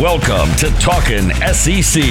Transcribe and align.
Welcome 0.00 0.54
to 0.56 0.70
Talking 0.78 1.30
SEC. 1.54 2.02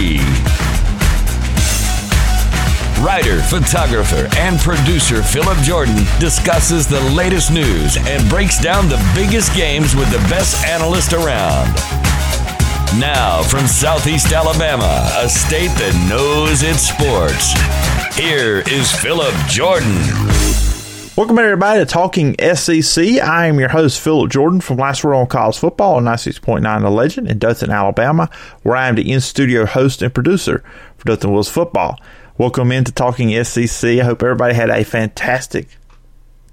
Writer, 3.06 3.44
photographer, 3.44 4.28
and 4.38 4.60
producer 4.60 5.22
Phillip 5.22 5.60
Jordan 5.60 6.04
discusses 6.20 6.88
the 6.88 7.00
latest 7.12 7.52
news 7.52 7.96
and 8.08 8.28
breaks 8.28 8.60
down 8.60 8.90
the 8.90 8.98
biggest 9.14 9.56
games 9.56 9.96
with 9.96 10.10
the 10.10 10.18
best 10.30 10.66
analyst 10.66 11.14
around. 11.14 11.76
Now, 13.00 13.44
from 13.44 13.68
Southeast 13.68 14.34
Alabama, 14.34 15.08
a 15.18 15.30
state 15.30 15.70
that 15.78 16.08
knows 16.10 16.64
its 16.64 16.90
sports, 16.90 17.54
here 18.18 18.64
is 18.66 18.92
Phillip 18.92 19.36
Jordan. 19.48 19.96
Welcome, 21.18 21.40
everybody, 21.40 21.80
to 21.80 21.86
Talking 21.86 22.36
SEC. 22.56 23.22
I 23.22 23.46
am 23.46 23.58
your 23.58 23.70
host, 23.70 24.02
Phillip 24.02 24.30
Jordan 24.30 24.60
from 24.60 24.76
Last 24.76 25.02
Word 25.02 25.16
on 25.16 25.28
College 25.28 25.58
Football 25.58 25.96
on 25.96 26.04
96.9 26.04 26.82
The 26.82 26.90
Legend 26.90 27.32
in 27.32 27.40
Dothan, 27.40 27.72
Alabama, 27.72 28.30
where 28.64 28.76
I 28.76 28.90
am 28.90 28.96
the 28.96 29.10
in 29.10 29.22
studio 29.22 29.66
host 29.66 30.02
and 30.02 30.14
producer 30.14 30.62
for 30.98 31.06
Dothan 31.06 31.32
Wolves 31.32 31.48
Football. 31.48 31.98
Welcome 32.38 32.70
into 32.74 32.92
Talking 32.92 33.42
SEC. 33.46 33.92
I 33.92 34.04
hope 34.04 34.24
everybody 34.24 34.56
had 34.56 34.70
a 34.70 34.84
fantastic 34.84 35.70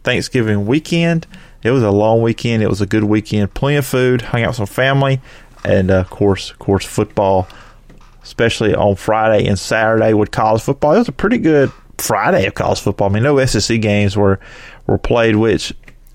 Thanksgiving 0.04 0.64
weekend. 0.64 1.26
It 1.64 1.72
was 1.72 1.82
a 1.82 1.90
long 1.90 2.22
weekend. 2.22 2.62
It 2.62 2.70
was 2.70 2.80
a 2.80 2.86
good 2.86 3.02
weekend. 3.02 3.54
Plenty 3.54 3.78
of 3.78 3.86
food, 3.86 4.22
hung 4.22 4.44
out 4.44 4.50
with 4.50 4.56
some 4.58 4.66
family, 4.66 5.20
and 5.64 5.90
uh, 5.90 5.94
of 5.94 6.10
course, 6.10 6.52
of 6.52 6.60
course, 6.60 6.84
football, 6.84 7.48
especially 8.22 8.76
on 8.76 8.94
Friday 8.94 9.44
and 9.48 9.58
Saturday 9.58 10.14
with 10.14 10.30
college 10.30 10.62
football. 10.62 10.94
It 10.94 10.98
was 10.98 11.08
a 11.08 11.12
pretty 11.12 11.38
good 11.38 11.72
Friday 11.98 12.46
of 12.46 12.54
college 12.54 12.80
football. 12.80 13.10
I 13.10 13.12
mean, 13.12 13.22
no 13.22 13.44
SEC 13.44 13.80
games 13.80 14.16
were 14.16 14.40
were 14.86 14.98
played, 14.98 15.36
which 15.36 15.72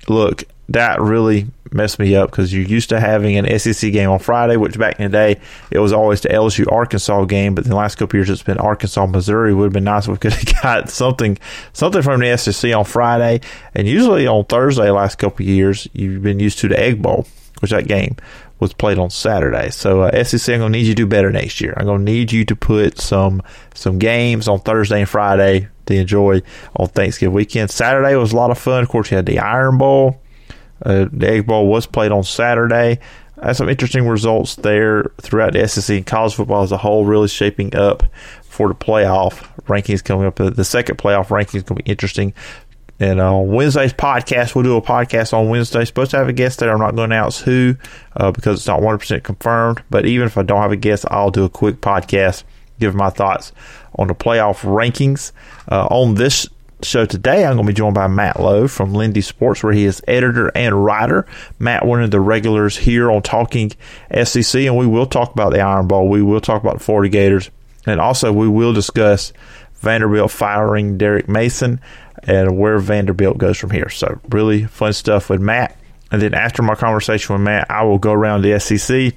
look 0.08 0.44
that 0.70 1.00
really 1.00 1.48
messed 1.72 2.00
me 2.00 2.16
up 2.16 2.30
because 2.30 2.54
you're 2.54 2.66
used 2.66 2.90
to 2.90 3.00
having 3.00 3.38
an 3.38 3.60
SEC 3.60 3.92
game 3.92 4.10
on 4.10 4.20
Friday, 4.20 4.58
which 4.58 4.78
back 4.78 5.00
in 5.00 5.12
the 5.12 5.18
day 5.18 5.40
it 5.72 5.80
was 5.80 5.94
always 5.94 6.22
the 6.22 6.30
LSU 6.30 6.70
Arkansas 6.72 7.26
game, 7.26 7.56
but 7.56 7.66
the 7.66 7.76
last 7.76 7.96
couple 7.96 8.18
years 8.18 8.30
it's 8.30 8.44
been 8.44 8.58
Arkansas 8.58 9.06
Missouri. 9.06 9.54
Would 9.54 9.66
have 9.66 9.74
been 9.74 9.86
nice 9.86 10.04
if 10.06 10.12
we 10.12 10.18
could 10.18 10.34
have 10.34 10.62
got 10.64 10.90
something 10.90 11.38
something 11.74 12.02
from 12.02 12.20
the 12.20 12.36
SEC 12.38 12.74
on 12.74 12.86
Friday, 12.86 13.42
and 13.74 13.88
usually 13.88 14.28
on 14.28 14.46
Thursday. 14.46 14.90
Last 14.92 15.18
couple 15.18 15.46
years 15.46 15.88
you've 15.94 16.24
been 16.24 16.40
used 16.40 16.60
to 16.60 16.68
the 16.68 16.80
Egg 16.80 17.02
Bowl, 17.02 17.28
which 17.60 17.72
that 17.72 17.88
game 17.88 18.18
was 18.60 18.74
played 18.74 18.98
on 18.98 19.10
Saturday. 19.10 19.70
So 19.70 20.02
uh, 20.02 20.24
SEC, 20.24 20.54
I'm 20.54 20.62
gonna 20.62 20.72
need 20.72 20.86
you 20.86 20.94
to 20.94 20.96
do 20.96 21.08
better 21.08 21.32
next 21.32 21.62
year. 21.62 21.74
I'm 21.78 21.86
gonna 21.86 22.04
need 22.04 22.32
you 22.32 22.46
to 22.46 22.56
put 22.56 23.00
some 23.00 23.42
some 23.74 24.00
games 24.00 24.48
on 24.48 24.60
Thursday 24.60 25.02
and 25.02 25.10
Friday 25.10 25.68
to 25.86 25.96
enjoy 25.96 26.42
on 26.76 26.88
Thanksgiving 26.88 27.34
weekend. 27.34 27.70
Saturday 27.70 28.16
was 28.16 28.34
a 28.34 28.36
lot 28.36 28.52
of 28.52 28.58
fun. 28.58 28.84
Of 28.84 28.90
course, 28.90 29.12
you 29.12 29.18
had 29.18 29.26
the 29.26 29.40
Iron 29.40 29.78
Bowl. 29.78 30.22
Uh, 30.84 31.06
the 31.12 31.28
Egg 31.30 31.48
Bowl 31.48 31.68
was 31.68 31.86
played 31.86 32.12
on 32.12 32.24
Saturday. 32.24 33.00
Had 33.42 33.56
some 33.56 33.70
interesting 33.70 34.08
results 34.08 34.56
there 34.56 35.12
throughout 35.22 35.54
the 35.54 35.68
SEC 35.68 35.96
and 35.96 36.06
college 36.06 36.36
football 36.36 36.64
as 36.64 36.72
a 36.72 36.78
whole, 36.78 37.06
really 37.06 37.28
shaping 37.28 37.76
up 37.76 38.04
for 38.42 38.68
the 38.68 38.74
playoff 38.74 39.48
rankings 39.68 40.04
coming 40.04 40.26
up. 40.26 40.36
The 40.36 40.66
second 40.66 40.98
playoff 40.98 41.30
ranking 41.30 41.60
is 41.60 41.64
going 41.64 41.78
to 41.78 41.84
be 41.84 41.92
interesting. 41.92 42.34
And 43.00 43.22
on 43.22 43.50
Wednesday's 43.50 43.94
podcast, 43.94 44.56
we'll 44.56 44.64
do 44.64 44.76
a 44.76 44.82
podcast 44.82 45.32
on 45.34 45.50
Wednesday. 45.50 45.86
Supposed 45.86 46.12
to 46.12 46.18
have 46.18 46.30
a 46.30 46.34
guest 46.34 46.60
there. 46.60 46.72
I'm 46.72 46.80
not 46.80 46.96
going 46.96 47.10
to 47.10 47.16
announce 47.16 47.40
who 47.40 47.76
uh, 48.16 48.32
because 48.32 48.60
it's 48.60 48.68
not 48.68 48.82
100% 48.82 49.24
confirmed. 49.24 49.84
But 49.90 50.06
even 50.06 50.26
if 50.26 50.38
I 50.38 50.44
don't 50.44 50.62
have 50.62 50.72
a 50.72 50.78
guest, 50.78 51.06
I'll 51.10 51.30
do 51.30 51.44
a 51.44 51.50
quick 51.50 51.80
podcast, 51.80 52.44
give 52.80 52.96
my 52.96 53.10
thoughts 53.10 53.52
on 53.96 54.08
the 54.08 54.16
playoff 54.16 54.62
rankings. 54.62 55.32
Uh, 55.70 55.86
on 55.92 56.16
this 56.16 56.48
show 56.82 57.06
today, 57.06 57.46
I'm 57.46 57.56
going 57.56 57.68
to 57.68 57.72
be 57.74 57.78
joined 57.78 57.96
by 57.96 58.08
Matt 58.08 58.40
Lowe 58.40 58.68
from 58.68 58.94
Lindy's 58.94 59.28
Sports, 59.28 59.64
where 59.64 59.74
he 59.74 59.86
is 59.86 60.02
editor 60.08 60.52
and 60.56 60.84
writer. 60.84 61.28
Matt, 61.60 61.86
one 61.86 62.02
of 62.02 62.10
the 62.10 62.20
regulars 62.20 62.78
here 62.78 63.12
on 63.12 63.22
Talking 63.22 63.72
SEC, 64.24 64.62
and 64.62 64.78
we 64.78 64.88
will 64.88 65.06
talk 65.06 65.32
about 65.34 65.54
the 65.54 65.60
Iron 65.60 65.88
Bowl. 65.88 66.10
We 66.10 66.24
will 66.24 66.42
talk 66.42 66.62
about 66.62 66.80
the 66.80 66.84
Florida 66.84 67.10
Gators, 67.10 67.52
and 67.86 68.00
also 68.00 68.32
we 68.32 68.48
will 68.48 68.74
discuss 68.74 69.34
Vanderbilt 69.76 70.32
firing 70.32 70.98
Derek 70.98 71.28
Mason 71.30 71.80
and 72.28 72.58
where 72.58 72.78
Vanderbilt 72.78 73.38
goes 73.38 73.58
from 73.58 73.72
here. 73.72 73.90
So, 73.90 74.20
really 74.30 74.66
fun 74.66 74.94
stuff 74.94 75.30
with 75.30 75.42
Matt. 75.42 75.78
And 76.12 76.22
then 76.22 76.34
after 76.34 76.62
my 76.62 76.76
conversation 76.76 77.34
with 77.34 77.42
Matt, 77.42 77.70
I 77.72 77.84
will 77.84 77.98
go 77.98 78.12
around 78.12 78.44
the 78.44 78.60
SEC, 78.60 79.14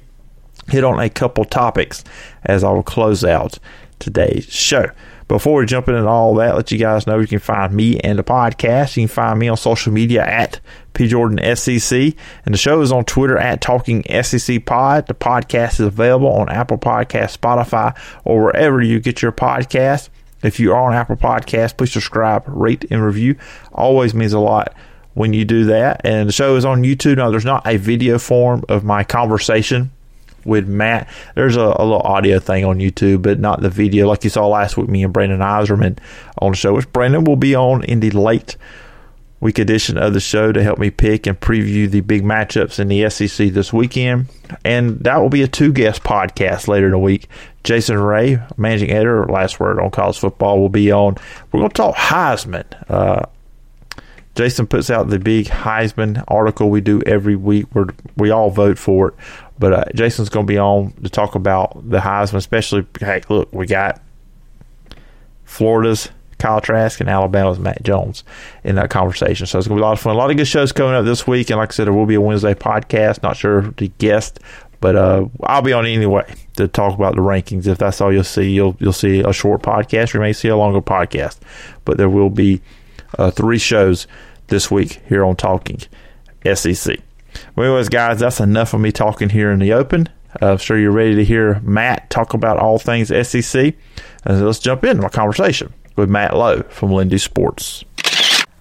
hit 0.69 0.83
on 0.83 0.99
a 0.99 1.09
couple 1.09 1.45
topics 1.45 2.03
as 2.43 2.63
I 2.63 2.71
will 2.71 2.83
close 2.83 3.23
out 3.23 3.59
today's 3.99 4.45
show. 4.45 4.89
Before 5.27 5.59
we 5.61 5.65
jump 5.65 5.87
into 5.87 6.05
all 6.05 6.35
that, 6.35 6.55
let 6.55 6.73
you 6.73 6.77
guys 6.77 7.07
know 7.07 7.17
you 7.17 7.27
can 7.27 7.39
find 7.39 7.73
me 7.73 7.97
and 8.01 8.19
the 8.19 8.23
podcast. 8.23 8.97
You 8.97 9.03
can 9.03 9.07
find 9.07 9.39
me 9.39 9.47
on 9.47 9.55
social 9.55 9.93
media 9.93 10.25
at 10.25 10.59
PJordanSEC. 10.93 12.17
And 12.43 12.53
the 12.53 12.57
show 12.57 12.81
is 12.81 12.91
on 12.91 13.05
Twitter 13.05 13.37
at 13.37 13.61
Talking 13.61 14.03
Pod. 14.03 15.07
The 15.07 15.15
podcast 15.17 15.73
is 15.73 15.79
available 15.79 16.27
on 16.27 16.49
Apple 16.49 16.77
Podcast, 16.77 17.37
Spotify, 17.37 17.97
or 18.25 18.43
wherever 18.43 18.81
you 18.81 18.99
get 18.99 19.21
your 19.21 19.31
podcast. 19.31 20.09
If 20.43 20.59
you 20.59 20.73
are 20.73 20.81
on 20.81 20.93
Apple 20.93 21.17
Podcast, 21.17 21.77
please 21.77 21.91
subscribe, 21.91 22.43
rate, 22.47 22.85
and 22.89 23.03
review. 23.03 23.35
Always 23.71 24.13
means 24.13 24.33
a 24.33 24.39
lot 24.39 24.73
when 25.13 25.33
you 25.33 25.45
do 25.45 25.65
that. 25.65 26.01
And 26.03 26.29
the 26.29 26.33
show 26.33 26.55
is 26.55 26.65
on 26.65 26.83
YouTube. 26.83 27.17
Now, 27.17 27.29
there's 27.29 27.45
not 27.45 27.65
a 27.67 27.77
video 27.77 28.17
form 28.17 28.63
of 28.69 28.83
my 28.83 29.03
conversation 29.03 29.91
with 30.45 30.67
Matt. 30.67 31.07
There's 31.35 31.55
a, 31.55 31.61
a, 31.61 31.83
little 31.83 32.01
audio 32.01 32.39
thing 32.39 32.65
on 32.65 32.79
YouTube, 32.79 33.21
but 33.21 33.39
not 33.39 33.61
the 33.61 33.69
video 33.69 34.07
like 34.07 34.23
you 34.23 34.29
saw 34.29 34.47
last 34.47 34.77
week, 34.77 34.89
me 34.89 35.03
and 35.03 35.13
Brandon 35.13 35.39
Eiserman 35.39 35.99
on 36.39 36.51
the 36.51 36.57
show, 36.57 36.73
which 36.73 36.91
Brandon 36.91 37.23
will 37.23 37.35
be 37.35 37.55
on 37.55 37.83
in 37.83 37.99
the 37.99 38.11
late 38.11 38.55
week 39.41 39.57
edition 39.57 39.97
of 39.97 40.13
the 40.13 40.19
show 40.19 40.51
to 40.51 40.63
help 40.63 40.77
me 40.79 40.91
pick 40.91 41.25
and 41.25 41.37
preview 41.39 41.89
the 41.89 42.01
big 42.01 42.23
matchups 42.23 42.79
in 42.79 42.87
the 42.87 43.09
SEC 43.09 43.49
this 43.49 43.73
weekend. 43.73 44.27
And 44.63 44.99
that 44.99 45.17
will 45.17 45.29
be 45.29 45.41
a 45.41 45.47
two 45.47 45.73
guest 45.73 46.03
podcast 46.03 46.67
later 46.67 46.85
in 46.85 46.91
the 46.91 46.99
week. 46.99 47.27
Jason 47.63 47.97
Ray, 47.97 48.39
managing 48.55 48.91
editor, 48.91 49.25
last 49.25 49.59
word 49.59 49.79
on 49.79 49.89
college 49.89 50.19
football, 50.19 50.59
will 50.59 50.69
be 50.69 50.91
on. 50.91 51.17
We're 51.51 51.59
going 51.59 51.71
to 51.71 51.75
talk 51.75 51.95
Heisman. 51.95 52.65
Uh, 52.89 53.25
Jason 54.35 54.67
puts 54.67 54.89
out 54.89 55.09
the 55.09 55.19
big 55.19 55.47
Heisman 55.47 56.23
article 56.27 56.69
we 56.69 56.79
do 56.79 57.01
every 57.01 57.35
week 57.35 57.65
where 57.73 57.87
we 58.15 58.29
all 58.29 58.49
vote 58.49 58.77
for 58.77 59.09
it. 59.09 59.13
But 59.59 59.73
uh, 59.73 59.85
Jason's 59.93 60.29
going 60.29 60.45
to 60.47 60.51
be 60.51 60.57
on 60.57 60.93
to 61.03 61.09
talk 61.09 61.35
about 61.35 61.89
the 61.89 61.99
Heisman, 61.99 62.35
especially. 62.35 62.85
Hey, 62.99 63.21
look, 63.27 63.51
we 63.51 63.65
got 63.65 64.01
Florida's 65.45 66.09
Kyle 66.41 66.59
Trask 66.59 66.99
and 66.99 67.09
Alabama's 67.09 67.59
Mac 67.59 67.83
Jones 67.83 68.23
in 68.63 68.75
that 68.75 68.89
conversation. 68.89 69.45
So 69.45 69.59
it's 69.59 69.67
going 69.67 69.77
to 69.77 69.81
be 69.81 69.83
a 69.83 69.85
lot 69.85 69.93
of 69.93 69.99
fun. 69.99 70.15
A 70.15 70.17
lot 70.17 70.31
of 70.31 70.37
good 70.37 70.47
shows 70.47 70.71
coming 70.71 70.95
up 70.95 71.05
this 71.05 71.27
week. 71.27 71.51
And 71.51 71.59
like 71.59 71.69
I 71.69 71.73
said, 71.73 71.85
there 71.85 71.93
will 71.93 72.07
be 72.07 72.15
a 72.15 72.21
Wednesday 72.21 72.55
podcast. 72.55 73.21
Not 73.21 73.37
sure 73.37 73.61
the 73.77 73.89
guest, 73.99 74.39
but 74.79 74.95
uh, 74.95 75.27
I'll 75.43 75.61
be 75.61 75.71
on 75.71 75.85
anyway 75.85 76.33
to 76.55 76.67
talk 76.67 76.95
about 76.95 77.15
the 77.15 77.21
rankings. 77.21 77.67
If 77.67 77.77
that's 77.77 78.01
all 78.01 78.11
you'll 78.11 78.23
see, 78.23 78.49
you'll 78.49 78.75
you'll 78.79 78.91
see 78.91 79.19
a 79.19 79.31
short 79.31 79.61
podcast. 79.61 80.15
You 80.15 80.19
may 80.19 80.33
see 80.33 80.47
a 80.47 80.57
longer 80.57 80.81
podcast, 80.81 81.37
but 81.85 81.97
there 81.97 82.09
will 82.09 82.31
be 82.31 82.61
uh, 83.19 83.29
three 83.29 83.59
shows 83.59 84.07
this 84.47 84.71
week 84.71 84.99
here 85.07 85.23
on 85.23 85.35
Talking 85.35 85.81
SEC. 86.43 86.97
Well, 87.55 87.67
anyways, 87.67 87.89
guys, 87.89 88.19
that's 88.19 88.39
enough 88.39 88.73
of 88.73 88.81
me 88.81 88.91
talking 88.91 89.29
here 89.29 89.51
in 89.51 89.59
the 89.59 89.73
open. 89.73 90.09
Uh, 90.41 90.53
I'm 90.53 90.57
sure 90.57 90.77
you're 90.77 90.91
ready 90.91 91.15
to 91.15 91.23
hear 91.23 91.59
Matt 91.59 92.09
talk 92.09 92.33
about 92.33 92.57
all 92.57 92.79
things 92.79 93.09
SEC. 93.27 93.75
And 94.23 94.45
let's 94.45 94.59
jump 94.59 94.83
into 94.83 95.03
my 95.03 95.09
conversation 95.09 95.73
with 95.95 96.09
Matt 96.09 96.35
Lowe 96.35 96.63
from 96.63 96.91
Lindy's 96.91 97.23
Sports. 97.23 97.83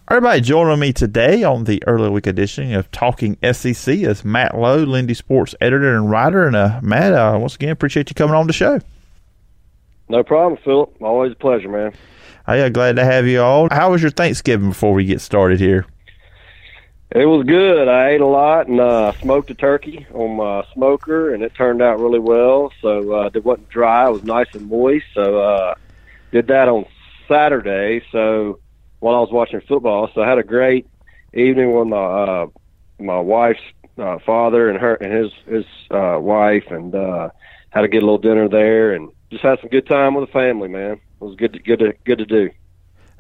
Everybody 0.09 0.41
joining 0.41 0.81
me 0.81 0.93
today 0.93 1.45
on 1.45 1.65
the 1.65 1.83
early 1.87 2.11
week 2.11 2.27
edition 2.27 2.75
of 2.75 2.91
Talking 2.91 3.37
SEC 3.53 3.95
is 3.95 4.25
Matt 4.25 4.59
Lowe, 4.59 4.83
Lindy's 4.83 5.19
Sports 5.19 5.55
editor 5.61 5.95
and 5.95 6.11
writer. 6.11 6.47
And 6.47 6.57
uh, 6.57 6.81
Matt, 6.83 7.13
uh, 7.13 7.39
once 7.39 7.55
again, 7.55 7.69
appreciate 7.71 8.11
you 8.11 8.15
coming 8.15 8.35
on 8.35 8.49
the 8.49 8.53
show. 8.53 8.81
No 10.09 10.25
problem, 10.25 10.61
Phillip. 10.65 11.01
Always 11.01 11.33
a 11.33 11.37
pleasure, 11.37 11.69
man. 11.69 11.93
Oh, 12.49 12.55
yeah, 12.55 12.69
glad 12.69 12.97
to 12.97 13.05
have 13.05 13.27
you 13.29 13.41
all. 13.41 13.69
How 13.71 13.93
was 13.93 14.03
your 14.03 14.11
Thanksgiving 14.11 14.71
before 14.71 14.95
we 14.95 15.05
get 15.05 15.21
started 15.21 15.61
here? 15.61 15.87
It 17.13 17.27
was 17.27 17.45
good. 17.47 17.87
I 17.87 18.11
ate 18.11 18.21
a 18.21 18.27
lot 18.27 18.67
and 18.67 18.81
uh, 18.81 19.13
smoked 19.21 19.51
a 19.51 19.55
turkey 19.55 20.07
on 20.13 20.37
my 20.37 20.65
smoker, 20.73 21.35
and 21.35 21.43
it 21.43 21.55
turned 21.55 21.83
out 21.83 22.01
really 22.01 22.19
well. 22.19 22.73
So 22.81 23.13
uh, 23.13 23.31
it 23.33 23.45
wasn't 23.45 23.69
dry; 23.69 24.09
it 24.09 24.13
was 24.13 24.25
nice 24.25 24.47
and 24.55 24.69
moist. 24.69 25.07
So 25.15 25.39
uh, 25.41 25.75
did 26.33 26.49
that 26.49 26.69
on 26.69 26.87
Saturday. 27.31 28.03
So 28.13 28.59
while 28.99 29.17
I 29.17 29.21
was 29.21 29.31
watching 29.31 29.61
football, 29.63 30.11
so 30.15 30.23
I 30.23 30.29
had 30.29 30.39
a 30.39 30.43
great 30.43 30.87
evening 31.33 31.73
with 31.73 31.89
my 31.89 31.97
uh, 31.97 32.47
my 32.99 33.21
wife's 33.21 33.61
uh, 33.97 34.19
father 34.27 34.69
and 34.69 34.79
her 34.79 34.95
and 34.97 35.13
his 35.13 35.33
his 35.47 35.65
uh, 35.91 36.19
wife, 36.21 36.65
and 36.71 36.95
uh, 36.95 37.31
had 37.71 37.85
a 37.85 37.89
good 37.89 38.03
little 38.03 38.19
dinner 38.19 38.49
there, 38.49 38.93
and 38.93 39.11
just 39.31 39.43
had 39.43 39.61
some 39.61 39.71
good 39.71 39.87
time 39.87 40.15
with 40.15 40.27
the 40.27 40.33
family. 40.33 40.69
Man, 40.69 40.93
it 40.93 41.01
was 41.21 41.37
good 41.37 41.53
to, 41.53 41.59
good 41.61 41.79
to 41.79 41.95
good 42.05 42.19
to 42.19 42.27
do. 42.27 42.51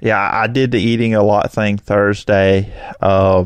Yeah, 0.00 0.30
I 0.32 0.46
did 0.46 0.70
the 0.70 0.80
eating 0.80 1.14
a 1.14 1.22
lot 1.22 1.52
thing 1.52 1.76
Thursday. 1.76 2.72
Uh, 3.00 3.44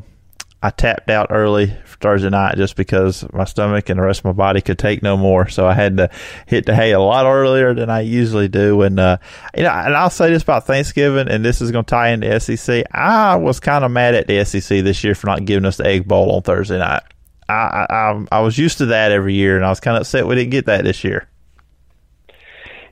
I 0.65 0.71
tapped 0.71 1.11
out 1.11 1.27
early 1.29 1.77
Thursday 2.01 2.31
night 2.31 2.57
just 2.57 2.75
because 2.75 3.31
my 3.35 3.45
stomach 3.45 3.91
and 3.91 3.99
the 3.99 4.03
rest 4.03 4.21
of 4.21 4.25
my 4.25 4.33
body 4.33 4.63
could 4.63 4.79
take 4.79 5.03
no 5.03 5.15
more. 5.15 5.47
So 5.47 5.67
I 5.67 5.75
had 5.75 5.99
to 5.99 6.09
hit 6.47 6.65
the 6.65 6.75
hay 6.75 6.93
a 6.93 7.01
lot 7.01 7.27
earlier 7.27 7.75
than 7.75 7.91
I 7.91 8.01
usually 8.01 8.49
do. 8.49 8.81
And, 8.81 8.99
uh, 8.99 9.19
you 9.55 9.65
know, 9.65 9.69
and 9.69 9.95
I'll 9.95 10.09
say 10.09 10.31
this 10.31 10.43
about 10.43 10.67
Thanksgiving, 10.67 11.29
and 11.29 11.45
this 11.45 11.61
is 11.61 11.71
going 11.71 11.85
to 11.85 11.91
tie 11.91 12.13
into 12.13 12.41
SEC. 12.41 12.87
I 12.93 13.37
was 13.37 13.61
kind 13.61 13.85
of 13.85 13.91
mad 13.91 14.15
at 14.15 14.27
the 14.27 14.43
SEC 14.43 14.83
this 14.83 15.05
year 15.05 15.15
for 15.15 15.27
not 15.27 15.45
giving 15.45 15.67
us 15.67 15.77
the 15.77 15.87
Egg 15.87 16.09
Bowl 16.09 16.31
on 16.31 16.41
Thursday 16.41 16.79
night. 16.79 17.03
I, 17.47 17.87
I 17.91 18.25
I 18.33 18.41
was 18.41 18.57
used 18.57 18.79
to 18.79 18.87
that 18.87 19.13
every 19.13 19.35
year, 19.35 19.57
and 19.57 19.67
I 19.67 19.69
was 19.69 19.81
kind 19.81 19.99
of 19.99 20.01
upset 20.01 20.27
we 20.27 20.35
didn't 20.35 20.51
get 20.51 20.65
that 20.65 20.85
this 20.85 21.05
year. 21.05 21.29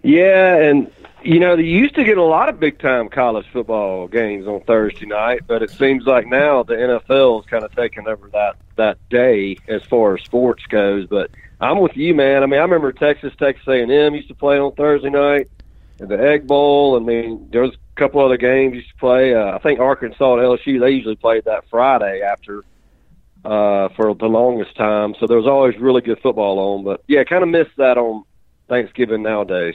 Yeah, 0.03 0.57
and 0.57 0.93
you 1.25 1.39
know 1.39 1.57
they 1.57 1.63
used 1.63 1.95
to 1.95 2.05
get 2.05 2.19
a 2.19 2.23
lot 2.23 2.49
of 2.49 2.61
big 2.61 2.79
time 2.79 3.09
college 3.09 3.47
football 3.53 4.09
games 4.09 4.47
on 4.47 4.61
Thursday 4.63 5.07
night, 5.07 5.41
but 5.47 5.63
it 5.63 5.71
seems 5.71 6.05
like 6.05 6.27
now 6.27 6.63
the 6.63 6.75
NFL 6.75 7.41
is 7.41 7.47
kind 7.47 7.65
of 7.65 7.75
taking 7.75 8.07
over 8.07 8.29
that 8.31 8.57
that 8.77 8.99
day 9.09 9.57
as 9.69 9.83
far 9.85 10.15
as 10.17 10.23
sports 10.23 10.65
goes. 10.69 11.07
But 11.07 11.31
I'm 11.61 11.81
with 11.81 11.97
you, 11.97 12.15
man. 12.15 12.43
I 12.43 12.47
mean, 12.47 12.59
I 12.59 12.63
remember 12.63 12.93
Texas 12.93 13.33
Texas 13.39 13.67
A&M 13.67 14.15
used 14.15 14.29
to 14.29 14.35
play 14.35 14.59
on 14.59 14.73
Thursday 14.73 15.11
night, 15.11 15.51
and 15.99 16.09
the 16.09 16.21
Egg 16.21 16.47
Bowl. 16.47 16.97
I 16.97 17.01
mean, 17.01 17.49
there 17.51 17.63
was 17.63 17.73
a 17.73 18.01
couple 18.01 18.25
other 18.25 18.37
games 18.37 18.75
used 18.75 18.91
to 18.91 18.97
play. 18.97 19.35
Uh, 19.35 19.55
I 19.55 19.59
think 19.59 19.81
Arkansas 19.81 20.35
and 20.35 20.43
LSU 20.43 20.81
they 20.81 20.91
usually 20.91 21.17
played 21.17 21.45
that 21.45 21.65
Friday 21.71 22.23
after 22.23 22.65
uh, 23.45 23.89
for 23.97 24.15
the 24.15 24.27
longest 24.27 24.77
time. 24.77 25.15
So 25.19 25.27
there 25.27 25.37
was 25.37 25.47
always 25.47 25.77
really 25.79 26.01
good 26.01 26.21
football 26.21 26.59
on. 26.59 26.85
But 26.85 27.03
yeah, 27.07 27.25
kind 27.25 27.43
of 27.43 27.49
miss 27.49 27.69
that 27.77 27.99
on 27.99 28.25
Thanksgiving 28.69 29.23
nowadays. 29.23 29.75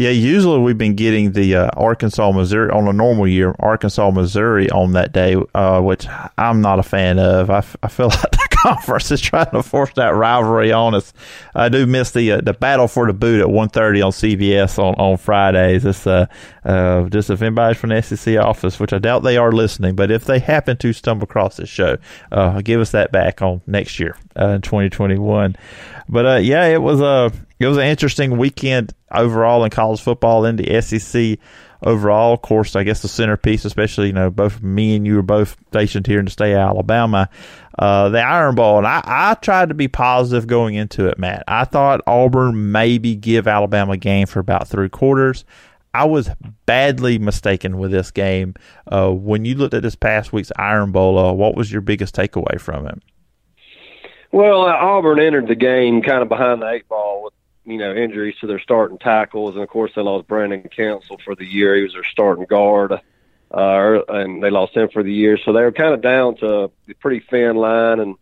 Yeah, 0.00 0.08
usually 0.08 0.58
we've 0.60 0.78
been 0.78 0.94
getting 0.94 1.32
the 1.32 1.56
uh, 1.56 1.70
Arkansas 1.76 2.32
Missouri 2.32 2.70
on 2.70 2.88
a 2.88 2.92
normal 2.94 3.28
year, 3.28 3.54
Arkansas 3.58 4.10
Missouri 4.10 4.70
on 4.70 4.92
that 4.92 5.12
day, 5.12 5.36
uh, 5.54 5.82
which 5.82 6.06
I'm 6.38 6.62
not 6.62 6.78
a 6.78 6.82
fan 6.82 7.18
of. 7.18 7.50
I, 7.50 7.58
f- 7.58 7.76
I 7.82 7.88
feel 7.88 8.08
like 8.08 8.30
the 8.30 8.48
conference 8.50 9.10
is 9.10 9.20
trying 9.20 9.50
to 9.50 9.62
force 9.62 9.92
that 9.96 10.14
rivalry 10.14 10.72
on 10.72 10.94
us. 10.94 11.12
I 11.54 11.68
do 11.68 11.84
miss 11.84 12.12
the 12.12 12.32
uh, 12.32 12.40
the 12.40 12.54
battle 12.54 12.88
for 12.88 13.08
the 13.08 13.12
boot 13.12 13.42
at 13.42 13.48
1:30 13.48 14.02
on 14.06 14.12
CBS 14.12 14.78
on 14.78 14.94
on 14.94 15.18
Fridays. 15.18 15.84
It's 15.84 16.06
uh, 16.06 16.24
uh, 16.64 17.02
just 17.10 17.28
if 17.28 17.42
anybody's 17.42 17.76
from 17.76 17.90
the 17.90 18.00
SEC 18.00 18.38
office, 18.38 18.80
which 18.80 18.94
I 18.94 18.98
doubt 19.00 19.22
they 19.22 19.36
are 19.36 19.52
listening, 19.52 19.96
but 19.96 20.10
if 20.10 20.24
they 20.24 20.38
happen 20.38 20.78
to 20.78 20.94
stumble 20.94 21.24
across 21.24 21.58
this 21.58 21.68
show, 21.68 21.98
uh, 22.32 22.62
give 22.62 22.80
us 22.80 22.92
that 22.92 23.12
back 23.12 23.42
on 23.42 23.60
next 23.66 24.00
year 24.00 24.16
in 24.34 24.62
2021. 24.62 25.56
But 26.08 26.26
uh, 26.26 26.36
yeah, 26.36 26.64
it 26.68 26.80
was 26.80 27.02
a 27.02 27.30
it 27.58 27.66
was 27.66 27.76
an 27.76 27.84
interesting 27.84 28.38
weekend 28.38 28.94
overall 29.12 29.64
in 29.64 29.70
college 29.70 30.00
football 30.00 30.44
in 30.44 30.56
the 30.56 30.80
SEC 30.80 31.38
overall. 31.82 32.34
Of 32.34 32.42
course, 32.42 32.76
I 32.76 32.84
guess 32.84 33.02
the 33.02 33.08
centerpiece, 33.08 33.64
especially 33.64 34.08
you 34.08 34.12
know 34.12 34.30
both 34.30 34.62
me 34.62 34.96
and 34.96 35.06
you 35.06 35.16
were 35.16 35.22
both 35.22 35.56
stationed 35.68 36.06
here 36.06 36.18
in 36.18 36.24
the 36.24 36.30
state 36.30 36.52
of 36.52 36.58
Alabama, 36.58 37.28
uh, 37.78 38.08
the 38.08 38.20
Iron 38.20 38.54
Bowl, 38.54 38.78
and 38.78 38.86
I, 38.86 39.02
I 39.04 39.34
tried 39.34 39.68
to 39.70 39.74
be 39.74 39.88
positive 39.88 40.46
going 40.46 40.74
into 40.74 41.06
it, 41.06 41.18
Matt. 41.18 41.44
I 41.48 41.64
thought 41.64 42.00
Auburn 42.06 42.72
maybe 42.72 43.14
give 43.16 43.46
Alabama 43.46 43.92
a 43.92 43.96
game 43.96 44.26
for 44.26 44.40
about 44.40 44.68
three 44.68 44.88
quarters. 44.88 45.44
I 45.92 46.04
was 46.04 46.30
badly 46.66 47.18
mistaken 47.18 47.78
with 47.78 47.90
this 47.90 48.12
game. 48.12 48.54
Uh, 48.86 49.10
when 49.10 49.44
you 49.44 49.56
looked 49.56 49.74
at 49.74 49.82
this 49.82 49.96
past 49.96 50.32
week's 50.32 50.52
Iron 50.56 50.92
Bowl, 50.92 51.18
uh, 51.18 51.32
what 51.32 51.56
was 51.56 51.72
your 51.72 51.80
biggest 51.80 52.14
takeaway 52.14 52.60
from 52.60 52.86
it? 52.86 53.02
Well, 54.32 54.62
uh, 54.62 54.72
Auburn 54.72 55.18
entered 55.18 55.48
the 55.48 55.56
game 55.56 56.02
kind 56.02 56.22
of 56.22 56.28
behind 56.28 56.62
the 56.62 56.68
eight 56.68 56.88
ball 56.88 57.24
with 57.24 57.34
you 57.64 57.78
know 57.78 57.94
injuries 57.94 58.36
to 58.40 58.46
their 58.46 58.60
starting 58.60 58.98
tackles, 58.98 59.54
and 59.54 59.62
of 59.62 59.68
course 59.68 59.92
they 59.94 60.02
lost 60.02 60.28
Brandon 60.28 60.62
Council 60.62 61.18
for 61.24 61.34
the 61.34 61.44
year. 61.44 61.76
He 61.76 61.82
was 61.82 61.92
their 61.92 62.04
starting 62.04 62.46
guard, 62.46 62.92
uh, 62.92 63.98
and 64.08 64.42
they 64.42 64.50
lost 64.50 64.76
him 64.76 64.88
for 64.92 65.02
the 65.02 65.12
year. 65.12 65.38
So 65.44 65.52
they 65.52 65.62
were 65.62 65.72
kind 65.72 65.94
of 65.94 66.00
down 66.00 66.36
to 66.36 66.64
a 66.64 66.94
pretty 67.00 67.24
thin 67.30 67.56
line, 67.56 68.00
and 68.00 68.16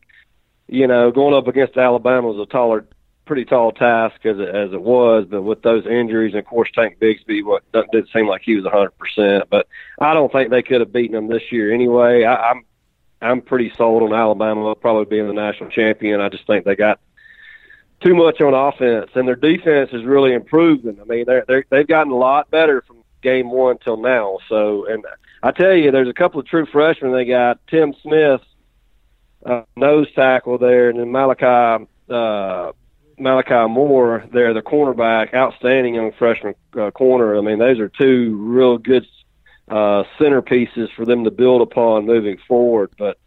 you 0.67 0.87
know 0.87 1.11
going 1.11 1.35
up 1.35 1.49
against 1.49 1.77
Alabama 1.77 2.29
was 2.29 2.47
a 2.47 2.51
taller, 2.51 2.87
pretty 3.27 3.45
tall 3.45 3.73
task 3.73 4.25
as 4.27 4.39
it, 4.39 4.49
as 4.49 4.73
it 4.73 4.83
was. 4.83 5.27
But 5.29 5.43
with 5.43 5.63
those 5.63 5.87
injuries, 5.87 6.35
and 6.35 6.41
of 6.41 6.47
course 6.47 6.71
Tank 6.75 6.99
Bigsby, 6.99 7.45
what 7.45 7.63
didn't 7.73 8.11
seem 8.13 8.27
like 8.27 8.43
he 8.43 8.57
was 8.57 8.65
a 8.65 8.71
hundred 8.71 8.99
percent. 8.99 9.45
But 9.51 9.69
I 10.01 10.15
don't 10.15 10.33
think 10.33 10.51
they 10.51 10.63
could 10.63 10.81
have 10.81 10.93
beaten 10.93 11.15
them 11.15 11.29
this 11.29 11.53
year 11.53 11.73
anyway. 11.73 12.25
I, 12.25 12.51
I'm 12.51 12.65
I'm 13.21 13.41
pretty 13.41 13.73
sold 13.77 14.03
on 14.03 14.13
Alabama 14.13 14.75
probably 14.75 15.05
being 15.07 15.27
the 15.27 15.33
national 15.33 15.71
champion. 15.71 16.21
I 16.21 16.29
just 16.29 16.47
think 16.47 16.65
they 16.65 16.77
got 16.77 17.01
too 18.01 18.15
much 18.15 18.41
on 18.41 18.55
offense, 18.55 19.11
and 19.15 19.27
their 19.27 19.37
defense 19.37 19.91
is 19.93 20.05
really 20.05 20.33
improving. 20.33 20.99
I 21.01 21.05
mean, 21.05 21.25
they're, 21.27 21.45
they're 21.47 21.65
they've 21.71 21.87
gotten 21.87 22.13
a 22.13 22.17
lot 22.17 22.51
better 22.51 22.83
from 22.83 22.99
game 23.23 23.51
one 23.51 23.79
till 23.79 23.97
now. 23.97 24.39
So, 24.49 24.87
and 24.87 25.05
I 25.43 25.51
tell 25.51 25.75
you, 25.75 25.91
there's 25.91 26.09
a 26.09 26.15
couple 26.15 26.41
of 26.41 26.47
true 26.47 26.67
freshmen. 26.67 27.13
They 27.13 27.25
got 27.25 27.59
Tim 27.69 27.95
Smith, 28.03 28.41
uh, 29.45 29.63
nose 29.77 30.07
tackle 30.15 30.59
there, 30.59 30.91
and 30.91 30.99
then 30.99 31.11
Malachi 31.11 31.87
uh, 32.09 32.73
Malachi 33.19 33.69
Moore 33.69 34.25
there, 34.33 34.55
the 34.55 34.63
cornerback, 34.63 35.35
outstanding 35.35 35.95
young 35.95 36.13
freshman 36.13 36.55
uh, 36.79 36.91
corner. 36.91 37.37
I 37.37 37.41
mean, 37.41 37.59
those 37.59 37.81
are 37.81 37.89
two 37.89 38.37
real 38.37 38.79
good 38.79 39.07
uh, 39.69 40.05
centerpieces 40.19 40.89
for 40.95 41.05
them 41.05 41.25
to 41.25 41.31
build 41.31 41.63
upon 41.63 42.07
moving 42.07 42.39
forward. 42.47 42.91
But 42.97 43.19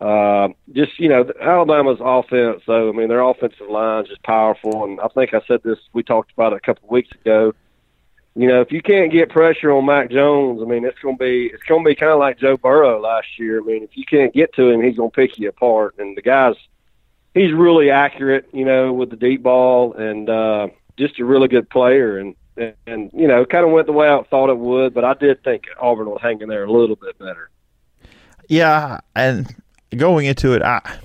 uh, 0.00 0.48
just 0.72 0.98
you 0.98 1.08
know, 1.08 1.30
Alabama's 1.40 1.98
offense, 2.00 2.62
though. 2.66 2.88
I 2.88 2.92
mean, 2.92 3.08
their 3.08 3.20
offensive 3.20 3.68
line 3.68 4.04
is 4.04 4.08
just 4.08 4.22
powerful, 4.22 4.84
and 4.84 5.00
I 5.00 5.08
think 5.08 5.34
I 5.34 5.40
said 5.46 5.62
this. 5.62 5.78
We 5.92 6.02
talked 6.02 6.32
about 6.32 6.52
it 6.52 6.56
a 6.56 6.60
couple 6.60 6.84
of 6.84 6.90
weeks 6.90 7.10
ago. 7.12 7.52
You 8.36 8.46
know, 8.46 8.60
if 8.60 8.70
you 8.70 8.80
can't 8.80 9.10
get 9.10 9.30
pressure 9.30 9.72
on 9.72 9.86
Mac 9.86 10.10
Jones, 10.10 10.62
I 10.62 10.64
mean, 10.64 10.84
it's 10.84 11.00
to 11.00 11.16
be 11.16 11.50
it's 11.52 11.64
to 11.66 11.82
be 11.82 11.96
kind 11.96 12.12
of 12.12 12.20
like 12.20 12.38
Joe 12.38 12.56
Burrow 12.56 13.00
last 13.00 13.26
year. 13.38 13.60
I 13.60 13.64
mean, 13.64 13.82
if 13.82 13.96
you 13.96 14.04
can't 14.04 14.32
get 14.32 14.54
to 14.54 14.68
him, 14.68 14.80
he's 14.80 14.96
to 14.96 15.10
pick 15.10 15.38
you 15.38 15.48
apart. 15.48 15.96
And 15.98 16.16
the 16.16 16.22
guy's 16.22 16.54
he's 17.34 17.52
really 17.52 17.90
accurate, 17.90 18.48
you 18.52 18.64
know, 18.64 18.92
with 18.92 19.10
the 19.10 19.16
deep 19.16 19.42
ball, 19.42 19.94
and 19.94 20.30
uh, 20.30 20.68
just 20.96 21.18
a 21.18 21.24
really 21.24 21.48
good 21.48 21.68
player. 21.68 22.18
And, 22.18 22.36
and 22.86 23.10
you 23.12 23.26
know, 23.26 23.44
kind 23.44 23.64
of 23.64 23.72
went 23.72 23.86
the 23.86 23.92
way 23.92 24.08
I 24.08 24.22
thought 24.30 24.50
it 24.50 24.58
would, 24.58 24.94
but 24.94 25.04
I 25.04 25.14
did 25.14 25.42
think 25.42 25.64
Auburn 25.80 26.08
was 26.08 26.20
hanging 26.22 26.48
there 26.48 26.64
a 26.64 26.70
little 26.70 26.96
bit 26.96 27.18
better. 27.18 27.50
Yeah, 28.48 29.00
and 29.14 29.54
going 29.96 30.26
into 30.26 30.54
it, 30.54 30.62
I 30.62 30.98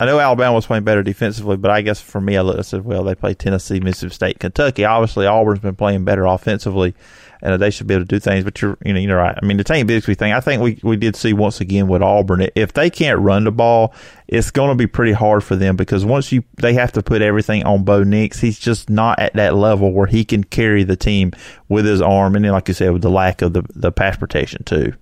I 0.00 0.06
know 0.06 0.18
Alabama 0.18 0.54
was 0.54 0.66
playing 0.66 0.84
better 0.84 1.02
defensively, 1.02 1.58
but 1.58 1.70
I 1.70 1.82
guess 1.82 2.00
for 2.00 2.22
me, 2.22 2.38
I 2.38 2.40
looked 2.40 2.56
and 2.56 2.64
said, 2.64 2.86
well, 2.86 3.04
they 3.04 3.14
play 3.14 3.34
Tennessee, 3.34 3.80
Mississippi 3.80 4.14
State, 4.14 4.40
Kentucky. 4.40 4.82
Obviously, 4.82 5.26
Auburn's 5.26 5.60
been 5.60 5.76
playing 5.76 6.06
better 6.06 6.24
offensively, 6.24 6.94
and 7.42 7.60
they 7.60 7.70
should 7.70 7.86
be 7.86 7.92
able 7.92 8.06
to 8.06 8.08
do 8.08 8.18
things. 8.18 8.42
But 8.42 8.62
you're, 8.62 8.78
you 8.82 8.94
know, 8.94 8.98
you're 8.98 9.18
right. 9.18 9.36
I 9.40 9.44
mean, 9.44 9.58
the 9.58 9.64
Tank 9.64 9.86
Bigsby 9.86 10.16
thing, 10.16 10.32
I 10.32 10.40
think 10.40 10.62
we, 10.62 10.80
we 10.82 10.96
did 10.96 11.16
see 11.16 11.34
once 11.34 11.60
again 11.60 11.86
with 11.86 12.00
Auburn. 12.00 12.46
If 12.54 12.72
they 12.72 12.88
can't 12.88 13.18
run 13.18 13.44
the 13.44 13.52
ball, 13.52 13.92
it's 14.26 14.50
going 14.50 14.70
to 14.70 14.74
be 14.74 14.86
pretty 14.86 15.12
hard 15.12 15.44
for 15.44 15.54
them 15.54 15.76
because 15.76 16.02
once 16.02 16.32
you 16.32 16.44
they 16.56 16.72
have 16.72 16.92
to 16.92 17.02
put 17.02 17.20
everything 17.20 17.64
on 17.64 17.84
Bo 17.84 18.02
Nix, 18.02 18.40
he's 18.40 18.58
just 18.58 18.88
not 18.88 19.18
at 19.18 19.34
that 19.34 19.54
level 19.54 19.92
where 19.92 20.06
he 20.06 20.24
can 20.24 20.44
carry 20.44 20.82
the 20.82 20.96
team 20.96 21.32
with 21.68 21.84
his 21.84 22.00
arm, 22.00 22.36
and 22.36 22.46
then, 22.46 22.52
like 22.52 22.68
you 22.68 22.74
said, 22.74 22.94
with 22.94 23.02
the 23.02 23.10
lack 23.10 23.42
of 23.42 23.52
the 23.52 23.64
the 23.74 23.92
pass 23.92 24.16
protection 24.16 24.64
too. 24.64 24.94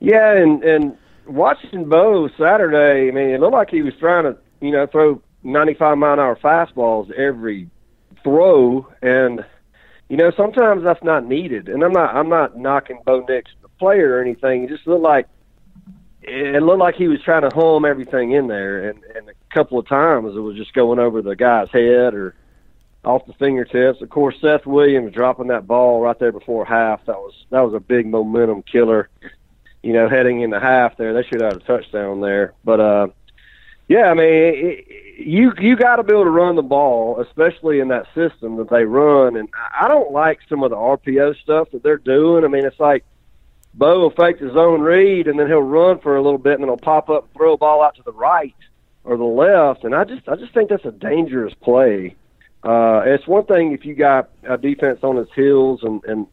Yeah, 0.00 0.32
and 0.34 0.62
and 0.62 0.98
watching 1.28 1.88
Bo 1.88 2.28
Saturday, 2.38 3.08
I 3.08 3.10
mean, 3.12 3.30
it 3.30 3.40
looked 3.40 3.52
like 3.52 3.70
he 3.70 3.82
was 3.82 3.94
trying 3.98 4.24
to, 4.24 4.36
you 4.60 4.72
know, 4.72 4.86
throw 4.86 5.22
95 5.42 5.98
mile 5.98 6.14
an 6.14 6.18
hour 6.18 6.36
fastballs 6.36 7.10
every 7.12 7.70
throw, 8.22 8.86
and 9.02 9.44
you 10.08 10.16
know, 10.16 10.30
sometimes 10.36 10.82
that's 10.82 11.02
not 11.04 11.26
needed. 11.26 11.68
And 11.68 11.82
I'm 11.82 11.92
not, 11.92 12.16
I'm 12.16 12.28
not 12.28 12.56
knocking 12.56 13.00
Bo 13.04 13.24
Nix, 13.28 13.50
the 13.62 13.68
player 13.68 14.14
or 14.14 14.22
anything. 14.22 14.64
It 14.64 14.70
just 14.70 14.86
looked 14.86 15.02
like 15.02 15.28
it 16.22 16.62
looked 16.62 16.80
like 16.80 16.96
he 16.96 17.08
was 17.08 17.22
trying 17.22 17.48
to 17.48 17.54
home 17.54 17.84
everything 17.84 18.32
in 18.32 18.48
there, 18.48 18.88
and 18.88 19.02
and 19.14 19.28
a 19.28 19.54
couple 19.54 19.78
of 19.78 19.86
times 19.86 20.34
it 20.34 20.40
was 20.40 20.56
just 20.56 20.72
going 20.72 20.98
over 20.98 21.22
the 21.22 21.36
guy's 21.36 21.70
head 21.70 22.14
or 22.14 22.34
off 23.04 23.26
the 23.26 23.32
fingertips. 23.34 24.02
Of 24.02 24.10
course, 24.10 24.34
Seth 24.40 24.66
Williams 24.66 25.14
dropping 25.14 25.48
that 25.48 25.66
ball 25.66 26.00
right 26.00 26.18
there 26.18 26.32
before 26.32 26.64
half. 26.64 27.04
That 27.06 27.16
was 27.16 27.34
that 27.50 27.60
was 27.60 27.74
a 27.74 27.80
big 27.80 28.06
momentum 28.06 28.62
killer 28.62 29.08
you 29.82 29.92
know, 29.92 30.08
heading 30.08 30.40
into 30.40 30.60
half 30.60 30.96
there. 30.96 31.14
They 31.14 31.22
should 31.22 31.40
have 31.40 31.56
a 31.56 31.60
touchdown 31.60 32.20
there. 32.20 32.54
But 32.64 32.80
uh 32.80 33.08
yeah, 33.88 34.10
I 34.10 34.14
mean, 34.14 34.28
it, 34.28 34.86
you 35.18 35.52
you 35.58 35.74
got 35.74 35.96
to 35.96 36.02
be 36.02 36.12
able 36.12 36.24
to 36.24 36.30
run 36.30 36.56
the 36.56 36.62
ball, 36.62 37.20
especially 37.20 37.80
in 37.80 37.88
that 37.88 38.06
system 38.14 38.56
that 38.56 38.68
they 38.68 38.84
run. 38.84 39.36
And 39.36 39.48
I 39.78 39.88
don't 39.88 40.12
like 40.12 40.40
some 40.48 40.62
of 40.62 40.70
the 40.70 40.76
RPO 40.76 41.40
stuff 41.40 41.70
that 41.72 41.82
they're 41.82 41.96
doing. 41.96 42.44
I 42.44 42.48
mean, 42.48 42.66
it's 42.66 42.78
like 42.78 43.04
Bo 43.74 44.00
will 44.00 44.10
fake 44.10 44.38
his 44.38 44.56
own 44.56 44.82
read, 44.82 45.26
and 45.26 45.38
then 45.38 45.46
he'll 45.46 45.62
run 45.62 46.00
for 46.00 46.16
a 46.16 46.22
little 46.22 46.38
bit, 46.38 46.54
and 46.54 46.62
then 46.62 46.68
he'll 46.68 46.76
pop 46.76 47.08
up 47.08 47.24
and 47.24 47.32
throw 47.32 47.54
a 47.54 47.58
ball 47.58 47.82
out 47.82 47.96
to 47.96 48.02
the 48.02 48.12
right 48.12 48.54
or 49.04 49.16
the 49.16 49.24
left. 49.24 49.84
And 49.84 49.94
I 49.94 50.04
just 50.04 50.28
I 50.28 50.36
just 50.36 50.52
think 50.52 50.68
that's 50.68 50.84
a 50.84 50.92
dangerous 50.92 51.54
play. 51.54 52.14
Uh, 52.62 53.02
it's 53.06 53.26
one 53.26 53.44
thing 53.44 53.72
if 53.72 53.86
you 53.86 53.94
got 53.94 54.28
a 54.46 54.58
defense 54.58 55.00
on 55.02 55.16
its 55.16 55.32
heels 55.34 55.82
and 55.82 56.04
and 56.04 56.26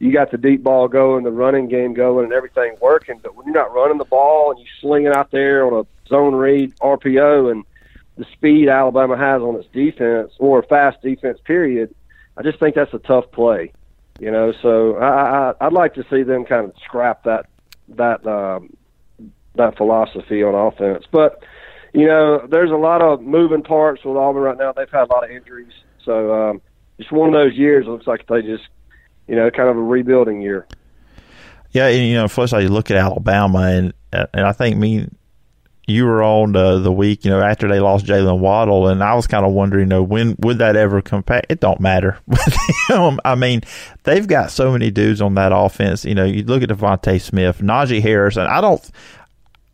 you 0.00 0.12
got 0.12 0.30
the 0.30 0.38
deep 0.38 0.64
ball 0.64 0.88
going, 0.88 1.24
the 1.24 1.30
running 1.30 1.68
game 1.68 1.92
going, 1.92 2.24
and 2.24 2.32
everything 2.32 2.74
working. 2.80 3.20
But 3.22 3.36
when 3.36 3.46
you're 3.46 3.54
not 3.54 3.72
running 3.72 3.98
the 3.98 4.06
ball 4.06 4.50
and 4.50 4.58
you 4.58 4.66
sling 4.80 5.04
it 5.04 5.14
out 5.14 5.30
there 5.30 5.64
on 5.66 5.84
a 5.84 6.08
zone 6.08 6.34
read 6.34 6.74
RPO 6.78 7.52
and 7.52 7.64
the 8.16 8.24
speed 8.32 8.68
Alabama 8.68 9.16
has 9.16 9.42
on 9.42 9.56
its 9.56 9.68
defense 9.72 10.32
or 10.38 10.62
fast 10.62 11.02
defense 11.02 11.38
period, 11.44 11.94
I 12.36 12.42
just 12.42 12.58
think 12.58 12.74
that's 12.74 12.94
a 12.94 12.98
tough 12.98 13.30
play. 13.30 13.72
You 14.18 14.30
know, 14.30 14.52
so 14.62 14.96
I, 14.96 15.50
I 15.50 15.54
I'd 15.60 15.72
like 15.72 15.94
to 15.94 16.04
see 16.10 16.22
them 16.22 16.44
kind 16.46 16.64
of 16.64 16.74
scrap 16.82 17.24
that 17.24 17.46
that 17.90 18.26
um, 18.26 18.70
that 19.54 19.76
philosophy 19.76 20.42
on 20.42 20.54
offense. 20.54 21.04
But 21.10 21.44
you 21.92 22.06
know, 22.06 22.46
there's 22.46 22.70
a 22.70 22.76
lot 22.76 23.02
of 23.02 23.20
moving 23.20 23.62
parts 23.62 24.02
with 24.04 24.16
Auburn 24.16 24.42
right 24.42 24.58
now. 24.58 24.72
They've 24.72 24.90
had 24.90 25.04
a 25.04 25.12
lot 25.12 25.24
of 25.24 25.30
injuries, 25.30 25.72
so 26.04 26.32
um, 26.32 26.62
it's 26.98 27.10
one 27.10 27.28
of 27.28 27.34
those 27.34 27.54
years. 27.54 27.86
It 27.86 27.90
looks 27.90 28.06
like 28.06 28.26
they 28.26 28.42
just 28.42 28.64
you 29.30 29.36
know, 29.36 29.48
kind 29.50 29.68
of 29.68 29.76
a 29.76 29.82
rebuilding 29.82 30.42
year. 30.42 30.66
Yeah, 31.70 31.86
and, 31.86 32.04
you 32.04 32.14
know, 32.14 32.26
first 32.26 32.52
I 32.52 32.62
look 32.62 32.90
at 32.90 32.96
Alabama, 32.96 33.60
and 33.60 33.94
and 34.12 34.44
I 34.44 34.52
think 34.52 34.76
me 34.76 35.06
you 35.86 36.04
were 36.04 36.22
on 36.22 36.54
uh, 36.54 36.78
the 36.78 36.92
week, 36.92 37.24
you 37.24 37.30
know, 37.30 37.40
after 37.40 37.68
they 37.68 37.80
lost 37.80 38.06
Jaylen 38.06 38.40
Waddle, 38.40 38.88
and 38.88 39.02
I 39.02 39.14
was 39.14 39.26
kind 39.26 39.46
of 39.46 39.52
wondering, 39.52 39.84
you 39.84 39.88
know, 39.88 40.02
when 40.02 40.36
would 40.40 40.58
that 40.58 40.76
ever 40.76 41.00
come 41.00 41.22
back? 41.22 41.46
It 41.48 41.60
don't 41.60 41.80
matter. 41.80 42.18
I 42.88 43.34
mean, 43.36 43.62
they've 44.02 44.26
got 44.26 44.50
so 44.50 44.72
many 44.72 44.90
dudes 44.90 45.20
on 45.20 45.34
that 45.34 45.52
offense. 45.54 46.04
You 46.04 46.14
know, 46.14 46.24
you 46.24 46.44
look 46.44 46.62
at 46.62 46.68
DeVonta 46.68 47.20
Smith, 47.20 47.58
Najee 47.58 48.02
Harris, 48.02 48.36
and 48.36 48.48
I 48.48 48.60
don't, 48.60 48.88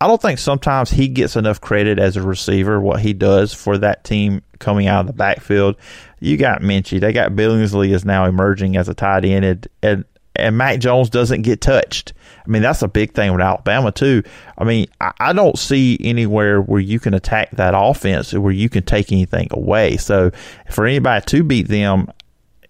I 0.01 0.07
don't 0.07 0.21
think 0.21 0.39
sometimes 0.39 0.91
he 0.91 1.09
gets 1.09 1.37
enough 1.37 1.61
credit 1.61 1.99
as 1.99 2.17
a 2.17 2.23
receiver 2.23 2.81
what 2.81 3.01
he 3.01 3.15
does 3.15 3.55
for 3.55 3.79
that 3.79 4.05
team 4.05 4.43
coming 4.59 4.87
out 4.87 5.01
of 5.01 5.07
the 5.07 5.13
backfield. 5.13 5.77
You 6.21 6.37
got 6.37 6.63
Metchie, 6.63 7.01
they 7.01 7.13
got 7.13 7.33
Billingsley 7.33 7.93
is 7.93 8.05
now 8.05 8.25
emerging 8.25 8.77
as 8.77 8.89
a 8.89 8.95
tight 8.95 9.25
end, 9.25 9.45
and, 9.45 9.69
and 9.83 10.05
and 10.39 10.59
Mac 10.59 10.81
Jones 10.81 11.11
doesn't 11.11 11.43
get 11.43 11.61
touched. 11.61 12.13
I 12.47 12.51
mean, 12.51 12.63
that's 12.63 12.83
a 12.83 12.89
big 12.89 13.15
thing 13.15 13.33
with 13.33 13.41
Alabama 13.41 13.91
too. 13.91 14.23
I 14.59 14.65
mean, 14.65 14.87
I, 15.01 15.13
I, 15.19 15.33
don't 15.33 15.59
see 15.59 15.99
anywhere 16.01 16.61
where 16.61 16.81
you 16.81 17.01
can 17.01 17.15
attack 17.15 17.51
that 17.53 17.75
offense 17.75 18.33
where 18.33 18.53
you 18.53 18.69
can 18.69 18.85
take 18.85 19.11
anything 19.11 19.49
away. 19.51 19.97
So 19.97 20.31
for 20.71 20.87
anybody 20.87 21.25
to 21.27 21.43
beat 21.43 21.69
them, 21.69 22.09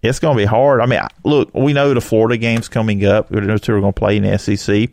it's 0.01 0.19
going 0.19 0.35
to 0.35 0.41
be 0.41 0.45
hard. 0.45 0.81
I 0.81 0.85
mean, 0.85 1.01
look, 1.23 1.53
we 1.53 1.73
know 1.73 1.93
the 1.93 2.01
Florida 2.01 2.37
game's 2.37 2.69
coming 2.69 3.05
up. 3.05 3.29
We 3.29 3.41
those 3.41 3.61
two 3.61 3.73
are 3.75 3.81
going 3.81 3.93
to 3.93 3.99
play 3.99 4.17
in 4.17 4.23
the 4.23 4.37
SEC. 4.37 4.89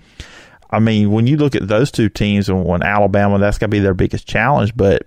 I 0.71 0.79
mean, 0.81 1.13
when 1.13 1.27
you 1.27 1.37
look 1.37 1.55
at 1.55 1.69
those 1.69 1.91
two 1.91 2.09
teams 2.09 2.49
and 2.49 2.65
when 2.65 2.83
Alabama, 2.83 3.39
that's 3.39 3.59
going 3.59 3.71
to 3.71 3.75
be 3.75 3.81
their 3.81 3.95
biggest 3.95 4.27
challenge. 4.27 4.77
But 4.77 5.07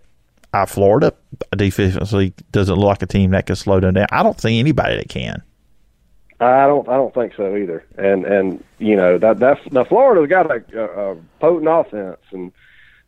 uh, 0.54 0.66
Florida 0.66 1.14
defensively 1.56 2.34
doesn't 2.52 2.76
look 2.76 2.88
like 2.88 3.02
a 3.02 3.06
team 3.06 3.32
that 3.32 3.46
can 3.46 3.56
slow 3.56 3.80
them 3.80 3.94
down. 3.94 4.08
I 4.12 4.24
don't 4.24 4.40
see 4.40 4.60
anybody 4.60 4.98
that 4.98 5.10
can. 5.10 5.44
I 6.40 6.68
don't. 6.68 6.88
I 6.88 6.94
don't 6.94 7.14
think 7.14 7.34
so 7.36 7.56
either. 7.56 7.84
And 7.98 8.26
and 8.26 8.64
you 8.78 8.96
know 8.96 9.18
that 9.18 9.40
that's 9.40 9.60
now 9.72 9.84
Florida's 9.84 10.30
got 10.30 10.52
a, 10.52 10.64
a, 10.80 11.12
a 11.12 11.16
potent 11.40 11.68
offense, 11.68 12.20
and 12.32 12.52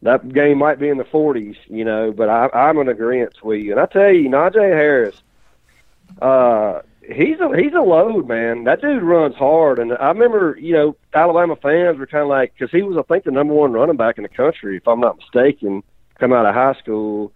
that 0.02 0.28
game 0.34 0.58
might 0.58 0.80
be 0.80 0.90
in 0.90 0.98
the 0.98 1.04
40s. 1.04 1.56
You 1.68 1.86
know, 1.86 2.12
but 2.12 2.28
I, 2.28 2.50
I'm 2.54 2.80
in 2.80 2.88
agreement 2.88 3.44
with 3.44 3.62
you. 3.62 3.72
And 3.72 3.80
I 3.80 3.86
tell 3.86 4.12
you, 4.12 4.30
Najee 4.30 4.74
Harris, 4.74 5.22
uh, 6.24 6.82
he's 7.04 7.40
a 7.40 7.56
he's 7.56 7.74
a 7.74 7.82
load, 7.82 8.28
man. 8.28 8.64
That 8.64 8.82
dude 8.82 9.04
runs 9.04 9.36
hard, 9.36 9.78
and 9.78 9.94
I 9.94 10.08
remember, 10.08 10.58
you 10.60 10.74
know, 10.74 10.96
Alabama 11.14 11.56
fans 11.56 12.00
were 12.00 12.08
kind 12.08 12.24
of 12.24 12.30
like 12.30 12.54
because 12.54 12.72
he 12.72 12.82
was, 12.82 12.98
I 12.98 13.04
think, 13.04 13.26
the 13.26 13.32
number 13.32 13.54
one 13.54 13.74
running 13.74 13.98
back 13.98 14.18
in 14.18 14.24
the 14.24 14.30
country, 14.30 14.78
if 14.78 14.88
I'm 14.88 15.00
not 15.00 15.18
mistaken, 15.18 15.84
come 16.20 16.34
out 16.34 16.46
of 16.46 16.54
high 16.54 16.74
school 16.80 17.34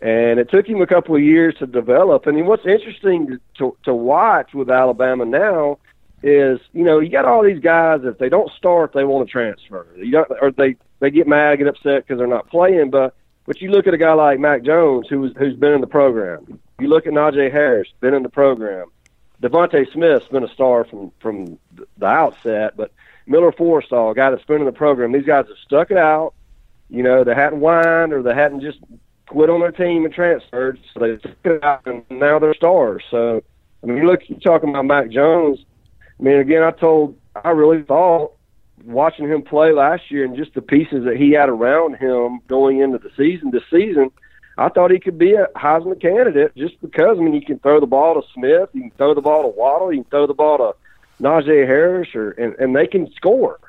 and 0.00 0.38
it 0.38 0.50
took 0.50 0.66
him 0.66 0.82
a 0.82 0.86
couple 0.86 1.16
of 1.16 1.22
years 1.22 1.54
to 1.58 1.66
develop. 1.66 2.26
I 2.26 2.30
And 2.30 2.46
what's 2.46 2.66
interesting 2.66 3.38
to 3.58 3.76
to 3.84 3.94
watch 3.94 4.52
with 4.52 4.70
Alabama 4.70 5.24
now 5.24 5.78
is, 6.22 6.60
you 6.72 6.84
know, 6.84 6.98
you 6.98 7.10
got 7.10 7.24
all 7.24 7.42
these 7.42 7.60
guys. 7.60 8.00
If 8.04 8.18
they 8.18 8.28
don't 8.28 8.50
start, 8.52 8.92
they 8.92 9.04
want 9.04 9.26
to 9.26 9.32
transfer. 9.32 9.86
You 9.96 10.12
don't, 10.12 10.30
or 10.40 10.50
they 10.50 10.76
they 11.00 11.10
get 11.10 11.26
mad, 11.26 11.58
get 11.58 11.66
upset 11.66 12.06
because 12.06 12.18
they're 12.18 12.26
not 12.26 12.50
playing. 12.50 12.90
But 12.90 13.14
but 13.46 13.60
you 13.60 13.70
look 13.70 13.86
at 13.86 13.94
a 13.94 13.98
guy 13.98 14.12
like 14.12 14.38
Mac 14.38 14.62
Jones, 14.64 15.06
who's 15.08 15.34
who's 15.38 15.56
been 15.56 15.72
in 15.72 15.80
the 15.80 15.86
program. 15.86 16.60
You 16.78 16.88
look 16.88 17.06
at 17.06 17.14
Najee 17.14 17.50
Harris, 17.50 17.88
been 18.00 18.14
in 18.14 18.22
the 18.22 18.28
program. 18.28 18.88
DeVonta 19.42 19.90
Smith's 19.92 20.28
been 20.28 20.44
a 20.44 20.52
star 20.52 20.84
from 20.84 21.10
from 21.20 21.58
the 21.96 22.06
outset, 22.06 22.76
but 22.76 22.92
Miller 23.26 23.52
Forristall, 23.52 24.12
a 24.12 24.14
guy 24.14 24.30
that's 24.30 24.44
been 24.44 24.60
in 24.60 24.66
the 24.66 24.72
program. 24.72 25.12
These 25.12 25.26
guys 25.26 25.46
have 25.48 25.56
stuck 25.64 25.90
it 25.90 25.96
out. 25.96 26.34
You 26.88 27.02
know, 27.02 27.24
they 27.24 27.34
hadn't 27.34 27.60
whined 27.60 28.12
or 28.12 28.22
they 28.22 28.34
hadn't 28.34 28.60
just 28.60 28.78
quit 29.28 29.50
on 29.50 29.60
their 29.60 29.72
team 29.72 30.04
and 30.04 30.14
transferred. 30.14 30.78
So 30.94 31.00
they 31.00 31.16
took 31.16 31.36
it 31.44 31.64
out, 31.64 31.86
and 31.86 32.04
now 32.10 32.38
they're 32.38 32.54
stars. 32.54 33.02
So 33.10 33.42
I 33.82 33.86
mean, 33.86 34.06
look, 34.06 34.28
you're 34.28 34.40
talking 34.40 34.70
about 34.70 34.84
Mac 34.84 35.10
Jones. 35.10 35.64
I 36.18 36.22
mean, 36.22 36.36
again, 36.36 36.62
I 36.62 36.70
told, 36.70 37.18
I 37.36 37.50
really 37.50 37.82
thought 37.82 38.32
watching 38.84 39.28
him 39.28 39.42
play 39.42 39.72
last 39.72 40.10
year 40.10 40.24
and 40.24 40.36
just 40.36 40.54
the 40.54 40.62
pieces 40.62 41.04
that 41.04 41.16
he 41.16 41.32
had 41.32 41.48
around 41.48 41.96
him 41.96 42.40
going 42.46 42.80
into 42.80 42.98
the 42.98 43.10
season, 43.16 43.50
this 43.50 43.62
season, 43.70 44.10
I 44.58 44.68
thought 44.70 44.90
he 44.90 44.98
could 44.98 45.18
be 45.18 45.34
a 45.34 45.46
Heisman 45.54 46.00
candidate 46.00 46.54
just 46.56 46.80
because. 46.80 47.18
I 47.18 47.20
mean, 47.20 47.34
you 47.34 47.42
can 47.42 47.58
throw 47.58 47.78
the 47.78 47.86
ball 47.86 48.20
to 48.20 48.26
Smith, 48.32 48.70
you 48.72 48.82
can 48.82 48.90
throw 48.92 49.14
the 49.14 49.20
ball 49.20 49.42
to 49.42 49.48
Waddle, 49.48 49.92
you 49.92 50.02
can 50.02 50.10
throw 50.10 50.26
the 50.26 50.34
ball 50.34 50.58
to 50.58 50.74
Najee 51.22 51.66
Harris, 51.66 52.14
or 52.14 52.30
and, 52.32 52.54
and 52.54 52.74
they 52.74 52.86
can 52.86 53.12
score, 53.12 53.60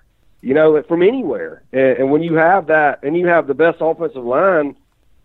you 0.41 0.53
know, 0.53 0.81
from 0.83 1.01
anywhere. 1.01 1.63
And, 1.71 1.97
and 1.97 2.11
when 2.11 2.23
you 2.23 2.35
have 2.35 2.67
that, 2.67 3.03
and 3.03 3.17
you 3.17 3.27
have 3.27 3.47
the 3.47 3.53
best 3.53 3.77
offensive 3.79 4.23
line 4.23 4.75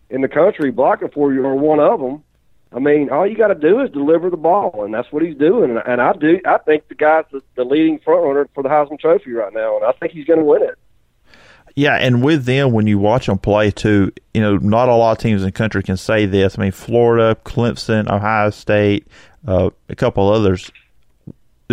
in 0.09 0.21
the 0.21 0.27
country 0.27 0.71
blocking 0.71 1.09
for 1.09 1.33
you 1.33 1.43
or 1.45 1.55
one 1.55 1.79
of 1.79 1.99
them. 1.99 2.23
I 2.71 2.79
mean, 2.79 3.11
all 3.11 3.27
you 3.27 3.37
got 3.37 3.49
to 3.49 3.55
do 3.55 3.81
is 3.81 3.91
deliver 3.91 4.31
the 4.31 4.37
ball, 4.37 4.83
and 4.83 4.93
that's 4.93 5.11
what 5.11 5.21
he's 5.21 5.37
doing. 5.37 5.71
And, 5.71 5.83
and 5.85 6.01
I 6.01 6.13
do. 6.13 6.39
I 6.45 6.57
think 6.57 6.87
the 6.87 6.95
guy's 6.95 7.25
the, 7.31 7.41
the 7.55 7.63
leading 7.63 7.99
front 7.99 8.23
runner 8.23 8.47
for 8.55 8.63
the 8.63 8.69
Heisman 8.69 8.99
Trophy 8.99 9.31
right 9.31 9.53
now, 9.53 9.77
and 9.77 9.85
I 9.85 9.91
think 9.91 10.13
he's 10.13 10.25
going 10.25 10.39
to 10.39 10.45
win 10.45 10.63
it. 10.63 10.75
Yeah, 11.75 11.95
and 11.95 12.23
with 12.23 12.45
them, 12.45 12.71
when 12.71 12.85
you 12.85 12.99
watch 12.99 13.25
them 13.25 13.39
play, 13.39 13.71
too, 13.71 14.11
you 14.33 14.41
know, 14.41 14.57
not 14.57 14.89
a 14.89 14.95
lot 14.95 15.13
of 15.13 15.17
teams 15.17 15.41
in 15.41 15.47
the 15.47 15.51
country 15.51 15.81
can 15.81 15.97
say 15.97 16.25
this. 16.25 16.57
I 16.57 16.61
mean, 16.61 16.71
Florida, 16.71 17.39
Clemson, 17.43 18.09
Ohio 18.09 18.51
State, 18.51 19.07
uh, 19.47 19.71
a 19.89 19.95
couple 19.95 20.29
others. 20.29 20.71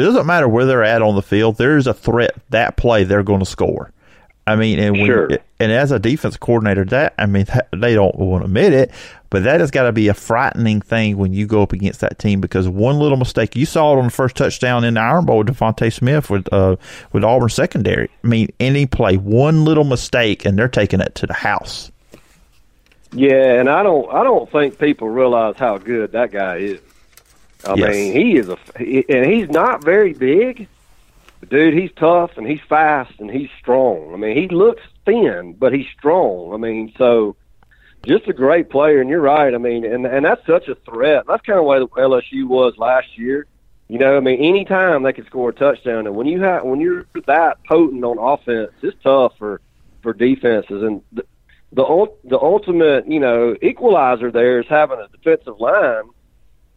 It 0.01 0.05
doesn't 0.05 0.27
matter 0.27 0.49
where 0.49 0.67
they're 0.67 0.85
at 0.85 1.03
on 1.03 1.15
the 1.15 1.23
field. 1.23 1.57
There's 1.57 1.87
a 1.87 1.95
threat 1.95 2.35
that 2.51 2.77
play 2.77 3.05
they're 3.05 3.23
going 3.23 3.41
to 3.41 3.47
score. 3.47 3.93
I 4.47 4.57
mean, 4.57 4.79
and 4.81 4.97
when, 4.97 5.07
sure. 5.07 5.29
and 5.61 5.71
as 5.71 5.93
a 5.93 5.99
defense 5.99 6.37
coordinator, 6.37 6.85
that 6.87 7.15
I 7.19 7.27
mean, 7.27 7.45
that, 7.45 7.69
they 7.77 7.95
don't 7.95 8.17
want 8.17 8.43
to 8.43 8.47
admit 8.47 8.73
it, 8.73 8.91
but 9.29 9.45
that 9.45 9.61
has 9.61 9.71
got 9.71 9.85
to 9.85 9.93
be 9.93 10.09
a 10.09 10.15
frightening 10.15 10.81
thing 10.81 11.19
when 11.19 11.33
you 11.33 11.47
go 11.47 11.63
up 11.63 11.73
against 11.73 12.01
that 12.01 12.19
team 12.19 12.41
because 12.41 12.67
one 12.67 12.99
little 12.99 13.19
mistake, 13.19 13.55
you 13.55 13.65
saw 13.65 13.95
it 13.95 13.99
on 13.99 14.07
the 14.07 14.11
first 14.11 14.37
touchdown 14.37 14.83
in 14.83 14.95
the 14.95 15.01
Iron 15.01 15.25
Bowl 15.25 15.39
with 15.39 15.49
DeVonta 15.49 15.93
Smith 15.93 16.31
with 16.31 16.53
uh, 16.53 16.77
with 17.13 17.23
Auburn 17.23 17.49
secondary. 17.49 18.11
I 18.25 18.27
mean, 18.27 18.49
any 18.59 18.87
play, 18.87 19.17
one 19.17 19.65
little 19.65 19.85
mistake, 19.85 20.45
and 20.45 20.59
they're 20.59 20.69
taking 20.69 21.01
it 21.01 21.15
to 21.17 21.27
the 21.27 21.35
house. 21.35 21.93
Yeah, 23.13 23.61
and 23.61 23.69
I 23.69 23.83
don't, 23.83 24.13
I 24.13 24.23
don't 24.23 24.51
think 24.51 24.79
people 24.79 25.09
realize 25.09 25.57
how 25.57 25.79
good 25.79 26.13
that 26.13 26.31
guy 26.31 26.57
is. 26.57 26.81
I 27.65 27.75
yes. 27.75 27.91
mean, 27.91 28.13
he 28.13 28.37
is 28.37 28.49
a, 28.49 28.59
and 28.77 29.31
he's 29.31 29.49
not 29.49 29.85
very 29.85 30.13
big 30.13 30.69
dude, 31.49 31.75
he's 31.75 31.93
tough 31.97 32.37
and 32.37 32.47
he's 32.47 32.61
fast 32.69 33.13
and 33.19 33.31
he's 33.31 33.51
strong. 33.59 34.13
I 34.13 34.17
mean, 34.17 34.37
he 34.37 34.49
looks 34.49 34.83
thin, 35.07 35.55
but 35.55 35.73
he's 35.73 35.89
strong. 35.97 36.53
I 36.53 36.57
mean, 36.57 36.93
so 36.99 37.37
just 38.03 38.29
a 38.29 38.33
great 38.33 38.71
player. 38.71 39.01
And 39.01 39.09
you're 39.09 39.21
right. 39.21 39.55
I 39.55 39.59
mean, 39.59 39.85
and 39.85 40.07
and 40.07 40.25
that's 40.25 40.45
such 40.47 40.69
a 40.69 40.75
threat. 40.75 41.25
That's 41.27 41.43
kind 41.43 41.59
of 41.59 41.65
the 41.65 41.87
way 41.87 42.03
LSU 42.03 42.47
was 42.47 42.77
last 42.77 43.19
year. 43.19 43.47
You 43.89 43.99
know, 43.99 44.17
I 44.17 44.21
mean, 44.21 44.39
anytime 44.39 45.03
they 45.03 45.13
could 45.13 45.27
score 45.27 45.51
a 45.51 45.53
touchdown, 45.53 46.07
and 46.07 46.15
when 46.15 46.27
you 46.27 46.41
have 46.43 46.65
when 46.65 46.81
you're 46.81 47.07
that 47.27 47.59
potent 47.65 48.05
on 48.05 48.19
offense, 48.19 48.71
it's 48.83 48.97
tough 49.03 49.37
for 49.39 49.61
for 50.03 50.13
defenses. 50.13 50.83
And 50.83 51.03
the 51.13 51.25
the, 51.73 52.13
the 52.25 52.39
ultimate, 52.39 53.09
you 53.09 53.21
know, 53.21 53.57
equalizer 53.63 54.31
there 54.31 54.61
is 54.61 54.67
having 54.69 54.99
a 54.99 55.09
defensive 55.09 55.61
line 55.61 56.05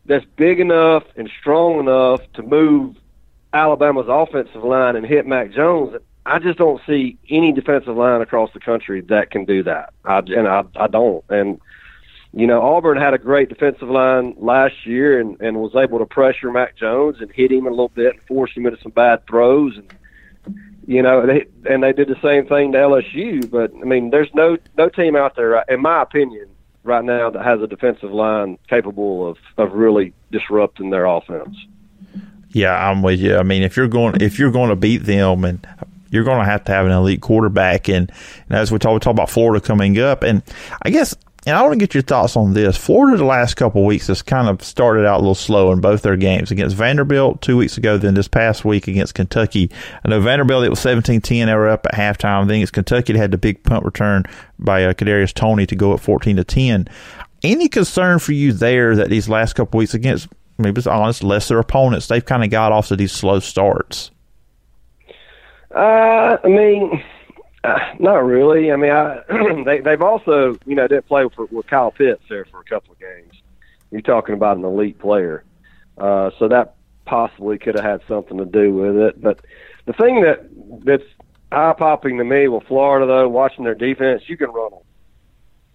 that's 0.06 0.26
big 0.36 0.60
enough 0.60 1.04
and 1.16 1.30
strong 1.40 1.80
enough 1.80 2.22
to 2.34 2.44
move 2.44 2.98
Alabama's 3.54 4.08
offensive 4.10 4.64
line 4.64 4.96
and 4.96 5.06
hit 5.06 5.26
Mac 5.26 5.52
Jones, 5.52 5.96
I 6.26 6.40
just 6.40 6.58
don't 6.58 6.82
see 6.88 7.18
any 7.30 7.52
defensive 7.52 7.96
line 7.96 8.22
across 8.22 8.52
the 8.54 8.60
country 8.60 9.02
that 9.02 9.32
can 9.32 9.46
do 9.46 9.64
that. 9.64 9.94
I, 10.06 10.20
and 10.20 10.48
I, 10.48 10.64
I 10.76 10.88
don't. 10.88 11.24
And 11.30 11.62
you 12.34 12.48
know, 12.48 12.62
Auburn 12.62 12.98
had 12.98 13.14
a 13.14 13.20
great 13.20 13.50
defensive 13.50 13.90
line 13.90 14.36
last 14.40 14.88
year 14.88 15.20
and, 15.20 15.40
and 15.40 15.58
was 15.58 15.76
able 15.76 16.00
to 16.00 16.06
pressure 16.06 16.52
Mac 16.52 16.76
Jones 16.76 17.18
and 17.22 17.32
hit 17.32 17.52
him 17.52 17.68
a 17.68 17.70
little 17.70 17.90
bit 17.90 18.16
and 18.16 18.24
force 18.24 18.52
him 18.54 18.66
into 18.66 18.82
some 18.82 18.92
bad 18.92 19.28
throws. 19.28 19.78
And 19.78 19.94
you 20.88 21.02
know, 21.04 21.26
they, 21.26 21.46
and 21.70 21.84
they 21.84 21.94
did 21.94 22.08
the 22.08 22.20
same 22.22 22.48
thing 22.48 22.72
to 22.72 22.78
LSU. 22.80 23.50
But 23.50 23.72
I 23.76 23.86
mean, 23.86 24.10
there's 24.10 24.34
no 24.34 24.58
no 24.78 24.90
team 24.90 25.16
out 25.16 25.36
there, 25.36 25.62
in 25.70 25.82
my 25.82 26.02
opinion, 26.02 26.48
right 26.84 27.04
now 27.04 27.30
that 27.30 27.44
has 27.44 27.62
a 27.62 27.68
defensive 27.68 28.12
line 28.12 28.58
capable 28.68 29.28
of 29.28 29.38
of 29.58 29.74
really 29.74 30.14
disrupting 30.32 30.90
their 30.90 31.06
offense. 31.06 31.56
Yeah, 32.50 32.74
I'm 32.90 33.02
with 33.02 33.20
you. 33.20 33.38
I 33.38 33.44
mean, 33.44 33.64
if 33.64 33.76
you're 33.76 33.88
going 33.88 34.22
if 34.22 34.38
you're 34.38 34.52
going 34.52 34.70
to 34.70 34.76
beat 34.76 35.00
them, 35.00 35.44
and 35.44 35.66
you're 36.10 36.24
going 36.24 36.40
to 36.40 36.46
have 36.46 36.64
to 36.66 36.72
have 36.72 36.86
an 36.86 36.92
elite 36.92 37.22
quarterback, 37.22 37.90
and, 37.90 38.12
and 38.50 38.58
as 38.58 38.72
we 38.72 38.78
talk, 38.78 38.94
we 38.94 39.00
talk 39.00 39.14
about 39.14 39.30
Florida 39.30 39.66
coming 39.66 40.00
up, 40.00 40.24
and 40.24 40.44
I 40.82 40.90
guess. 40.90 41.16
And 41.46 41.58
I 41.58 41.62
want 41.62 41.74
to 41.74 41.80
get 41.80 41.94
your 41.94 42.04
thoughts 42.04 42.38
on 42.38 42.54
this. 42.54 42.78
Florida, 42.78 43.18
the 43.18 43.26
last 43.26 43.56
couple 43.56 43.86
weeks, 43.86 44.08
has 44.08 44.22
kind 44.22 44.48
of 44.48 44.64
started 44.64 45.06
out 45.06 45.18
a 45.18 45.20
little 45.20 45.36
slow 45.36 45.74
in 45.74 45.82
both 45.82 46.02
their 46.02 46.16
games 46.16 46.52
against 46.52 46.76
Vanderbilt 46.76 47.42
two 47.42 47.58
weeks 47.58 47.78
ago, 47.78 47.98
then 47.98 48.14
this 48.14 48.30
past 48.30 48.64
week 48.64 48.88
against 48.88 49.14
Kentucky. 49.14 49.70
I 50.06 50.10
know 50.10 50.22
Vanderbilt, 50.22 50.64
it 50.64 50.70
was 50.70 50.80
17 50.80 51.20
10. 51.20 51.48
They 51.48 51.54
were 51.54 51.68
up 51.68 51.86
at 51.88 51.96
halftime. 51.96 52.48
Then 52.48 52.62
it's 52.62 52.72
Kentucky, 52.72 53.14
they 53.14 53.20
had 53.20 53.32
the 53.32 53.38
big 53.38 53.62
punt 53.64 53.84
return 53.84 54.24
by 54.58 54.86
uh, 54.86 54.94
Kadarius 54.94 55.34
Toney 55.34 55.66
to 55.66 55.76
go 55.76 55.92
up 55.92 56.00
14 56.00 56.38
to 56.38 56.44
10. 56.46 56.88
Any 57.44 57.68
concern 57.68 58.20
for 58.20 58.32
you 58.32 58.54
there 58.54 58.96
that 58.96 59.10
these 59.10 59.28
last 59.28 59.54
couple 59.54 59.80
weeks 59.80 59.94
against 59.94 60.30
maybe 60.58 60.80
it's 60.80 60.88
honest, 60.88 61.24
lesser 61.24 61.60
opponents, 61.60 62.08
they've 62.08 62.26
kind 62.26 62.44
of 62.44 62.50
got 62.50 62.72
off 62.72 62.88
to 62.88 62.96
these 62.96 63.12
slow 63.12 63.40
starts? 63.40 64.12
Uh, 65.76 66.38
I 66.44 66.48
mean, 66.48 67.04
uh, 67.64 67.80
not 68.00 68.26
really. 68.26 68.72
I 68.72 68.76
mean, 68.76 68.92
I, 68.92 69.22
they 69.66 69.80
they've 69.80 70.02
also 70.02 70.58
you 70.66 70.76
know 70.76 70.88
did 70.88 71.06
play 71.08 71.28
for, 71.36 71.46
with 71.46 71.68
Kyle 71.68 71.92
Pitts 71.92 72.24
there 72.30 72.46
for 72.46 72.60
a 72.60 72.64
couple 72.64 72.94
of 72.94 73.00
games. 73.00 73.34
You're 73.92 74.02
talking 74.02 74.36
about 74.36 74.58
an 74.58 74.66
elite 74.66 75.00
player, 75.00 75.44
uh, 75.98 76.32
so 76.40 76.48
that 76.48 76.76
possibly 77.06 77.58
could 77.58 77.76
have 77.76 77.84
had 77.84 78.02
something 78.08 78.38
to 78.38 78.46
do 78.46 78.74
with 78.74 78.98
it. 78.98 79.22
But 79.22 79.40
the 79.86 79.94
thing 79.94 80.22
that 80.22 80.48
that's 80.84 81.04
eye 81.52 81.74
popping 81.78 82.18
to 82.18 82.24
me 82.24 82.48
with 82.48 82.64
Florida 82.64 83.06
though, 83.06 83.30
watching 83.30 83.64
their 83.64 83.76
defense, 83.76 84.24
you 84.28 84.38
can 84.38 84.50
run 84.52 84.72
them. 84.72 84.80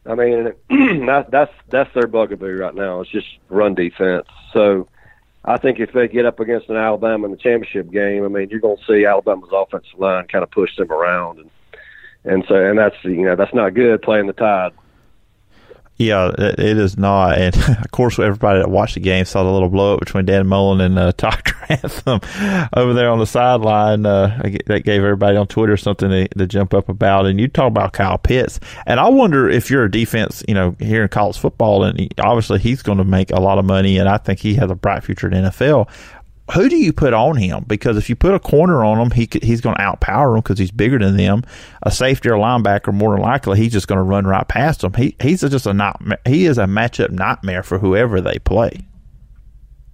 I 0.06 0.14
mean, 0.14 0.52
that, 1.06 1.30
that's 1.30 1.52
that's 1.68 1.92
their 1.94 2.06
bugaboo 2.06 2.56
right 2.56 2.74
now. 2.74 3.00
It's 3.00 3.10
just 3.10 3.28
run 3.48 3.74
defense. 3.74 4.26
So 4.52 4.88
I 5.44 5.56
think 5.58 5.80
if 5.80 5.92
they 5.92 6.08
get 6.08 6.26
up 6.26 6.40
against 6.40 6.68
an 6.68 6.76
Alabama 6.76 7.26
in 7.26 7.30
the 7.30 7.36
championship 7.36 7.90
game, 7.90 8.24
I 8.24 8.28
mean, 8.28 8.48
you're 8.50 8.60
going 8.60 8.76
to 8.76 8.84
see 8.84 9.06
Alabama's 9.06 9.50
offensive 9.52 9.98
line 9.98 10.26
kind 10.26 10.42
of 10.42 10.50
push 10.50 10.76
them 10.76 10.90
around, 10.90 11.38
and 11.38 11.50
and 12.24 12.44
so 12.48 12.54
and 12.54 12.78
that's 12.78 12.96
you 13.04 13.24
know 13.24 13.36
that's 13.36 13.54
not 13.54 13.74
good 13.74 14.02
playing 14.02 14.26
the 14.26 14.32
Tide. 14.32 14.72
Yeah, 15.98 16.30
it 16.38 16.78
is 16.78 16.96
not. 16.96 17.38
And 17.38 17.56
of 17.84 17.90
course, 17.90 18.20
everybody 18.20 18.60
that 18.60 18.70
watched 18.70 18.94
the 18.94 19.00
game 19.00 19.24
saw 19.24 19.42
the 19.42 19.50
little 19.50 19.68
blow 19.68 19.94
up 19.94 20.00
between 20.00 20.26
Dan 20.26 20.46
Mullen 20.46 20.80
and 20.80 20.96
uh, 20.96 21.12
Todd 21.16 21.42
Grantham 21.44 22.20
over 22.72 22.94
there 22.94 23.10
on 23.10 23.18
the 23.18 23.26
sideline. 23.26 24.06
Uh, 24.06 24.40
that 24.66 24.84
gave 24.84 25.02
everybody 25.02 25.36
on 25.36 25.48
Twitter 25.48 25.76
something 25.76 26.08
to, 26.08 26.28
to, 26.28 26.46
jump 26.46 26.72
up 26.72 26.88
about. 26.88 27.26
And 27.26 27.40
you 27.40 27.48
talk 27.48 27.66
about 27.66 27.92
Kyle 27.92 28.16
Pitts. 28.16 28.60
And 28.86 29.00
I 29.00 29.08
wonder 29.08 29.50
if 29.50 29.70
you're 29.70 29.84
a 29.84 29.90
defense, 29.90 30.44
you 30.46 30.54
know, 30.54 30.76
here 30.78 31.02
in 31.02 31.08
college 31.08 31.36
football, 31.36 31.82
and 31.82 31.98
he, 31.98 32.10
obviously 32.18 32.60
he's 32.60 32.80
going 32.80 32.98
to 32.98 33.04
make 33.04 33.32
a 33.32 33.40
lot 33.40 33.58
of 33.58 33.64
money, 33.64 33.98
and 33.98 34.08
I 34.08 34.18
think 34.18 34.38
he 34.38 34.54
has 34.54 34.70
a 34.70 34.76
bright 34.76 35.02
future 35.02 35.26
in 35.26 35.32
NFL 35.32 35.88
who 36.54 36.68
do 36.68 36.76
you 36.76 36.92
put 36.92 37.12
on 37.12 37.36
him? 37.36 37.64
Because 37.66 37.96
if 37.96 38.08
you 38.08 38.16
put 38.16 38.34
a 38.34 38.38
corner 38.38 38.84
on 38.84 38.98
him, 38.98 39.10
he 39.10 39.28
he's 39.42 39.60
going 39.60 39.76
to 39.76 39.82
outpower 39.82 40.34
him 40.34 40.40
because 40.40 40.58
he's 40.58 40.70
bigger 40.70 40.98
than 40.98 41.16
them. 41.16 41.42
A 41.82 41.90
safety 41.90 42.28
or 42.28 42.36
linebacker, 42.36 42.92
more 42.92 43.12
than 43.12 43.22
likely, 43.22 43.58
he's 43.58 43.72
just 43.72 43.88
going 43.88 43.98
to 43.98 44.02
run 44.02 44.26
right 44.26 44.46
past 44.46 44.82
him. 44.82 44.94
He 44.94 45.14
he's 45.20 45.40
just 45.40 45.66
a 45.66 45.74
not 45.74 46.00
he 46.26 46.46
is 46.46 46.58
a 46.58 46.64
matchup 46.64 47.10
nightmare 47.10 47.62
for 47.62 47.78
whoever 47.78 48.20
they 48.20 48.38
play. 48.38 48.86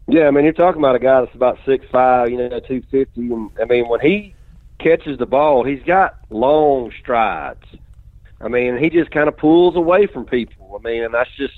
Yeah, 0.06 0.28
I 0.28 0.30
mean, 0.30 0.44
you're 0.44 0.52
talking 0.52 0.80
about 0.80 0.96
a 0.96 0.98
guy 0.98 1.22
that's 1.22 1.34
about 1.34 1.58
six 1.64 1.86
five, 1.90 2.30
you 2.30 2.36
know, 2.36 2.60
two 2.60 2.82
fifty, 2.90 3.22
I 3.60 3.64
mean, 3.64 3.88
when 3.88 4.00
he 4.00 4.34
catches 4.78 5.18
the 5.18 5.26
ball, 5.26 5.64
he's 5.64 5.82
got 5.82 6.18
long 6.30 6.92
strides. 7.00 7.64
I 8.40 8.48
mean, 8.48 8.76
he 8.76 8.90
just 8.90 9.10
kind 9.10 9.28
of 9.28 9.36
pulls 9.36 9.76
away 9.76 10.06
from 10.06 10.26
people. 10.26 10.78
I 10.78 10.86
mean, 10.86 11.02
and 11.04 11.14
that's 11.14 11.30
just 11.36 11.54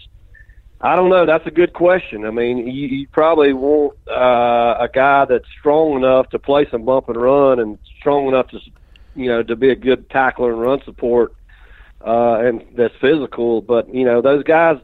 I 0.80 0.94
don't 0.94 1.08
know. 1.08 1.24
That's 1.24 1.46
a 1.46 1.50
good 1.50 1.72
question. 1.72 2.26
I 2.26 2.30
mean, 2.30 2.58
you, 2.58 2.88
you 2.88 3.08
probably 3.08 3.52
want 3.52 3.96
uh, 4.08 4.76
a 4.78 4.88
guy 4.92 5.24
that's 5.24 5.48
strong 5.58 5.96
enough 5.96 6.28
to 6.30 6.38
play 6.38 6.68
some 6.70 6.84
bump 6.84 7.08
and 7.08 7.16
run, 7.16 7.58
and 7.58 7.78
strong 7.98 8.28
enough 8.28 8.48
to, 8.48 8.60
you 9.14 9.28
know, 9.28 9.42
to 9.42 9.56
be 9.56 9.70
a 9.70 9.76
good 9.76 10.10
tackler 10.10 10.52
and 10.52 10.60
run 10.60 10.82
support, 10.84 11.34
uh, 12.06 12.40
and 12.40 12.62
that's 12.74 12.94
physical. 13.00 13.62
But 13.62 13.92
you 13.94 14.04
know, 14.04 14.20
those 14.20 14.44
guys 14.44 14.78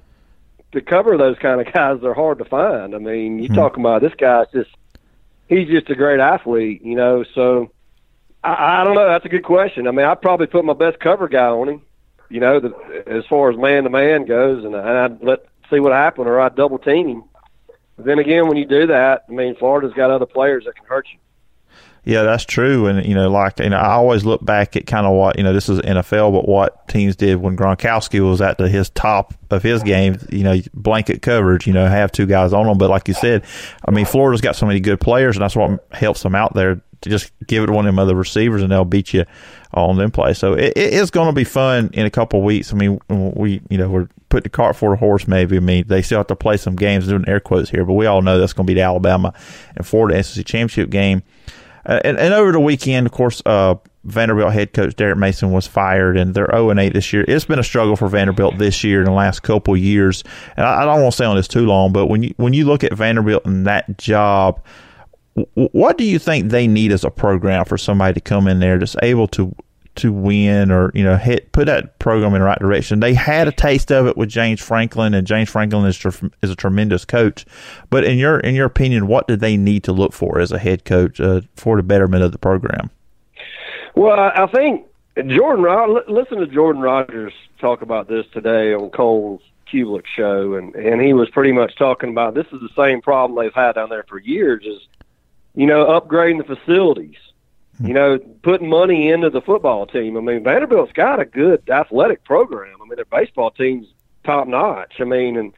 to 0.72 0.80
cover 0.80 1.18
those 1.18 1.38
kind 1.38 1.60
of 1.60 1.72
guys, 1.72 2.00
they're 2.00 2.14
hard 2.14 2.38
to 2.38 2.44
find. 2.46 2.94
I 2.94 2.98
mean, 2.98 3.38
you 3.38 3.48
mm-hmm. 3.48 3.54
talking 3.54 3.82
about 3.82 4.00
this 4.00 4.14
guy's 4.14 4.46
just 4.52 4.70
he's 5.48 5.68
just 5.68 5.90
a 5.90 5.94
great 5.94 6.20
athlete, 6.20 6.82
you 6.82 6.94
know. 6.94 7.24
So 7.34 7.70
I, 8.42 8.80
I 8.80 8.84
don't 8.84 8.94
know. 8.94 9.06
That's 9.06 9.26
a 9.26 9.30
good 9.30 9.44
question. 9.44 9.86
I 9.86 9.90
mean, 9.90 10.06
I'd 10.06 10.22
probably 10.22 10.46
put 10.46 10.64
my 10.64 10.72
best 10.72 11.00
cover 11.00 11.28
guy 11.28 11.48
on 11.48 11.68
him. 11.68 11.82
You 12.30 12.40
know, 12.40 12.60
the, 12.60 13.04
as 13.06 13.26
far 13.26 13.50
as 13.50 13.58
man 13.58 13.84
to 13.84 13.90
man 13.90 14.24
goes, 14.24 14.64
and, 14.64 14.74
and 14.74 14.88
I'd 14.98 15.22
let 15.22 15.44
see 15.70 15.80
what 15.80 15.92
happened, 15.92 16.28
or 16.28 16.40
I'd 16.40 16.54
double 16.54 16.78
team 16.78 17.08
him. 17.08 17.24
But 17.96 18.06
then 18.06 18.18
again, 18.18 18.48
when 18.48 18.56
you 18.56 18.66
do 18.66 18.86
that, 18.86 19.24
I 19.28 19.32
mean, 19.32 19.54
Florida's 19.56 19.92
got 19.94 20.10
other 20.10 20.26
players 20.26 20.64
that 20.64 20.76
can 20.76 20.86
hurt 20.86 21.06
you. 21.12 21.18
Yeah, 22.04 22.24
that's 22.24 22.44
true. 22.44 22.86
And, 22.86 23.06
you 23.06 23.14
know, 23.14 23.30
like, 23.30 23.60
you 23.60 23.70
know, 23.70 23.76
I 23.76 23.92
always 23.92 24.24
look 24.24 24.44
back 24.44 24.74
at 24.74 24.86
kind 24.88 25.06
of 25.06 25.14
what, 25.14 25.36
you 25.36 25.44
know, 25.44 25.52
this 25.52 25.68
is 25.68 25.78
NFL, 25.80 26.32
but 26.32 26.48
what 26.48 26.88
teams 26.88 27.14
did 27.14 27.36
when 27.36 27.56
Gronkowski 27.56 28.28
was 28.28 28.40
at 28.40 28.58
the, 28.58 28.68
his 28.68 28.90
top 28.90 29.34
of 29.50 29.62
his 29.62 29.84
game, 29.84 30.18
you 30.30 30.42
know, 30.42 30.58
blanket 30.74 31.22
coverage, 31.22 31.66
you 31.68 31.72
know, 31.72 31.86
have 31.86 32.10
two 32.10 32.26
guys 32.26 32.52
on 32.52 32.66
them. 32.66 32.76
But 32.76 32.90
like 32.90 33.06
you 33.06 33.14
said, 33.14 33.44
I 33.86 33.92
mean, 33.92 34.04
Florida's 34.04 34.40
got 34.40 34.56
so 34.56 34.66
many 34.66 34.80
good 34.80 35.00
players, 35.00 35.36
and 35.36 35.44
that's 35.44 35.54
what 35.54 35.86
helps 35.92 36.24
them 36.24 36.34
out 36.34 36.54
there 36.54 36.82
just 37.10 37.32
give 37.46 37.62
it 37.62 37.66
to 37.66 37.72
one 37.72 37.86
of 37.86 37.88
them 37.88 37.98
other 37.98 38.14
receivers, 38.14 38.62
and 38.62 38.70
they'll 38.70 38.84
beat 38.84 39.12
you 39.12 39.24
on 39.74 39.96
them 39.96 40.10
play. 40.10 40.34
So 40.34 40.54
it, 40.54 40.72
it 40.76 40.92
is 40.94 41.10
going 41.10 41.28
to 41.28 41.32
be 41.32 41.44
fun 41.44 41.90
in 41.92 42.06
a 42.06 42.10
couple 42.10 42.42
weeks. 42.42 42.72
I 42.72 42.76
mean, 42.76 43.00
we, 43.08 43.62
you 43.68 43.78
know, 43.78 43.88
we're 43.88 44.08
putting 44.28 44.44
the 44.44 44.50
cart 44.50 44.76
for 44.76 44.94
a 44.94 44.96
horse, 44.96 45.26
maybe. 45.26 45.56
I 45.56 45.60
mean, 45.60 45.84
they 45.86 46.02
still 46.02 46.18
have 46.18 46.26
to 46.28 46.36
play 46.36 46.56
some 46.56 46.76
games, 46.76 47.08
doing 47.08 47.24
air 47.26 47.40
quotes 47.40 47.70
here, 47.70 47.84
but 47.84 47.94
we 47.94 48.06
all 48.06 48.22
know 48.22 48.38
that's 48.38 48.52
going 48.52 48.66
to 48.66 48.70
be 48.70 48.74
the 48.74 48.82
Alabama 48.82 49.34
and 49.76 49.86
Florida 49.86 50.22
SEC 50.22 50.44
championship 50.44 50.90
game. 50.90 51.22
Uh, 51.84 52.00
and, 52.04 52.18
and, 52.18 52.32
over 52.32 52.52
the 52.52 52.60
weekend, 52.60 53.06
of 53.06 53.12
course, 53.12 53.42
uh, 53.44 53.74
Vanderbilt 54.04 54.52
head 54.52 54.72
coach 54.72 54.94
Derek 54.94 55.18
Mason 55.18 55.50
was 55.50 55.66
fired, 55.66 56.16
and 56.16 56.34
they're 56.34 56.48
0 56.50 56.76
8 56.76 56.92
this 56.92 57.12
year. 57.12 57.24
It's 57.26 57.44
been 57.44 57.58
a 57.58 57.64
struggle 57.64 57.96
for 57.96 58.08
Vanderbilt 58.08 58.58
this 58.58 58.84
year 58.84 59.00
in 59.00 59.06
the 59.06 59.12
last 59.12 59.40
couple 59.40 59.76
years. 59.76 60.22
And 60.56 60.66
I, 60.66 60.82
I 60.82 60.84
don't 60.84 61.02
want 61.02 61.12
to 61.12 61.16
stay 61.16 61.24
on 61.24 61.36
this 61.36 61.48
too 61.48 61.66
long, 61.66 61.92
but 61.92 62.06
when 62.06 62.22
you 62.22 62.34
when 62.36 62.52
you 62.52 62.66
look 62.66 62.84
at 62.84 62.92
Vanderbilt 62.92 63.44
and 63.46 63.66
that 63.66 63.98
job, 63.98 64.60
what 65.54 65.98
do 65.98 66.04
you 66.04 66.18
think 66.18 66.50
they 66.50 66.66
need 66.66 66.92
as 66.92 67.04
a 67.04 67.10
program 67.10 67.64
for 67.64 67.78
somebody 67.78 68.14
to 68.14 68.20
come 68.20 68.46
in 68.46 68.60
there 68.60 68.78
that's 68.78 68.96
able 69.02 69.26
to 69.28 69.54
to 69.94 70.12
win 70.12 70.70
or 70.70 70.90
you 70.94 71.04
know 71.04 71.16
hit 71.16 71.52
put 71.52 71.66
that 71.66 71.98
program 71.98 72.34
in 72.34 72.40
the 72.40 72.46
right 72.46 72.58
direction. 72.58 73.00
They 73.00 73.14
had 73.14 73.46
a 73.46 73.52
taste 73.52 73.92
of 73.92 74.06
it 74.06 74.16
with 74.16 74.28
James 74.28 74.60
Franklin, 74.60 75.14
and 75.14 75.26
James 75.26 75.50
Franklin 75.50 75.84
is 75.86 76.04
is 76.42 76.50
a 76.50 76.56
tremendous 76.56 77.04
coach. 77.04 77.44
But 77.90 78.04
in 78.04 78.16
your 78.18 78.40
in 78.40 78.54
your 78.54 78.66
opinion, 78.66 79.06
what 79.06 79.28
do 79.28 79.36
they 79.36 79.56
need 79.56 79.84
to 79.84 79.92
look 79.92 80.12
for 80.12 80.40
as 80.40 80.52
a 80.52 80.58
head 80.58 80.84
coach 80.84 81.20
uh, 81.20 81.42
for 81.56 81.76
the 81.76 81.82
betterment 81.82 82.22
of 82.22 82.32
the 82.32 82.38
program? 82.38 82.90
Well, 83.94 84.18
I 84.18 84.46
think 84.46 84.86
Jordan. 85.26 86.02
Listen 86.08 86.38
to 86.38 86.46
Jordan 86.46 86.80
Rodgers 86.80 87.34
talk 87.60 87.82
about 87.82 88.08
this 88.08 88.24
today 88.32 88.72
on 88.72 88.90
Cole 88.90 89.42
Cubelic's 89.70 90.08
show, 90.16 90.54
and 90.54 90.74
and 90.74 91.02
he 91.02 91.12
was 91.12 91.28
pretty 91.30 91.52
much 91.52 91.76
talking 91.76 92.10
about 92.10 92.34
this 92.34 92.46
is 92.46 92.60
the 92.60 92.70
same 92.76 93.02
problem 93.02 93.38
they've 93.38 93.52
had 93.52 93.74
down 93.74 93.90
there 93.90 94.04
for 94.08 94.18
years. 94.18 94.64
Is 94.64 94.80
you 95.54 95.66
know 95.66 95.86
upgrading 95.86 96.38
the 96.38 96.56
facilities 96.56 97.16
you 97.80 97.94
know, 97.94 98.18
putting 98.42 98.68
money 98.68 99.08
into 99.08 99.30
the 99.30 99.40
football 99.40 99.86
team. 99.86 100.16
I 100.16 100.20
mean, 100.20 100.44
Vanderbilt's 100.44 100.92
got 100.92 101.20
a 101.20 101.24
good 101.24 101.68
athletic 101.68 102.22
program. 102.24 102.76
I 102.80 102.84
mean, 102.84 102.96
their 102.96 103.04
baseball 103.04 103.50
team's 103.50 103.88
top 104.24 104.46
notch. 104.46 104.94
I 105.00 105.04
mean, 105.04 105.36
and 105.36 105.52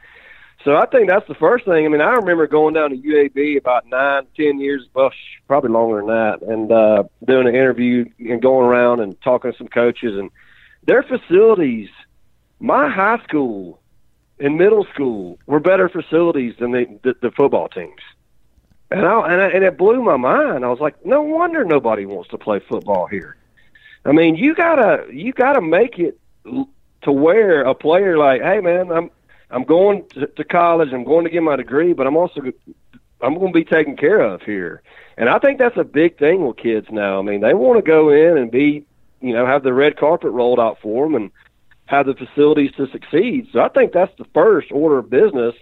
so 0.65 0.77
I 0.77 0.87
think 0.87 1.09
that's 1.09 1.29
the 1.29 1.35
first 1.35 1.67
thing. 1.67 1.85
I 1.85 1.89
mean, 1.89 2.01
I 2.01 2.15
remember 2.15 2.47
going 2.47 2.75
down 2.75 2.91
to 2.91 2.97
UAB 2.97 3.59
about 3.59 3.87
nine, 3.89 4.27
ten 4.37 4.59
years, 4.59 4.89
well, 4.95 5.11
probably 5.47 5.71
longer 5.71 5.99
than 5.99 6.07
that, 6.07 6.43
and 6.43 6.73
uh, 6.73 7.05
doing 7.27 7.47
an 7.47 7.55
interview 7.55 8.07
and 8.19 8.41
going 8.41 8.67
around 8.67 9.01
and 9.01 9.21
talking 9.21 9.53
to 9.53 9.59
some 9.59 9.69
coaches 9.69 10.17
and 10.19 10.31
their 10.85 11.03
facilities. 11.03 11.91
My 12.61 12.89
high 12.89 13.23
school 13.25 13.81
and 14.39 14.57
middle 14.57 14.87
school 14.95 15.39
were 15.47 15.61
better 15.61 15.89
facilities 15.91 16.55
than 16.59 16.71
the, 16.71 16.87
the, 17.03 17.15
the 17.21 17.31
football 17.33 17.69
teams. 17.69 18.01
And 18.91 19.07
I, 19.07 19.33
and 19.33 19.43
I, 19.43 19.49
and 19.49 19.65
it 19.65 19.77
blew 19.77 20.03
my 20.03 20.17
mind. 20.17 20.65
I 20.65 20.69
was 20.69 20.81
like, 20.81 21.05
no 21.05 21.23
wonder 21.23 21.65
nobody 21.65 22.07
wants 22.07 22.31
to 22.31 22.39
play 22.39 22.61
football 22.61 23.07
here. 23.07 23.37
I 24.05 24.13
mean, 24.13 24.37
you 24.37 24.55
gotta 24.55 25.07
you 25.11 25.33
gotta 25.33 25.61
make 25.61 25.99
it 25.99 26.19
to 26.45 27.13
where 27.13 27.63
a 27.63 27.75
player 27.75 28.19
like, 28.19 28.43
hey 28.43 28.61
man, 28.61 28.91
I'm 28.93 29.11
I'm 29.51 29.65
going 29.65 30.07
to, 30.11 30.27
to 30.27 30.45
college, 30.45 30.93
I'm 30.93 31.05
going 31.05 31.25
to 31.25 31.31
get 31.31 31.43
my 31.43 31.57
degree, 31.57 31.93
but 31.93 32.07
I'm 32.07 32.17
also 32.17 32.43
I'm 33.21 33.39
going 33.39 33.53
to 33.53 33.59
be 33.59 33.65
taken 33.65 33.97
care 33.97 34.21
of 34.21 34.43
here. 34.43 34.83
And 35.17 35.29
I 35.29 35.39
think 35.39 35.59
that's 35.59 35.77
a 35.77 35.85
big 35.85 36.19
thing 36.19 36.47
with 36.47 36.57
kids 36.57 36.89
now. 36.91 37.19
I 37.19 37.23
mean, 37.23 37.41
they 37.41 37.55
want 37.55 37.79
to 37.79 37.89
go 37.89 38.11
in 38.11 38.37
and 38.37 38.51
be, 38.51 38.85
you 39.21 39.33
know, 39.33 39.47
have 39.47 39.63
the 39.63 39.73
red 39.73 39.97
carpet 39.97 40.33
rolled 40.33 40.61
out 40.61 40.79
for 40.83 41.07
them 41.07 41.15
and 41.15 41.31
have 41.87 42.07
the 42.07 42.15
facilities 42.15 42.73
to 42.73 42.89
succeed. 42.91 43.49
So 43.53 43.61
I 43.61 43.69
think 43.69 43.93
that's 43.93 44.15
the 44.19 44.27
first 44.35 44.73
order 44.73 44.99
of 44.99 45.09
business. 45.09 45.55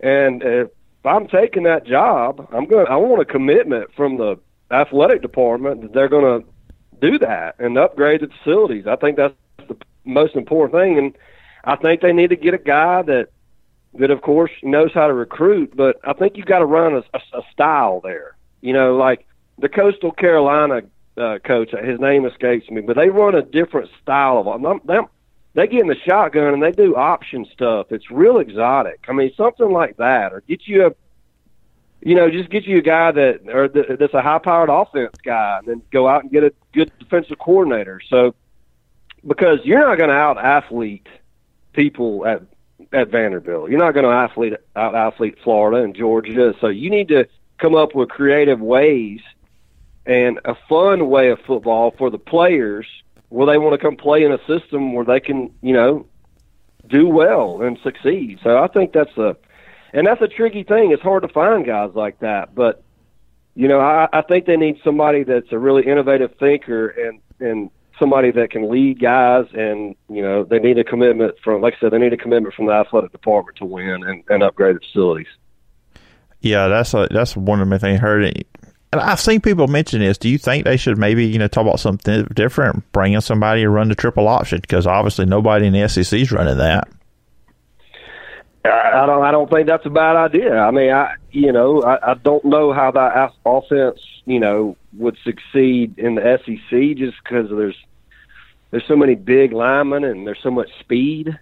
And 0.00 0.42
uh, 0.44 0.64
if 1.00 1.06
I'm 1.06 1.28
taking 1.28 1.62
that 1.64 1.86
job, 1.86 2.48
I'm 2.52 2.66
going. 2.66 2.86
I 2.88 2.96
want 2.96 3.22
a 3.22 3.24
commitment 3.24 3.92
from 3.94 4.16
the 4.16 4.38
athletic 4.70 5.22
department 5.22 5.82
that 5.82 5.92
they're 5.92 6.08
going 6.08 6.42
to 6.42 6.48
do 7.00 7.18
that 7.18 7.54
and 7.58 7.78
upgrade 7.78 8.20
the 8.20 8.28
facilities. 8.28 8.86
I 8.86 8.96
think 8.96 9.16
that's 9.16 9.34
the 9.68 9.76
most 10.04 10.34
important 10.34 10.72
thing, 10.72 10.98
and 10.98 11.18
I 11.64 11.76
think 11.76 12.00
they 12.00 12.12
need 12.12 12.30
to 12.30 12.36
get 12.36 12.54
a 12.54 12.58
guy 12.58 13.02
that 13.02 13.28
that 13.94 14.10
of 14.10 14.22
course 14.22 14.50
knows 14.62 14.92
how 14.92 15.06
to 15.06 15.14
recruit. 15.14 15.76
But 15.76 16.00
I 16.04 16.12
think 16.12 16.36
you've 16.36 16.46
got 16.46 16.58
to 16.58 16.66
run 16.66 16.94
a, 16.94 17.04
a, 17.14 17.38
a 17.38 17.42
style 17.52 18.00
there. 18.00 18.36
You 18.60 18.72
know, 18.72 18.96
like 18.96 19.26
the 19.58 19.68
Coastal 19.68 20.12
Carolina 20.12 20.82
uh, 21.16 21.38
coach, 21.44 21.70
his 21.70 22.00
name 22.00 22.26
escapes 22.26 22.68
me, 22.70 22.80
but 22.80 22.96
they 22.96 23.08
run 23.08 23.34
a 23.34 23.42
different 23.42 23.90
style 24.02 24.38
of. 24.38 24.86
Them, 24.86 25.06
they 25.54 25.66
get 25.66 25.80
in 25.80 25.88
the 25.88 25.96
shotgun 25.96 26.54
and 26.54 26.62
they 26.62 26.72
do 26.72 26.94
option 26.96 27.46
stuff. 27.52 27.90
It's 27.90 28.10
real 28.10 28.38
exotic. 28.38 29.04
I 29.08 29.12
mean, 29.12 29.32
something 29.36 29.70
like 29.70 29.96
that, 29.96 30.32
or 30.32 30.42
get 30.42 30.66
you 30.66 30.86
a, 30.86 30.90
you 32.00 32.14
know, 32.14 32.30
just 32.30 32.50
get 32.50 32.64
you 32.64 32.78
a 32.78 32.82
guy 32.82 33.10
that 33.10 33.40
or 33.48 33.68
that's 33.68 34.14
a 34.14 34.22
high-powered 34.22 34.70
offense 34.70 35.16
guy, 35.24 35.58
and 35.58 35.66
then 35.66 35.82
go 35.90 36.06
out 36.06 36.22
and 36.22 36.30
get 36.30 36.44
a 36.44 36.52
good 36.72 36.92
defensive 36.98 37.38
coordinator. 37.38 38.00
So, 38.08 38.34
because 39.26 39.58
you're 39.64 39.80
not 39.80 39.98
going 39.98 40.10
to 40.10 40.14
out 40.14 40.38
athlete 40.38 41.08
people 41.72 42.24
at 42.24 42.42
at 42.92 43.08
Vanderbilt, 43.08 43.70
you're 43.70 43.80
not 43.80 43.92
going 43.92 44.06
to 44.06 44.12
athlete 44.12 44.54
out 44.76 44.94
athlete 44.94 45.38
Florida 45.42 45.82
and 45.82 45.94
Georgia. 45.94 46.54
So 46.60 46.68
you 46.68 46.90
need 46.90 47.08
to 47.08 47.26
come 47.58 47.74
up 47.74 47.94
with 47.94 48.08
creative 48.08 48.60
ways 48.60 49.20
and 50.06 50.40
a 50.44 50.54
fun 50.68 51.08
way 51.08 51.30
of 51.30 51.40
football 51.40 51.94
for 51.98 52.10
the 52.10 52.18
players 52.18 52.86
where 53.28 53.46
they 53.46 53.58
want 53.58 53.78
to 53.78 53.78
come 53.78 53.96
play 53.96 54.24
in 54.24 54.32
a 54.32 54.38
system 54.46 54.94
where 54.94 55.04
they 55.04 55.20
can, 55.20 55.52
you 55.62 55.72
know, 55.72 56.06
do 56.88 57.08
well 57.08 57.62
and 57.62 57.78
succeed. 57.82 58.38
So 58.42 58.58
I 58.58 58.68
think 58.68 58.92
that's 58.92 59.16
a, 59.16 59.36
and 59.92 60.06
that's 60.06 60.22
a 60.22 60.28
tricky 60.28 60.62
thing. 60.62 60.92
It's 60.92 61.02
hard 61.02 61.22
to 61.22 61.28
find 61.28 61.64
guys 61.66 61.90
like 61.94 62.20
that, 62.20 62.54
but 62.54 62.82
you 63.58 63.66
know, 63.66 63.80
I, 63.80 64.08
I 64.12 64.22
think 64.22 64.46
they 64.46 64.56
need 64.56 64.78
somebody 64.84 65.24
that's 65.24 65.50
a 65.50 65.58
really 65.58 65.84
innovative 65.84 66.36
thinker 66.38 66.88
and 66.88 67.20
and 67.40 67.70
somebody 67.98 68.30
that 68.30 68.50
can 68.52 68.70
lead 68.70 69.00
guys, 69.00 69.46
and 69.52 69.96
you 70.08 70.22
know 70.22 70.44
they 70.44 70.60
need 70.60 70.78
a 70.78 70.84
commitment 70.84 71.34
from, 71.42 71.60
like 71.60 71.74
I 71.74 71.80
said, 71.80 71.90
they 71.90 71.98
need 71.98 72.12
a 72.12 72.16
commitment 72.16 72.54
from 72.54 72.66
the 72.66 72.72
athletic 72.72 73.10
department 73.10 73.58
to 73.58 73.64
win 73.64 74.04
and, 74.04 74.22
and 74.28 74.44
upgrade 74.44 74.76
the 74.76 74.80
facilities. 74.80 75.26
Yeah, 76.40 76.68
that's 76.68 76.94
a, 76.94 77.08
that's 77.10 77.36
one 77.36 77.60
of 77.60 77.68
the 77.68 77.78
things 77.80 77.98
I 77.98 78.00
heard. 78.00 78.24
And 78.24 78.44
I've 78.92 79.20
seen 79.20 79.40
people 79.40 79.66
mention 79.68 80.00
this. 80.00 80.16
Do 80.16 80.28
you 80.28 80.38
think 80.38 80.64
they 80.64 80.76
should 80.76 80.96
maybe 80.96 81.26
you 81.26 81.38
know 81.38 81.48
talk 81.48 81.62
about 81.62 81.80
something 81.80 82.24
different, 82.34 82.90
bringing 82.92 83.20
somebody 83.20 83.62
to 83.62 83.68
run 83.68 83.88
the 83.88 83.94
triple 83.94 84.28
option? 84.28 84.60
Because 84.60 84.86
obviously 84.86 85.26
nobody 85.26 85.66
in 85.66 85.74
the 85.74 85.88
SEC 85.88 86.18
is 86.18 86.32
running 86.32 86.56
that. 86.58 86.88
I 88.64 89.06
don't. 89.06 89.22
I 89.22 89.30
don't 89.30 89.50
think 89.50 89.66
that's 89.66 89.86
a 89.86 89.90
bad 89.90 90.16
idea. 90.16 90.58
I 90.58 90.70
mean, 90.70 90.90
I 90.90 91.14
you 91.30 91.52
know, 91.52 91.82
I, 91.82 92.12
I 92.12 92.14
don't 92.14 92.44
know 92.44 92.72
how 92.72 92.90
that 92.90 93.32
offense 93.44 94.00
you 94.24 94.40
know 94.40 94.76
would 94.94 95.16
succeed 95.22 95.98
in 95.98 96.16
the 96.16 96.38
SEC 96.44 96.96
just 96.96 97.16
because 97.22 97.48
there's 97.50 97.76
there's 98.70 98.86
so 98.86 98.96
many 98.96 99.14
big 99.14 99.52
linemen 99.52 100.04
and 100.04 100.26
there's 100.26 100.42
so 100.42 100.50
much 100.50 100.68
speed. 100.80 101.38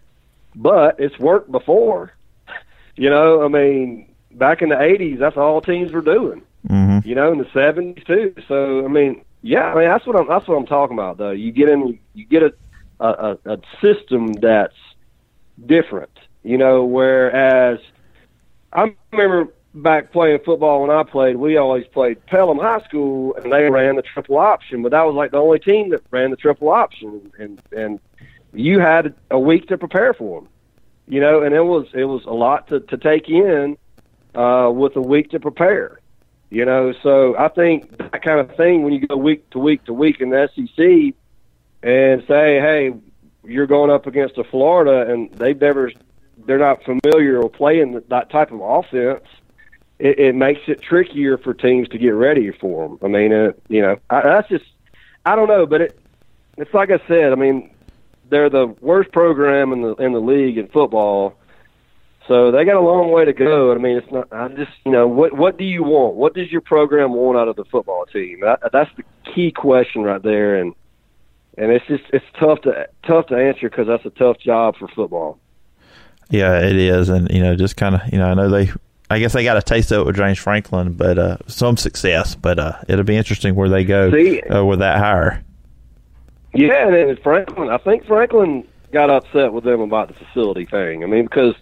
But 0.55 0.99
it's 0.99 1.19
worked 1.19 1.51
before. 1.51 2.13
You 2.99 3.11
know, 3.11 3.45
I 3.45 3.49
mean, 3.49 4.11
back 4.31 4.63
in 4.63 4.71
the 4.71 4.75
'80s, 4.75 5.19
that's 5.19 5.37
all 5.37 5.61
teams 5.61 5.93
were 5.93 6.01
doing. 6.01 6.41
Mm-hmm. 6.69 7.09
You 7.09 7.15
know, 7.15 7.33
in 7.33 7.39
the 7.39 7.45
'70s 7.45 8.05
too. 8.07 8.35
So, 8.49 8.85
I 8.85 8.89
mean, 8.89 9.25
yeah, 9.43 9.65
I 9.65 9.75
mean 9.75 9.89
that's 9.89 10.07
what 10.07 10.17
I'm 10.17 10.29
that's 10.29 10.47
what 10.49 10.57
I'm 10.57 10.67
talking 10.67 10.97
about. 10.97 11.19
Though 11.19 11.31
you 11.31 11.53
get 11.53 11.69
in, 11.69 11.99
you 12.15 12.25
get 12.25 12.43
a 12.43 12.53
a, 12.99 13.39
a 13.45 13.59
system 13.81 14.33
that's 14.35 14.75
different 15.65 16.11
you 16.47 16.57
know, 16.59 16.85
whereas 16.85 17.81
I 18.73 18.95
remember 19.11 19.53
back 19.75 20.13
playing 20.13 20.39
football 20.45 20.83
when 20.83 20.91
I 20.97 21.03
played, 21.03 21.35
we 21.35 21.57
always 21.57 21.85
played 21.89 22.25
Pelham 22.27 22.59
High 22.59 22.83
School, 22.85 23.35
and 23.35 23.53
they 23.53 23.69
ran 23.69 23.97
the 23.97 24.03
triple 24.03 24.39
option, 24.39 24.81
but 24.81 24.93
that 24.93 25.03
was 25.03 25.17
like 25.17 25.33
the 25.33 25.39
only 25.39 25.59
team 25.59 25.91
that 25.91 26.03
ran 26.13 26.31
the 26.31 26.37
triple 26.37 26.69
option, 26.69 27.33
and 27.37 27.61
and 27.77 27.99
you 28.53 28.79
had 28.79 29.13
a 29.33 29.39
week 29.41 29.67
to 29.69 29.77
prepare 29.77 30.15
for 30.15 30.41
them, 30.41 30.49
you 31.09 31.21
know, 31.21 31.43
and 31.43 31.53
it 31.53 31.63
was 31.63 31.89
it 31.95 32.05
was 32.05 32.25
a 32.27 32.33
lot 32.33 32.69
to 32.69 32.79
to 32.79 32.97
take 32.97 33.29
in 33.29 33.77
uh, 34.37 34.71
with 34.73 34.95
a 34.95 35.01
week 35.01 35.31
to 35.33 35.41
prepare, 35.41 35.99
you 36.51 36.65
know. 36.65 36.93
So 37.03 37.37
I 37.39 37.49
think 37.49 37.97
that 37.99 38.23
kind 38.23 38.41
of 38.41 38.57
thing 38.57 38.83
when 38.83 38.93
you 38.93 39.07
go 39.07 39.17
week 39.17 39.49
to 39.51 39.59
week 39.59 39.85
to 39.85 39.93
week 39.93 40.21
in 40.21 40.31
the 40.31 40.49
SEC, 40.55 41.15
and 41.83 42.25
say, 42.27 42.61
hey, 42.61 42.95
you're 43.45 43.67
going 43.67 43.91
up 43.91 44.07
against 44.07 44.39
a 44.39 44.45
Florida, 44.45 45.13
and 45.13 45.31
they've 45.33 45.61
never 45.61 45.93
they're 46.47 46.59
not 46.59 46.83
familiar 46.85 47.41
or 47.41 47.49
playing 47.49 48.01
that 48.09 48.31
type 48.31 48.53
of 48.53 48.61
offense, 48.61 49.25
it, 49.99 50.19
it 50.19 50.35
makes 50.35 50.61
it 50.69 50.83
trickier 50.83 51.39
for 51.39 51.55
teams 51.55 51.89
to 51.89 51.99
get 51.99 52.11
ready 52.11 52.51
for 52.51 52.89
them. 52.89 52.99
I 53.03 53.09
mean, 53.09 53.33
uh, 53.33 53.53
you 53.69 53.83
know, 53.83 53.99
I, 54.11 54.23
that's 54.23 54.49
just 54.49 54.65
I 55.25 55.37
don't 55.37 55.49
know, 55.49 55.67
but 55.67 55.81
it 55.81 55.99
it's 56.57 56.73
like 56.75 56.91
I 56.91 57.01
said. 57.07 57.33
I 57.33 57.35
mean, 57.35 57.71
they're 58.29 58.51
the 58.51 58.67
worst 58.81 59.13
program 59.13 59.73
in 59.73 59.83
the 59.83 59.95
in 59.95 60.13
the 60.13 60.21
league 60.21 60.59
in 60.59 60.69
football. 60.69 61.35
So 62.29 62.51
they 62.51 62.65
got 62.65 62.77
a 62.77 62.81
long 62.81 63.13
way 63.13 63.25
to 63.25 63.33
go. 63.33 63.73
I 63.73 63.79
mean, 63.79 63.97
it's 63.97 64.11
not. 64.11 64.33
I'm 64.33 64.57
just, 64.57 64.73
you 64.85 64.91
know, 64.91 65.07
what 65.07 65.37
what 65.37 65.57
do 65.57 65.65
you 65.65 65.85
want? 65.85 66.17
What 66.17 66.35
does 66.35 66.51
your 66.51 66.61
program 66.61 67.13
want 67.13 67.39
out 67.39 67.49
of 67.49 67.57
the 67.57 67.65
football 67.65 68.05
team? 68.07 68.41
That, 68.41 68.61
that's 68.73 68.91
the 68.97 69.05
key 69.33 69.53
question 69.53 70.03
right 70.03 70.23
there, 70.23 70.57
and 70.57 70.75
and 71.57 71.71
it's 71.71 71.87
just 71.87 72.05
it's 72.13 72.25
tough 72.39 72.63
to 72.63 72.89
tough 73.07 73.27
to 73.27 73.37
answer 73.37 73.71
because 73.71 73.87
that's 73.87 74.05
a 74.05 74.11
tough 74.11 74.39
job 74.39 74.77
for 74.77 74.89
football. 74.89 75.39
Yeah, 76.31 76.59
it 76.59 76.77
is, 76.77 77.09
and 77.09 77.31
you 77.31 77.41
know, 77.41 77.55
just 77.55 77.77
kind 77.77 77.95
of, 77.95 78.01
you 78.13 78.19
know, 78.19 78.27
I 78.27 78.35
know 78.35 78.51
they, 78.51 78.73
I 79.09 79.21
guess 79.21 79.33
they 79.33 79.45
got 79.45 79.57
a 79.57 79.63
taste 79.63 79.93
of 79.93 80.01
it 80.01 80.07
with 80.07 80.17
James 80.17 80.39
Franklin, 80.39 80.95
but 80.95 81.19
uh, 81.19 81.37
some 81.47 81.77
success. 81.77 82.35
But 82.35 82.59
uh, 82.59 82.73
it'll 82.89 83.05
be 83.05 83.17
interesting 83.17 83.55
where 83.55 83.69
they 83.69 83.85
go 83.85 84.11
See, 84.11 84.41
uh, 84.43 84.65
with 84.65 84.81
that 84.81 84.99
hire. 84.99 85.45
Yeah, 86.53 86.89
and 86.89 87.19
Franklin, 87.21 87.69
I 87.69 87.79
think 87.79 88.07
Franklin 88.07 88.67
got 88.93 89.11
upset 89.11 89.53
with 89.53 89.63
them 89.63 89.81
about 89.81 90.09
the 90.09 90.15
facility 90.15 90.65
thing. 90.65 91.05
I 91.05 91.07
mean, 91.07 91.25
because 91.25 91.55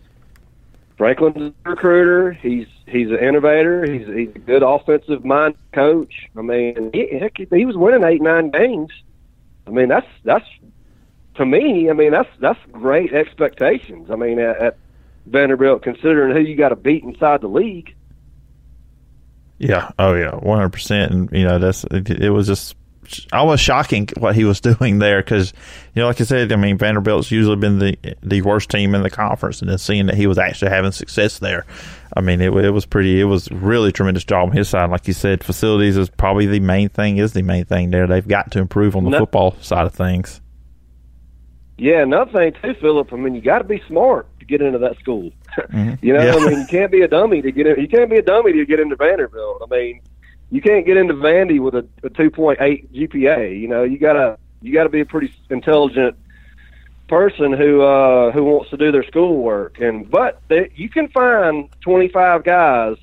Franklin's 0.96 1.54
a 1.64 1.70
recruiter, 1.70 2.32
he's 2.32 2.66
he's 2.86 3.10
an 3.10 3.18
innovator, 3.18 3.84
he's 3.90 4.06
he's 4.06 4.34
a 4.34 4.38
good 4.38 4.62
offensive 4.62 5.24
mind 5.24 5.56
coach. 5.72 6.28
I 6.36 6.42
mean, 6.42 6.90
he, 6.92 7.18
heck, 7.18 7.36
he 7.36 7.64
was 7.64 7.76
winning 7.76 8.04
eight 8.04 8.22
nine 8.22 8.50
games. 8.50 8.92
I 9.66 9.70
mean, 9.70 9.88
that's 9.88 10.06
that's 10.24 10.48
to 11.36 11.44
me, 11.46 11.90
I 11.90 11.94
mean 11.94 12.12
that's 12.12 12.30
that's 12.38 12.60
great 12.70 13.12
expectations. 13.12 14.10
I 14.10 14.16
mean 14.16 14.38
at, 14.38 14.56
at 14.58 14.76
Vanderbilt, 15.26 15.82
considering 15.82 16.34
who 16.34 16.42
you 16.42 16.56
got 16.56 16.68
to 16.68 16.76
beat 16.76 17.02
inside 17.02 17.40
the 17.40 17.48
league. 17.48 17.94
Yeah. 19.58 19.90
Oh 19.98 20.14
yeah. 20.14 20.34
One 20.34 20.58
hundred 20.58 20.72
percent. 20.72 21.12
And 21.12 21.32
you 21.32 21.44
know 21.44 21.58
that's 21.58 21.84
it, 21.84 22.10
it 22.10 22.30
was 22.30 22.46
just 22.46 22.76
almost 23.32 23.62
shocking 23.62 24.08
what 24.18 24.34
he 24.34 24.44
was 24.44 24.60
doing 24.78 24.98
there 24.98 25.22
because 25.22 25.52
you 25.94 26.02
know 26.02 26.06
like 26.06 26.20
I 26.20 26.24
said 26.24 26.52
I 26.52 26.56
mean 26.56 26.78
Vanderbilt's 26.78 27.30
usually 27.30 27.56
been 27.56 27.78
the 27.78 27.96
the 28.22 28.42
worst 28.42 28.70
team 28.70 28.94
in 28.94 29.02
the 29.02 29.10
conference 29.10 29.60
and 29.60 29.70
then 29.70 29.78
seeing 29.78 30.06
that 30.06 30.16
he 30.16 30.26
was 30.26 30.38
actually 30.38 30.70
having 30.70 30.92
success 30.92 31.38
there 31.38 31.64
I 32.16 32.20
mean 32.20 32.40
it, 32.40 32.52
it 32.52 32.70
was 32.70 32.86
pretty 32.86 33.20
it 33.20 33.24
was 33.24 33.50
really 33.50 33.92
tremendous 33.92 34.24
job 34.24 34.50
on 34.50 34.56
his 34.56 34.68
side 34.68 34.90
like 34.90 35.06
you 35.06 35.14
said 35.14 35.44
facilities 35.44 35.96
is 35.96 36.08
probably 36.10 36.46
the 36.46 36.60
main 36.60 36.88
thing 36.88 37.18
is 37.18 37.32
the 37.32 37.42
main 37.42 37.64
thing 37.64 37.90
there 37.90 38.06
they've 38.06 38.26
got 38.26 38.50
to 38.52 38.60
improve 38.60 38.96
on 38.96 39.04
the 39.04 39.10
no, 39.10 39.18
football 39.18 39.56
side 39.60 39.86
of 39.86 39.94
things 39.94 40.40
yeah, 41.76 42.02
another 42.02 42.30
thing 42.30 42.52
too, 42.62 42.74
Phillip. 42.80 43.12
I 43.12 43.16
mean, 43.16 43.34
you 43.34 43.40
got 43.40 43.58
to 43.58 43.64
be 43.64 43.82
smart 43.88 44.28
to 44.38 44.46
get 44.46 44.62
into 44.62 44.78
that 44.78 44.96
school. 44.98 45.32
Mm-hmm. 45.58 45.94
you 46.06 46.12
know, 46.12 46.22
yeah. 46.22 46.34
I 46.34 46.48
mean, 46.48 46.60
you 46.60 46.66
can't 46.66 46.92
be 46.92 47.02
a 47.02 47.08
dummy 47.08 47.42
to 47.42 47.50
get 47.50 47.66
in. 47.66 47.80
You 47.80 47.88
can't 47.88 48.10
be 48.10 48.16
a 48.16 48.22
dummy 48.22 48.52
to 48.52 48.64
get 48.64 48.78
into 48.78 48.96
Vanderbilt. 48.96 49.62
I 49.62 49.74
mean, 49.74 50.00
you 50.54 50.62
can't 50.62 50.86
get 50.86 50.96
into 50.96 51.14
Vandy 51.14 51.58
with 51.58 51.74
a, 51.74 51.84
a 52.04 52.10
2.8 52.10 52.58
GPA. 52.92 53.60
You 53.60 53.66
know, 53.66 53.82
you 53.82 53.98
gotta 53.98 54.38
you 54.62 54.72
gotta 54.72 54.88
be 54.88 55.00
a 55.00 55.04
pretty 55.04 55.34
intelligent 55.50 56.16
person 57.08 57.52
who 57.52 57.82
uh 57.82 58.30
who 58.30 58.44
wants 58.44 58.70
to 58.70 58.76
do 58.76 58.92
their 58.92 59.02
schoolwork. 59.02 59.80
And 59.80 60.08
but 60.08 60.40
they, 60.46 60.70
you 60.76 60.88
can 60.88 61.08
find 61.08 61.68
25 61.80 62.44
guys 62.44 62.96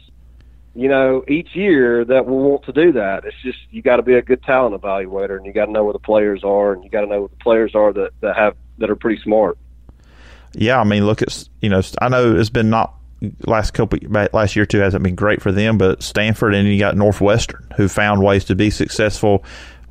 you 0.73 0.87
know, 0.87 1.25
each 1.27 1.53
year 1.53 2.05
that 2.05 2.25
will 2.25 2.39
want 2.39 2.63
to 2.63 2.71
do 2.71 2.93
that. 2.93 3.25
It's 3.25 3.35
just 3.43 3.59
you 3.71 3.81
got 3.81 3.97
to 3.97 4.01
be 4.01 4.13
a 4.13 4.21
good 4.21 4.41
talent 4.43 4.81
evaluator, 4.81 5.35
and 5.35 5.45
you 5.45 5.51
got 5.51 5.65
to 5.65 5.71
know 5.73 5.83
where 5.83 5.91
the 5.91 5.99
players 5.99 6.45
are, 6.45 6.71
and 6.71 6.81
you 6.85 6.89
got 6.89 7.01
to 7.01 7.07
know 7.07 7.23
what 7.23 7.31
the 7.31 7.43
players 7.43 7.75
are 7.75 7.91
that 7.91 8.11
that 8.21 8.37
have 8.37 8.55
that 8.77 8.89
are 8.89 8.95
pretty 8.95 9.21
smart. 9.21 9.57
Yeah, 10.53 10.79
I 10.79 10.85
mean, 10.85 11.05
look 11.05 11.21
at 11.21 11.49
you 11.59 11.67
know, 11.67 11.81
I 12.01 12.07
know 12.07 12.37
it's 12.37 12.49
been 12.49 12.69
not 12.69 12.93
last 13.45 13.71
couple 13.71 13.99
last 14.33 14.55
year 14.55 14.65
too 14.65 14.79
hasn't 14.79 15.03
been 15.03 15.15
great 15.15 15.41
for 15.41 15.51
them, 15.51 15.77
but 15.77 16.01
Stanford 16.03 16.55
and 16.55 16.67
you 16.67 16.79
got 16.79 16.95
Northwestern 16.95 17.65
who 17.77 17.87
found 17.87 18.23
ways 18.23 18.45
to 18.45 18.55
be 18.55 18.69
successful 18.69 19.43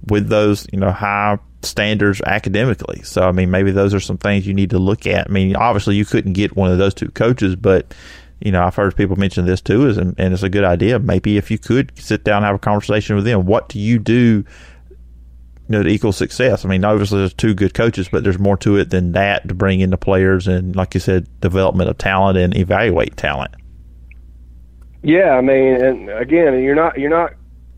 with 0.08 0.28
those 0.28 0.66
you 0.72 0.78
know 0.78 0.90
high 0.90 1.38
standards 1.62 2.20
academically. 2.22 3.02
So 3.02 3.22
I 3.22 3.32
mean, 3.32 3.50
maybe 3.50 3.70
those 3.70 3.94
are 3.94 4.00
some 4.00 4.18
things 4.18 4.46
you 4.46 4.54
need 4.54 4.70
to 4.70 4.78
look 4.78 5.06
at. 5.06 5.28
I 5.28 5.32
mean, 5.32 5.56
obviously 5.56 5.96
you 5.96 6.04
couldn't 6.04 6.32
get 6.32 6.56
one 6.56 6.70
of 6.70 6.78
those 6.78 6.94
two 6.94 7.10
coaches, 7.10 7.56
but 7.56 7.94
you 8.40 8.50
know, 8.50 8.64
I've 8.64 8.74
heard 8.74 8.96
people 8.96 9.16
mention 9.16 9.44
this 9.44 9.60
too, 9.60 9.86
is 9.86 9.98
and, 9.98 10.14
and 10.18 10.32
it's 10.32 10.42
a 10.42 10.48
good 10.48 10.64
idea. 10.64 10.98
Maybe 10.98 11.36
if 11.36 11.50
you 11.50 11.58
could 11.58 11.92
sit 11.98 12.24
down 12.24 12.38
and 12.38 12.46
have 12.46 12.56
a 12.56 12.58
conversation 12.58 13.16
with 13.16 13.24
them, 13.24 13.44
what 13.44 13.68
do 13.68 13.78
you 13.78 13.98
do, 13.98 14.44
know, 15.70 15.82
to 15.82 15.88
equal 15.88 16.12
success? 16.12 16.64
I 16.64 16.68
mean, 16.68 16.84
obviously 16.84 17.18
there's 17.18 17.34
two 17.34 17.54
good 17.54 17.74
coaches, 17.74 18.08
but 18.08 18.24
there's 18.24 18.38
more 18.38 18.56
to 18.58 18.76
it 18.76 18.90
than 18.90 19.12
that 19.12 19.48
to 19.48 19.54
bring 19.54 19.80
in 19.80 19.90
the 19.90 19.96
players 19.96 20.48
and, 20.48 20.74
like 20.76 20.94
you 20.94 21.00
said, 21.00 21.28
development 21.40 21.88
of 21.88 21.98
talent 21.98 22.38
and 22.38 22.56
evaluate 22.56 23.16
talent. 23.16 23.54
Yeah, 25.02 25.30
I 25.30 25.40
mean, 25.40 25.82
and 25.82 26.10
again, 26.10 26.62
you're 26.62 26.74
not 26.74 26.98
you're 26.98 27.10
not 27.10 27.32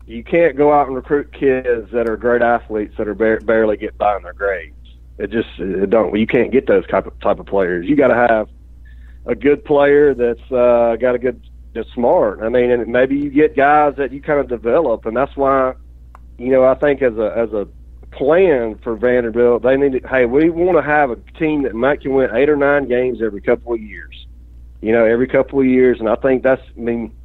you 0.05 0.23
can't 0.23 0.57
go 0.57 0.73
out 0.73 0.87
and 0.87 0.95
recruit 0.95 1.31
kids 1.31 1.89
that 1.91 2.09
are 2.09 2.17
great 2.17 2.41
athletes 2.41 2.95
that 2.97 3.07
are 3.07 3.15
bar- 3.15 3.39
barely 3.39 3.77
get 3.77 3.97
by 3.97 4.15
on 4.15 4.23
their 4.23 4.33
grades. 4.33 4.75
It 5.17 5.29
just 5.31 5.47
it 5.57 5.89
don't 5.89 6.17
you 6.17 6.27
can't 6.27 6.51
get 6.51 6.67
those 6.67 6.85
type 6.87 7.05
of 7.05 7.17
type 7.21 7.39
of 7.39 7.45
players. 7.45 7.87
You 7.87 7.95
got 7.95 8.09
to 8.09 8.15
have 8.15 8.49
a 9.25 9.35
good 9.35 9.63
player 9.63 10.13
that's 10.13 10.51
uh, 10.51 10.97
got 10.99 11.15
a 11.15 11.19
good 11.19 11.41
that's 11.73 11.91
smart. 11.93 12.41
I 12.41 12.49
mean, 12.49 12.71
and 12.71 12.87
maybe 12.91 13.17
you 13.17 13.29
get 13.29 13.55
guys 13.55 13.95
that 13.97 14.11
you 14.11 14.21
kind 14.21 14.39
of 14.39 14.47
develop, 14.47 15.05
and 15.05 15.15
that's 15.15 15.35
why, 15.35 15.73
you 16.37 16.51
know, 16.51 16.65
I 16.65 16.75
think 16.75 17.01
as 17.01 17.17
a 17.17 17.33
as 17.35 17.53
a 17.53 17.67
plan 18.17 18.79
for 18.83 18.95
Vanderbilt, 18.95 19.63
they 19.63 19.75
need 19.77 20.01
to. 20.01 20.07
Hey, 20.07 20.25
we 20.25 20.49
want 20.49 20.77
to 20.77 20.83
have 20.83 21.09
a 21.09 21.15
team 21.37 21.63
that 21.63 21.73
might 21.73 22.01
can 22.01 22.13
win 22.13 22.35
eight 22.35 22.49
or 22.49 22.55
nine 22.55 22.87
games 22.87 23.19
every 23.21 23.41
couple 23.41 23.73
of 23.73 23.81
years. 23.81 24.25
You 24.81 24.91
know, 24.91 25.05
every 25.05 25.27
couple 25.27 25.59
of 25.59 25.65
years, 25.65 25.99
and 25.99 26.09
I 26.09 26.15
think 26.15 26.43
that's. 26.43 26.61
I 26.77 26.79
mean, 26.79 27.15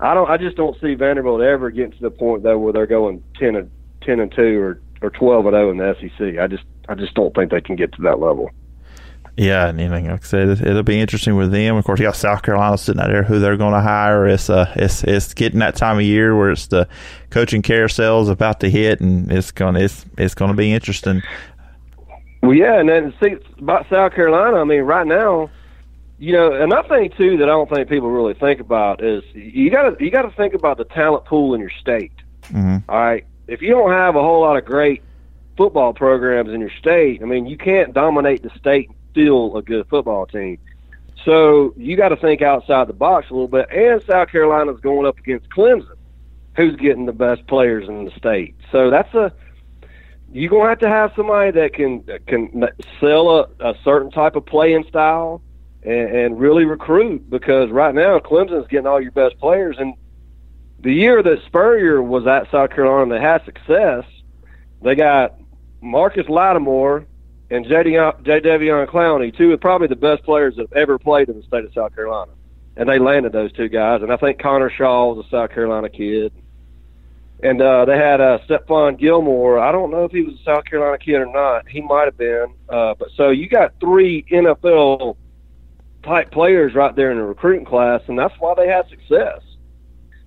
I 0.00 0.14
don't. 0.14 0.30
I 0.30 0.36
just 0.36 0.56
don't 0.56 0.78
see 0.80 0.94
Vanderbilt 0.94 1.40
ever 1.40 1.70
getting 1.70 1.92
to 1.92 2.00
the 2.00 2.10
point 2.10 2.42
though 2.42 2.58
where 2.58 2.72
they're 2.72 2.86
going 2.86 3.22
ten 3.38 3.56
and 3.56 3.70
ten 4.02 4.20
and 4.20 4.32
two 4.32 4.60
or 4.60 4.80
or 5.02 5.10
twelve 5.10 5.46
and 5.46 5.54
zero 5.54 5.68
oh 5.68 5.70
in 5.70 5.78
the 5.78 5.96
SEC. 6.00 6.38
I 6.38 6.46
just 6.46 6.64
I 6.88 6.94
just 6.94 7.14
don't 7.14 7.34
think 7.34 7.50
they 7.50 7.60
can 7.60 7.76
get 7.76 7.92
to 7.94 8.02
that 8.02 8.18
level. 8.18 8.50
Yeah, 9.38 9.68
and 9.68 9.78
like 9.78 10.04
I 10.04 10.18
said, 10.18 10.48
it'll 10.48 10.82
be 10.82 10.98
interesting 10.98 11.36
with 11.36 11.52
them. 11.52 11.76
Of 11.76 11.84
course, 11.84 12.00
you 12.00 12.06
got 12.06 12.16
South 12.16 12.42
Carolina 12.42 12.76
sitting 12.76 13.00
out 13.00 13.06
there 13.06 13.22
who 13.22 13.38
they're 13.38 13.56
going 13.56 13.72
to 13.72 13.80
hire. 13.80 14.26
It's 14.26 14.50
uh, 14.50 14.72
it's 14.74 15.04
it's 15.04 15.32
getting 15.32 15.60
that 15.60 15.76
time 15.76 15.96
of 15.96 16.02
year 16.02 16.36
where 16.36 16.50
it's 16.50 16.66
the 16.66 16.88
coaching 17.30 17.62
carousel 17.62 18.20
is 18.20 18.28
about 18.28 18.58
to 18.60 18.68
hit, 18.68 19.00
and 19.00 19.30
it's 19.30 19.52
gonna 19.52 19.78
it's 19.78 20.04
it's 20.18 20.34
going 20.34 20.50
to 20.50 20.56
be 20.56 20.72
interesting. 20.72 21.22
Well, 22.42 22.54
yeah, 22.54 22.80
and 22.80 22.88
then 22.88 23.14
see 23.22 23.36
about 23.58 23.88
South 23.88 24.12
Carolina. 24.12 24.56
I 24.56 24.64
mean, 24.64 24.80
right 24.80 25.06
now, 25.06 25.50
you 26.18 26.32
know, 26.32 26.52
another 26.52 26.88
thing 26.88 27.12
too 27.16 27.36
that 27.36 27.44
I 27.44 27.52
don't 27.52 27.70
think 27.70 27.88
people 27.88 28.10
really 28.10 28.34
think 28.34 28.58
about 28.58 29.04
is 29.04 29.22
you 29.34 29.70
got 29.70 29.96
to 29.96 30.04
you 30.04 30.10
got 30.10 30.22
to 30.22 30.32
think 30.32 30.54
about 30.54 30.78
the 30.78 30.84
talent 30.84 31.26
pool 31.26 31.54
in 31.54 31.60
your 31.60 31.70
state. 31.80 32.12
Mm-hmm. 32.46 32.90
All 32.90 32.98
right, 32.98 33.24
if 33.46 33.62
you 33.62 33.70
don't 33.70 33.92
have 33.92 34.16
a 34.16 34.20
whole 34.20 34.40
lot 34.40 34.56
of 34.56 34.64
great 34.64 35.00
football 35.56 35.92
programs 35.92 36.50
in 36.50 36.60
your 36.60 36.72
state. 36.78 37.20
I 37.20 37.26
mean, 37.26 37.46
you 37.46 37.58
can't 37.58 37.92
dominate 37.92 38.42
the 38.42 38.50
state 38.58 38.88
still 39.10 39.56
a 39.56 39.62
good 39.62 39.86
football 39.88 40.26
team. 40.26 40.58
So 41.24 41.74
you 41.76 41.96
got 41.96 42.10
to 42.10 42.16
think 42.16 42.42
outside 42.42 42.88
the 42.88 42.92
box 42.92 43.28
a 43.30 43.32
little 43.32 43.48
bit. 43.48 43.68
And 43.70 44.02
South 44.08 44.28
Carolina's 44.30 44.80
going 44.80 45.06
up 45.06 45.18
against 45.18 45.48
Clemson, 45.50 45.96
who's 46.56 46.76
getting 46.76 47.06
the 47.06 47.12
best 47.12 47.46
players 47.46 47.88
in 47.88 48.04
the 48.04 48.10
state. 48.12 48.54
So 48.72 48.90
that's 48.90 49.12
a 49.14 49.32
you're 50.32 50.50
gonna 50.50 50.68
have 50.68 50.78
to 50.80 50.88
have 50.88 51.12
somebody 51.16 51.50
that 51.52 51.72
can 51.72 52.04
can 52.26 52.68
sell 53.00 53.30
a, 53.30 53.48
a 53.60 53.74
certain 53.82 54.10
type 54.10 54.36
of 54.36 54.44
playing 54.44 54.84
style 54.88 55.40
and, 55.82 56.14
and 56.14 56.40
really 56.40 56.64
recruit 56.64 57.28
because 57.30 57.70
right 57.70 57.94
now 57.94 58.18
Clemson's 58.18 58.68
getting 58.68 58.86
all 58.86 59.00
your 59.00 59.12
best 59.12 59.38
players 59.38 59.76
and 59.78 59.94
the 60.80 60.92
year 60.92 61.22
that 61.22 61.38
Spurrier 61.46 62.02
was 62.02 62.26
at 62.26 62.50
South 62.50 62.70
Carolina 62.70 63.14
they 63.14 63.20
had 63.20 63.44
success, 63.44 64.04
they 64.82 64.94
got 64.94 65.34
Marcus 65.80 66.28
Lattimore 66.28 67.06
and 67.50 67.64
Jadeveon 67.64 68.86
Clowney, 68.86 69.36
two 69.36 69.52
of 69.52 69.60
probably 69.60 69.86
the 69.86 69.96
best 69.96 70.22
players 70.22 70.56
that 70.56 70.68
have 70.68 70.72
ever 70.72 70.98
played 70.98 71.28
in 71.28 71.36
the 71.36 71.42
state 71.44 71.64
of 71.64 71.72
South 71.72 71.94
Carolina. 71.94 72.32
And 72.76 72.88
they 72.88 72.98
landed 72.98 73.32
those 73.32 73.52
two 73.52 73.68
guys. 73.68 74.02
And 74.02 74.12
I 74.12 74.16
think 74.16 74.38
Connor 74.38 74.70
Shaw 74.70 75.12
was 75.12 75.26
a 75.26 75.28
South 75.30 75.50
Carolina 75.50 75.88
kid. 75.88 76.32
And 77.42 77.62
uh, 77.62 77.84
they 77.84 77.96
had 77.96 78.20
uh, 78.20 78.38
Stephon 78.48 78.98
Gilmore. 78.98 79.58
I 79.58 79.72
don't 79.72 79.90
know 79.90 80.04
if 80.04 80.12
he 80.12 80.22
was 80.22 80.34
a 80.34 80.44
South 80.44 80.64
Carolina 80.64 80.98
kid 80.98 81.14
or 81.14 81.26
not. 81.26 81.68
He 81.68 81.80
might 81.80 82.04
have 82.04 82.18
been. 82.18 82.54
Uh, 82.68 82.94
but 82.98 83.08
so 83.16 83.30
you 83.30 83.48
got 83.48 83.74
three 83.80 84.24
NFL 84.30 85.16
type 86.02 86.30
players 86.30 86.74
right 86.74 86.94
there 86.94 87.10
in 87.10 87.18
the 87.18 87.24
recruiting 87.24 87.64
class, 87.64 88.02
and 88.08 88.18
that's 88.18 88.34
why 88.38 88.54
they 88.54 88.68
had 88.68 88.88
success. 88.88 89.40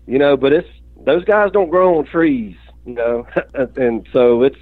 You 0.08 0.20
know, 0.20 0.36
but 0.36 0.54
it's 0.54 0.70
those 1.06 1.24
guys 1.26 1.52
don't 1.52 1.70
grow 1.70 1.98
on 1.98 2.06
trees. 2.06 2.56
You 2.86 2.94
know, 2.94 3.28
and 3.76 4.08
so 4.12 4.44
it's 4.44 4.58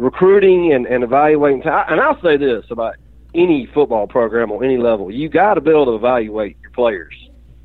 recruiting 0.00 0.72
and, 0.72 0.86
and 0.86 1.04
evaluating. 1.04 1.62
And 1.62 2.00
I'll 2.00 2.20
say 2.22 2.36
this 2.36 2.64
about 2.70 2.96
any 3.34 3.66
football 3.66 4.06
program 4.06 4.50
on 4.50 4.64
any 4.64 4.78
level: 4.78 5.10
you 5.10 5.28
got 5.28 5.54
to 5.54 5.60
be 5.60 5.70
able 5.70 5.86
to 5.86 5.94
evaluate 5.94 6.56
your 6.62 6.70
players 6.70 7.14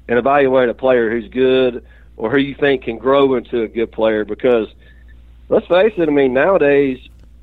and 0.07 0.19
evaluate 0.19 0.69
a 0.69 0.73
player 0.73 1.09
who's 1.09 1.29
good 1.29 1.85
or 2.17 2.29
who 2.29 2.37
you 2.37 2.55
think 2.55 2.83
can 2.83 2.97
grow 2.97 3.35
into 3.35 3.63
a 3.63 3.67
good 3.67 3.91
player. 3.91 4.25
Because 4.25 4.67
let's 5.49 5.65
face 5.67 5.93
it, 5.97 6.07
I 6.07 6.11
mean 6.11 6.33
nowadays 6.33 6.99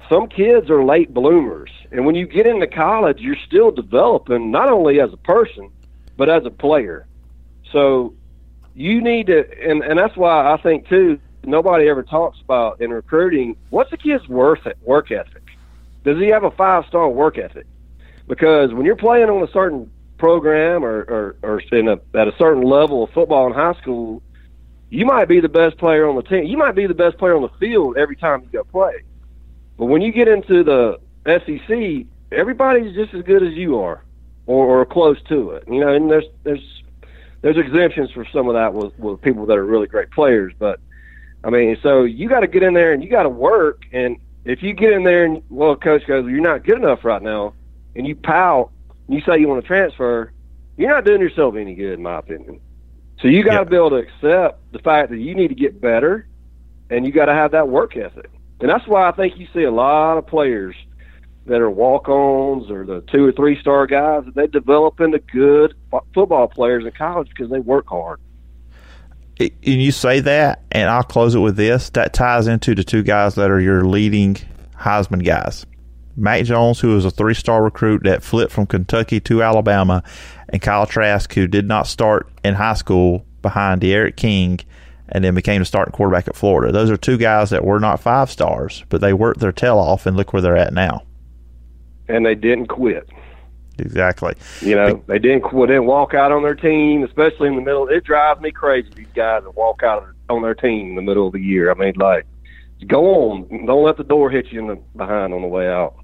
some 0.09 0.29
kids 0.29 0.69
are 0.69 0.85
late 0.85 1.15
bloomers, 1.15 1.71
and 1.91 2.05
when 2.05 2.15
you 2.15 2.27
get 2.27 2.47
into 2.47 2.67
college, 2.67 3.21
you're 3.21 3.37
still 3.47 3.71
developing 3.71 4.51
not 4.51 4.69
only 4.69 5.01
as 5.01 5.13
a 5.13 5.17
person 5.17 5.71
but 6.17 6.29
as 6.29 6.45
a 6.45 6.51
player. 6.51 7.07
So 7.73 8.15
you 8.75 9.01
need 9.01 9.29
to, 9.29 9.49
and 9.63 9.83
and 9.83 9.99
that's 9.99 10.17
why 10.17 10.53
I 10.53 10.59
think 10.59 10.89
too 10.89 11.19
nobody 11.45 11.89
ever 11.89 12.03
talks 12.03 12.41
about 12.41 12.81
in 12.81 12.91
recruiting. 12.91 13.57
What's 13.71 13.91
the 13.91 13.97
kid's 13.97 14.29
worth 14.29 14.67
work 14.83 15.11
ethic? 15.11 15.43
Does 16.05 16.19
he 16.19 16.29
have 16.29 16.45
a 16.45 16.51
five 16.51 16.85
star 16.87 17.09
work 17.09 17.39
ethic? 17.39 17.67
Because 18.29 18.73
when 18.73 18.87
you're 18.87 18.97
playing 18.97 19.31
on 19.31 19.43
a 19.43 19.51
certain 19.53 19.91
program 20.19 20.85
or, 20.85 21.01
or, 21.03 21.37
or 21.43 21.61
in 21.73 21.89
a, 21.89 21.99
at 22.15 22.29
a 22.29 22.35
certain 22.39 22.63
level 22.63 23.05
of 23.05 23.11
football 23.11 23.47
in 23.49 23.53
high 23.53 23.75
school, 23.81 24.23
you 24.91 25.07
might 25.07 25.27
be 25.27 25.41
the 25.41 25.49
best 25.49 25.79
player 25.79 26.09
on 26.09 26.17
the 26.17 26.23
team. 26.23 26.45
You 26.45 26.57
might 26.57 26.75
be 26.75 26.87
the 26.87 26.95
best 26.95 27.19
player 27.19 27.35
on 27.35 27.43
the 27.43 27.49
field 27.59 27.97
every 27.97 28.17
time 28.17 28.43
you 28.43 28.49
go 28.53 28.65
play. 28.65 29.03
But 29.79 29.87
when 29.87 30.03
you 30.03 30.13
get 30.13 30.29
into 30.29 30.63
the 30.63 31.01
SEC, 31.27 32.07
everybody's 32.31 32.95
just 32.95 33.15
as 33.15 33.23
good 33.23 33.43
as 33.43 33.55
you 33.55 33.79
are, 33.81 34.05
or, 34.47 34.81
or 34.81 34.87
close 34.87 35.17
to 35.29 35.53
it. 35.53 35.65
You 35.67 35.81
know, 35.81 35.89
and 35.89 36.11
there's 36.11 36.27
there's 36.45 36.83
there's 37.41 37.57
exemptions 37.57 38.11
for 38.13 38.25
some 38.33 38.49
of 38.49 38.55
that 38.55 38.73
with, 38.73 38.97
with 38.99 39.21
people 39.21 39.47
that 39.47 39.59
are 39.59 39.65
really 39.65 39.89
great 39.89 40.11
players, 40.11 40.53
but 40.59 40.79
I 41.45 41.51
mean, 41.51 41.77
so 41.83 42.05
you 42.05 42.29
got 42.29 42.41
to 42.41 42.47
get 42.47 42.63
in 42.63 42.75
there 42.75 42.93
and 42.93 43.03
you 43.03 43.11
got 43.11 43.25
to 43.25 43.29
work. 43.29 43.83
And 43.93 44.19
if 44.45 44.63
you 44.63 44.75
get 44.75 44.93
in 44.93 45.05
there 45.05 45.25
and 45.25 45.43
well, 45.51 45.77
coach 45.77 46.07
goes, 46.07 46.29
you're 46.29 46.41
not 46.41 46.65
good 46.65 46.79
enough 46.79 47.05
right 47.05 47.23
now, 47.23 47.55
and 47.97 48.07
you 48.07 48.15
pout, 48.17 48.71
and 49.07 49.17
you 49.17 49.23
say 49.27 49.39
you 49.39 49.49
want 49.49 49.63
to 49.63 49.67
transfer, 49.67 50.33
you're 50.77 50.91
not 50.91 51.05
doing 51.05 51.21
yourself 51.21 51.57
any 51.57 51.75
good, 51.75 51.95
in 51.95 52.03
my 52.03 52.19
opinion. 52.19 52.61
So 53.21 53.29
you 53.29 53.45
got 53.45 53.53
to 53.53 53.61
yep. 53.61 53.71
be 53.71 53.77
able 53.77 53.91
to 53.91 53.97
accept 53.97 54.73
the 54.73 54.79
fact 54.79 55.11
that 55.11 55.19
you 55.19 55.35
need 55.35 55.49
to 55.49 55.55
get 55.55 55.81
better, 55.81 56.27
and 56.91 57.05
you 57.05 57.13
got 57.13 57.27
to 57.27 57.35
have 57.35 57.53
that 57.53 57.69
work 57.69 57.97
ethic. 57.97 58.31
And 58.61 58.71
that's 58.71 58.87
why 58.87 59.09
I 59.09 59.13
think 59.13 59.39
you 59.39 59.47
see 59.53 59.65
a 59.65 59.71
lot 59.71 60.19
of 60.19 60.27
players 60.27 60.75
that 61.47 61.61
are 61.61 61.71
walk-ons 61.71 62.71
or 62.71 62.87
the 62.87 63.01
two 63.13 63.25
or 63.25 63.33
three 63.33 63.61
star 63.61 63.87
guys 63.87 64.25
that 64.25 64.35
they 64.37 64.47
develop 64.47 65.01
into 65.01 65.19
good 65.19 65.75
football 66.15 66.47
players 66.47 66.85
in 66.85 66.93
college 66.93 67.29
because 67.29 67.51
they 67.51 67.59
work 67.59 67.89
hard 67.89 68.21
and 69.43 69.83
you 69.83 69.93
say 69.93 70.21
that, 70.21 70.63
and 70.71 70.89
I'll 70.89 71.03
close 71.03 71.35
it 71.35 71.41
with 71.41 71.57
this. 71.57 71.91
That 71.91 72.13
ties 72.13 72.47
into 72.47 72.75
the 72.75 72.85
two 72.85 73.03
guys 73.03 73.35
that 73.37 73.51
are 73.51 73.61
your 73.61 73.85
leading 73.85 74.37
Heisman 74.77 75.25
guys. 75.25 75.67
Mac 76.17 76.45
Jones, 76.45 76.81
who 76.81 76.95
was 76.95 77.05
a 77.05 77.11
three 77.11 77.35
star 77.35 77.63
recruit 77.63 78.03
that 78.05 78.23
flipped 78.23 78.53
from 78.53 78.67
Kentucky 78.67 79.21
to 79.21 79.43
Alabama, 79.43 80.03
and 80.49 80.61
Kyle 80.61 80.87
Trask, 80.87 81.33
who 81.33 81.47
did 81.47 81.67
not 81.67 81.87
start 81.87 82.29
in 82.45 82.55
high 82.55 82.75
school 82.75 83.25
behind 83.41 83.81
D'Eriq 83.81 84.17
King 84.17 84.61
and 85.09 85.23
then 85.23 85.35
became 85.35 85.61
the 85.61 85.65
starting 85.65 85.93
quarterback 85.93 86.27
at 86.27 86.37
Florida. 86.37 86.73
Those 86.73 86.91
are 86.91 86.97
two 86.97 87.19
guys 87.19 87.51
that 87.51 87.65
were 87.65 87.79
not 87.79 88.01
five 88.01 88.31
stars, 88.31 88.85
but 88.89 89.01
they 89.01 89.13
worked 89.13 89.41
their 89.41 89.53
tail 89.53 89.79
off, 89.79 90.07
and 90.07 90.17
look 90.17 90.33
where 90.33 90.41
they're 90.41 90.57
at 90.57 90.73
now. 90.73 91.03
And 92.09 92.25
they 92.25 92.35
didn't 92.35 92.67
quit. 92.67 93.09
Exactly. 93.79 94.35
You 94.61 94.77
know, 94.77 95.03
they 95.07 95.19
didn't 95.19 95.45
they 95.51 95.67
didn't 95.67 95.87
walk 95.87 96.15
out 96.15 96.31
on 96.31 96.43
their 96.43 96.55
team, 96.55 97.05
especially 97.05 97.49
in 97.49 97.57
the 97.57 97.63
middle. 97.63 97.89
It 97.89 98.05
drives 98.05 98.41
me 98.41 98.51
crazy 98.51 98.91
these 98.95 99.07
guys 99.15 99.43
that 99.45 99.57
walk 99.57 99.83
out 99.83 100.07
on 100.29 100.43
their 100.43 100.55
team 100.55 100.91
in 100.91 100.95
the 100.97 101.03
middle 101.03 101.27
of 101.27 101.33
the 101.33 101.41
year. 101.41 101.71
I 101.71 101.75
mean, 101.75 101.95
like, 101.97 102.27
go 102.87 103.31
on, 103.31 103.67
don't 103.67 103.85
let 103.85 103.97
the 103.97 104.05
door 104.05 104.31
hit 104.31 104.53
you 104.53 104.61
in 104.61 104.67
the 104.67 104.77
behind 104.97 105.33
on 105.33 105.43
the 105.43 105.49
way 105.49 105.69
out. 105.69 105.97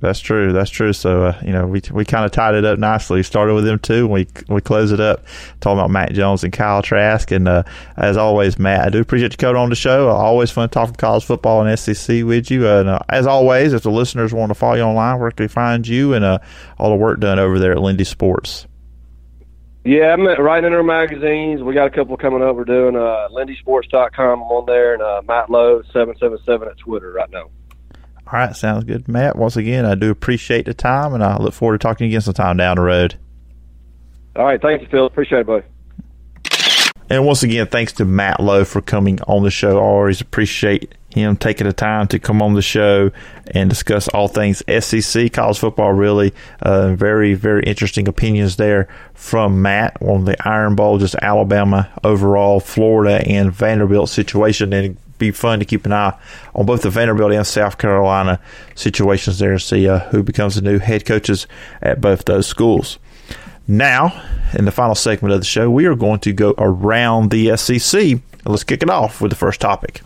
That's 0.00 0.20
true. 0.20 0.52
That's 0.52 0.70
true. 0.70 0.92
So 0.92 1.24
uh, 1.24 1.40
you 1.44 1.52
know, 1.52 1.66
we 1.66 1.80
we 1.92 2.04
kind 2.04 2.24
of 2.24 2.30
tied 2.30 2.54
it 2.54 2.64
up 2.64 2.78
nicely. 2.78 3.22
Started 3.22 3.54
with 3.54 3.64
them. 3.64 3.80
And 3.88 4.10
we 4.10 4.26
we 4.48 4.60
close 4.60 4.92
it 4.92 5.00
up 5.00 5.24
talking 5.60 5.78
about 5.78 5.90
Mac 5.90 6.12
Jones 6.12 6.44
and 6.44 6.52
Kyle 6.52 6.82
Trask. 6.82 7.30
And 7.30 7.48
uh, 7.48 7.62
as 7.96 8.16
always, 8.16 8.58
Matt, 8.58 8.86
I 8.86 8.90
do 8.90 9.00
appreciate 9.00 9.32
you 9.32 9.38
coming 9.38 9.56
on 9.60 9.70
the 9.70 9.76
show. 9.76 10.08
Always 10.08 10.50
fun 10.50 10.68
talking 10.68 10.94
college 10.94 11.24
football 11.24 11.64
and 11.64 11.78
SEC 11.78 12.24
with 12.24 12.50
you. 12.50 12.68
And 12.68 12.88
uh, 12.88 12.98
as 13.08 13.26
always, 13.26 13.72
if 13.72 13.82
the 13.82 13.90
listeners 13.90 14.32
want 14.32 14.50
to 14.50 14.54
follow 14.54 14.74
you 14.74 14.82
online, 14.82 15.20
where 15.20 15.30
can 15.30 15.44
they 15.44 15.48
find 15.48 15.86
you 15.86 16.14
and 16.14 16.24
uh, 16.24 16.38
all 16.78 16.90
the 16.90 16.96
work 16.96 17.20
done 17.20 17.38
over 17.38 17.58
there 17.58 17.72
at 17.72 17.80
Lindy's 17.80 18.08
Sports? 18.08 18.66
Yeah, 19.86 20.12
I'm 20.12 20.26
writing 20.26 20.66
in 20.66 20.72
our 20.72 20.82
magazines. 20.82 21.62
We 21.62 21.72
got 21.72 21.86
a 21.86 21.90
couple 21.90 22.16
coming 22.16 22.42
up. 22.42 22.56
We're 22.56 22.64
doing 22.64 22.96
uh, 22.96 23.28
LindySports.com. 23.30 24.42
I'm 24.42 24.42
on 24.42 24.66
there, 24.66 24.94
and 24.94 25.02
uh, 25.02 25.22
Matt 25.24 25.48
Lowe 25.48 25.80
seven 25.92 26.16
seven 26.18 26.38
seven 26.44 26.66
at 26.66 26.76
Twitter 26.78 27.12
right 27.12 27.30
now. 27.30 27.50
All 28.26 28.40
right, 28.40 28.56
sounds 28.56 28.84
good, 28.84 29.06
Matt. 29.06 29.36
Once 29.36 29.56
again, 29.56 29.84
I 29.84 29.94
do 29.94 30.10
appreciate 30.10 30.66
the 30.66 30.74
time, 30.74 31.14
and 31.14 31.22
I 31.22 31.36
look 31.36 31.54
forward 31.54 31.80
to 31.80 31.82
talking 31.82 32.08
again 32.08 32.20
sometime 32.20 32.56
down 32.56 32.76
the 32.76 32.82
road. 32.82 33.16
All 34.34 34.44
right, 34.44 34.60
thank 34.60 34.82
you, 34.82 34.88
Phil. 34.88 35.06
Appreciate 35.06 35.40
it, 35.40 35.46
buddy. 35.46 35.64
And 37.08 37.24
once 37.24 37.44
again, 37.44 37.68
thanks 37.68 37.92
to 37.94 38.04
Matt 38.04 38.40
Lowe 38.40 38.64
for 38.64 38.80
coming 38.80 39.20
on 39.22 39.44
the 39.44 39.50
show. 39.50 39.78
I 39.78 39.80
always 39.80 40.20
appreciate 40.20 40.92
him 41.10 41.36
taking 41.36 41.66
the 41.66 41.72
time 41.72 42.08
to 42.08 42.18
come 42.18 42.42
on 42.42 42.54
the 42.54 42.62
show 42.62 43.12
and 43.52 43.70
discuss 43.70 44.08
all 44.08 44.26
things 44.26 44.62
SEC 44.80 45.32
college 45.32 45.58
football. 45.58 45.92
Really, 45.92 46.34
uh, 46.62 46.94
very 46.94 47.34
very 47.34 47.62
interesting 47.62 48.08
opinions 48.08 48.56
there 48.56 48.88
from 49.14 49.62
Matt 49.62 49.96
on 50.02 50.24
the 50.24 50.36
Iron 50.46 50.74
Bowl, 50.74 50.98
just 50.98 51.14
Alabama 51.22 51.88
overall, 52.02 52.58
Florida 52.58 53.26
and 53.26 53.52
Vanderbilt 53.52 54.08
situation, 54.08 54.72
and 54.72 54.96
be 55.18 55.30
fun 55.30 55.58
to 55.58 55.64
keep 55.64 55.86
an 55.86 55.92
eye 55.92 56.18
on 56.54 56.66
both 56.66 56.82
the 56.82 56.90
Vanderbilt 56.90 57.32
and 57.32 57.46
South 57.46 57.78
Carolina 57.78 58.40
situations 58.74 59.38
there 59.38 59.52
and 59.52 59.62
see 59.62 59.88
uh, 59.88 60.00
who 60.10 60.22
becomes 60.22 60.54
the 60.54 60.62
new 60.62 60.78
head 60.78 61.04
coaches 61.04 61.46
at 61.82 62.00
both 62.00 62.24
those 62.24 62.46
schools. 62.46 62.98
Now, 63.68 64.22
in 64.54 64.64
the 64.64 64.70
final 64.70 64.94
segment 64.94 65.34
of 65.34 65.40
the 65.40 65.46
show, 65.46 65.68
we 65.68 65.86
are 65.86 65.96
going 65.96 66.20
to 66.20 66.32
go 66.32 66.54
around 66.58 67.30
the 67.30 67.56
SEC. 67.56 68.20
Let's 68.44 68.62
kick 68.62 68.82
it 68.82 68.90
off 68.90 69.20
with 69.20 69.30
the 69.30 69.36
first 69.36 69.60
topic. 69.60 70.02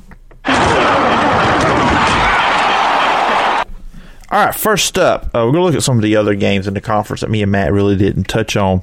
All 4.32 4.46
right, 4.46 4.54
first 4.54 4.96
up, 4.96 5.24
uh, 5.26 5.42
we're 5.44 5.52
going 5.52 5.54
to 5.54 5.62
look 5.62 5.74
at 5.74 5.82
some 5.82 5.96
of 5.96 6.02
the 6.02 6.14
other 6.14 6.36
games 6.36 6.68
in 6.68 6.74
the 6.74 6.80
conference 6.80 7.20
that 7.20 7.30
me 7.30 7.42
and 7.42 7.50
Matt 7.50 7.72
really 7.72 7.96
didn't 7.96 8.24
touch 8.24 8.56
on. 8.56 8.82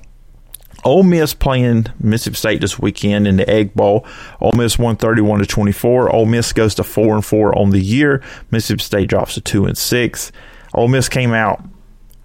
Ole 0.88 1.04
Miss 1.04 1.34
playing 1.34 1.88
Mississippi 2.00 2.38
State 2.38 2.62
this 2.62 2.80
weekend 2.80 3.28
in 3.28 3.36
the 3.36 3.50
Egg 3.50 3.73
Bowl. 3.73 4.06
Ole 4.39 4.54
Miss 4.54 4.80
won 4.80 4.95
31 4.95 5.39
to 5.39 5.45
24. 5.45 6.15
Ole 6.15 6.26
Miss 6.26 6.54
goes 6.54 6.76
to 6.76 6.84
4 6.84 7.15
and 7.15 7.26
4 7.26 7.58
on 7.58 7.71
the 7.71 7.82
year. 7.82 8.23
Mississippi 8.52 8.84
State 8.84 9.10
drops 9.10 9.34
to 9.34 9.41
2 9.41 9.65
and 9.65 9.78
6. 9.78 10.32
Ole 10.73 10.88
Miss 10.88 11.10
came 11.10 11.34
out 11.34 11.62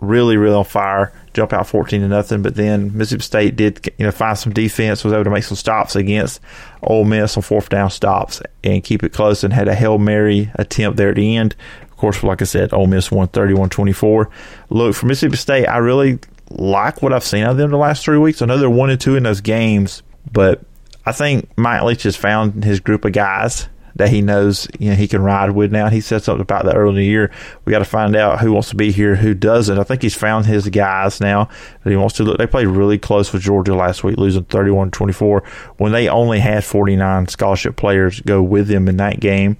really, 0.00 0.36
really 0.36 0.54
on 0.54 0.64
fire, 0.64 1.12
jump 1.34 1.52
out 1.52 1.66
14 1.66 2.02
to 2.02 2.06
nothing. 2.06 2.40
But 2.40 2.54
then 2.54 2.96
Mississippi 2.96 3.24
State 3.24 3.56
did, 3.56 3.92
you 3.98 4.06
know, 4.06 4.12
find 4.12 4.38
some 4.38 4.52
defense, 4.52 5.02
was 5.02 5.12
able 5.12 5.24
to 5.24 5.30
make 5.30 5.42
some 5.42 5.56
stops 5.56 5.96
against 5.96 6.40
Ole 6.84 7.04
Miss 7.04 7.36
on 7.36 7.42
fourth 7.42 7.68
down 7.68 7.90
stops 7.90 8.40
and 8.62 8.84
keep 8.84 9.02
it 9.02 9.12
close 9.12 9.42
and 9.42 9.52
had 9.52 9.66
a 9.66 9.74
Hail 9.74 9.98
Mary 9.98 10.52
attempt 10.54 10.98
there 10.98 11.08
at 11.08 11.16
the 11.16 11.36
end. 11.36 11.56
Of 11.82 11.96
course, 11.96 12.22
like 12.22 12.40
I 12.40 12.44
said, 12.44 12.72
Ole 12.72 12.86
Miss 12.86 13.10
won 13.10 13.26
31 13.26 13.70
24. 13.70 14.30
Look, 14.70 14.94
for 14.94 15.06
Mississippi 15.06 15.36
State, 15.36 15.66
I 15.66 15.78
really 15.78 16.20
like 16.58 17.02
what 17.02 17.12
I've 17.12 17.24
seen 17.24 17.44
of 17.44 17.56
them 17.56 17.70
the 17.70 17.76
last 17.76 18.04
three 18.04 18.18
weeks. 18.18 18.42
I 18.42 18.46
know 18.46 18.58
they're 18.58 18.70
one 18.70 18.90
and 18.90 19.00
two 19.00 19.16
in 19.16 19.22
those 19.22 19.40
games, 19.40 20.02
but 20.30 20.62
I 21.04 21.12
think 21.12 21.48
Mike 21.56 21.82
Leach 21.82 22.04
has 22.04 22.16
found 22.16 22.64
his 22.64 22.80
group 22.80 23.04
of 23.04 23.12
guys 23.12 23.68
that 23.96 24.08
he 24.08 24.22
knows 24.22 24.66
you 24.78 24.90
know 24.90 24.96
he 24.96 25.08
can 25.08 25.22
ride 25.22 25.50
with 25.50 25.72
now. 25.72 25.88
He 25.88 26.00
said 26.00 26.22
something 26.22 26.40
about 26.40 26.64
that 26.64 26.76
early 26.76 26.90
in 26.90 26.96
the 26.96 27.04
year. 27.04 27.30
We 27.64 27.70
got 27.70 27.80
to 27.80 27.84
find 27.84 28.16
out 28.16 28.40
who 28.40 28.52
wants 28.52 28.70
to 28.70 28.76
be 28.76 28.92
here, 28.92 29.16
who 29.16 29.34
doesn't. 29.34 29.78
I 29.78 29.84
think 29.84 30.02
he's 30.02 30.14
found 30.14 30.46
his 30.46 30.68
guys 30.68 31.20
now 31.20 31.48
that 31.82 31.90
he 31.90 31.96
wants 31.96 32.16
to 32.16 32.24
look. 32.24 32.38
They 32.38 32.46
played 32.46 32.68
really 32.68 32.98
close 32.98 33.32
with 33.32 33.42
Georgia 33.42 33.74
last 33.74 34.04
week, 34.04 34.16
losing 34.16 34.44
31-24 34.44 35.46
when 35.76 35.92
they 35.92 36.08
only 36.08 36.40
had 36.40 36.64
49 36.64 37.28
scholarship 37.28 37.76
players 37.76 38.20
go 38.20 38.42
with 38.42 38.68
them 38.68 38.88
in 38.88 38.96
that 38.96 39.20
game 39.20 39.56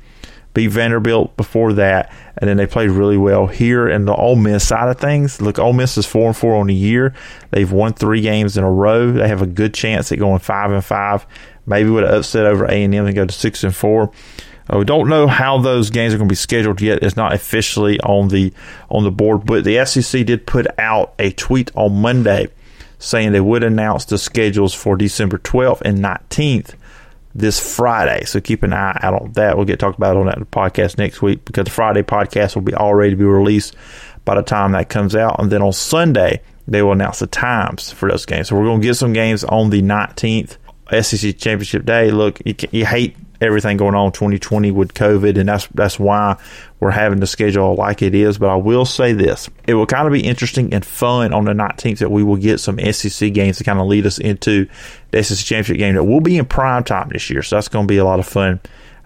beat 0.55 0.69
Vanderbilt 0.69 1.37
before 1.37 1.73
that, 1.75 2.13
and 2.37 2.49
then 2.49 2.57
they 2.57 2.67
played 2.67 2.91
really 2.91 3.17
well 3.17 3.47
here 3.47 3.89
in 3.89 4.05
the 4.05 4.15
Ole 4.15 4.37
Miss 4.37 4.67
side 4.67 4.89
of 4.89 4.99
things. 4.99 5.41
Look, 5.41 5.59
Ole 5.59 5.73
Miss 5.73 5.97
is 5.97 6.07
four 6.07 6.27
and 6.27 6.37
four 6.37 6.57
on 6.57 6.67
the 6.67 6.75
year. 6.75 7.15
They've 7.51 7.71
won 7.71 7.95
three 7.95 8.21
games 8.21 8.57
in 8.57 8.65
a 8.65 8.71
row. 8.71 9.13
They 9.13 9.29
have 9.29 9.43
a 9.43 9.47
good 9.47 9.75
chance 9.75 10.13
at 10.13 10.19
going 10.19 10.41
five 10.41 10.71
and 10.71 10.85
five. 10.85 11.27
Maybe 11.65 11.91
with 11.91 12.05
an 12.05 12.15
upset 12.15 12.47
over 12.47 12.65
A 12.65 12.85
and 12.85 12.95
M 12.95 13.07
and 13.07 13.15
go 13.15 13.25
to 13.25 13.33
six 13.33 13.65
and 13.65 13.75
four. 13.75 14.13
Uh, 14.73 14.79
we 14.79 14.85
don't 14.85 15.09
know 15.09 15.27
how 15.27 15.59
those 15.59 15.91
games 15.91 16.15
are 16.15 16.19
going 16.19 16.29
to 16.29 16.33
be 16.33 16.37
scheduled 16.37 16.81
yet. 16.81 17.03
It's 17.03 17.17
not 17.17 17.33
officially 17.33 18.01
on 18.01 18.29
the 18.29 18.53
on 18.91 19.05
the 19.05 19.11
board, 19.11 19.47
but 19.47 19.65
the 19.65 19.85
SEC 19.85 20.27
did 20.27 20.47
put 20.47 20.67
out 20.79 21.15
a 21.19 21.31
tweet 21.33 21.71
on 21.75 22.01
Monday 22.01 22.49
saying 22.99 23.33
they 23.33 23.41
would 23.41 23.65
announce 23.65 24.05
the 24.05 24.19
schedules 24.19 24.75
for 24.75 24.97
December 24.97 25.39
12th 25.39 25.81
and 25.83 25.99
19th 25.99 26.75
this 27.35 27.77
Friday. 27.77 28.25
So 28.25 28.41
keep 28.41 28.63
an 28.63 28.73
eye 28.73 28.99
out 29.03 29.21
on 29.21 29.33
that. 29.33 29.57
We'll 29.57 29.67
get 29.67 29.79
talked 29.79 29.99
about 29.99 30.17
on 30.17 30.27
that 30.27 30.39
podcast 30.51 30.99
next 30.99 31.23
week 31.23 31.45
because 31.45 31.65
the 31.65 31.71
Friday 31.71 32.03
podcast 32.03 32.55
will 32.55 32.63
be 32.63 32.75
all 32.75 32.95
ready 32.95 33.11
to 33.11 33.17
be 33.17 33.25
released 33.25 33.75
by 34.25 34.35
the 34.35 34.43
time 34.43 34.73
that 34.73 34.89
comes 34.89 35.17
out. 35.17 35.41
And 35.41 35.51
then 35.51 35.63
on 35.63 35.73
Sunday, 35.73 36.43
they 36.69 36.83
will 36.83 36.93
announce 36.93 37.19
the 37.19 37.27
times 37.27 37.91
for 37.91 38.09
those 38.09 38.27
games. 38.27 38.49
So 38.49 38.57
we're 38.57 38.65
going 38.65 38.81
to 38.81 38.87
get 38.87 38.95
some 38.95 39.13
games 39.13 39.45
on 39.45 39.71
the 39.71 39.83
19th, 39.83 40.57
SEC 41.01 41.39
Championship 41.39 41.85
Day. 41.85 42.11
Look, 42.11 42.41
you, 42.45 42.55
you 42.71 42.87
hate 42.87 43.17
everything 43.41 43.77
going 43.77 43.95
on 43.95 44.13
2020 44.13 44.71
with 44.71 44.95
COVID, 44.95 45.39
and 45.39 45.49
that's 45.49 45.67
that's 45.69 45.99
why 45.99 46.37
we're 46.81 46.91
having 46.91 47.21
the 47.21 47.27
schedule 47.27 47.75
like 47.75 48.03
it 48.03 48.15
is. 48.15 48.39
But 48.39 48.51
I 48.51 48.57
will 48.57 48.85
say 48.85 49.13
this: 49.13 49.49
it 49.67 49.75
will 49.75 49.87
kind 49.87 50.07
of 50.07 50.13
be 50.13 50.21
interesting 50.21 50.73
and 50.73 50.85
fun 50.85 51.33
on 51.33 51.45
the 51.45 51.53
19th 51.53 51.99
that 51.99 52.11
we 52.11 52.23
will 52.23 52.37
get 52.37 52.61
some 52.61 52.79
SEC 52.79 53.33
games 53.33 53.59
to 53.59 53.65
kind 53.65 53.81
of 53.81 53.87
lead 53.87 54.07
us 54.07 54.19
into 54.19 54.69
the 55.11 55.23
SEC 55.23 55.39
championship 55.39 55.79
game 55.79 55.95
that 55.95 56.05
will 56.05 56.21
be 56.21 56.39
in 56.39 56.45
prime 56.45 56.85
time 56.85 57.09
this 57.11 57.31
year. 57.31 57.43
So 57.43 57.57
that's 57.57 57.69
going 57.69 57.87
to 57.87 57.93
be 57.93 57.99
a 57.99 58.05
lot 58.05 58.21
of 58.21 58.27
fun 58.27 58.61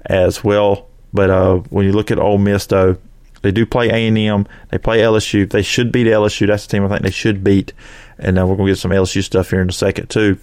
as 0.04 0.44
well. 0.44 0.88
But 1.12 1.30
uh, 1.30 1.56
when 1.70 1.86
you 1.86 1.92
look 1.92 2.10
at 2.10 2.18
Ole 2.18 2.38
Miss, 2.38 2.66
though, 2.66 2.98
they 3.42 3.52
do 3.52 3.64
play 3.64 3.88
A 3.88 4.08
and 4.08 4.18
M. 4.18 4.46
They 4.70 4.78
play 4.78 4.98
LSU. 4.98 5.48
They 5.48 5.62
should 5.62 5.92
beat 5.92 6.06
LSU. 6.06 6.46
That's 6.46 6.66
the 6.66 6.72
team 6.72 6.84
I 6.84 6.88
think 6.88 7.02
they 7.02 7.10
should 7.10 7.44
beat. 7.44 7.72
And 8.18 8.38
uh, 8.38 8.46
we're 8.46 8.56
going 8.56 8.66
to 8.66 8.72
get 8.72 8.78
some 8.78 8.90
LSU 8.90 9.22
stuff 9.22 9.50
here 9.50 9.60
in 9.60 9.68
a 9.68 9.72
second 9.72 10.10
too. 10.10 10.38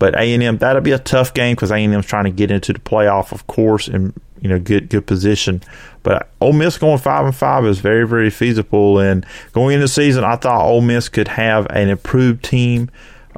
But 0.00 0.16
A 0.16 0.34
and 0.34 0.42
M 0.42 0.58
that'll 0.58 0.82
be 0.82 0.90
a 0.90 0.98
tough 0.98 1.32
game 1.34 1.54
because 1.54 1.70
A 1.70 1.76
and 1.76 1.94
M's 1.94 2.06
trying 2.06 2.24
to 2.24 2.30
get 2.30 2.50
into 2.50 2.72
the 2.72 2.80
playoff, 2.80 3.30
of 3.30 3.46
course, 3.46 3.86
and 3.86 4.12
you 4.40 4.48
know 4.48 4.58
good 4.58 4.88
good 4.88 5.06
position. 5.06 5.62
But 6.02 6.28
Ole 6.40 6.54
Miss 6.54 6.78
going 6.78 6.98
five 6.98 7.26
and 7.26 7.36
five 7.36 7.64
is 7.66 7.78
very 7.78 8.08
very 8.08 8.30
feasible. 8.30 8.98
And 8.98 9.24
going 9.52 9.74
into 9.74 9.84
the 9.84 9.88
season, 9.88 10.24
I 10.24 10.34
thought 10.36 10.64
Ole 10.64 10.80
Miss 10.80 11.08
could 11.08 11.28
have 11.28 11.66
an 11.70 11.88
improved 11.88 12.42
team. 12.42 12.90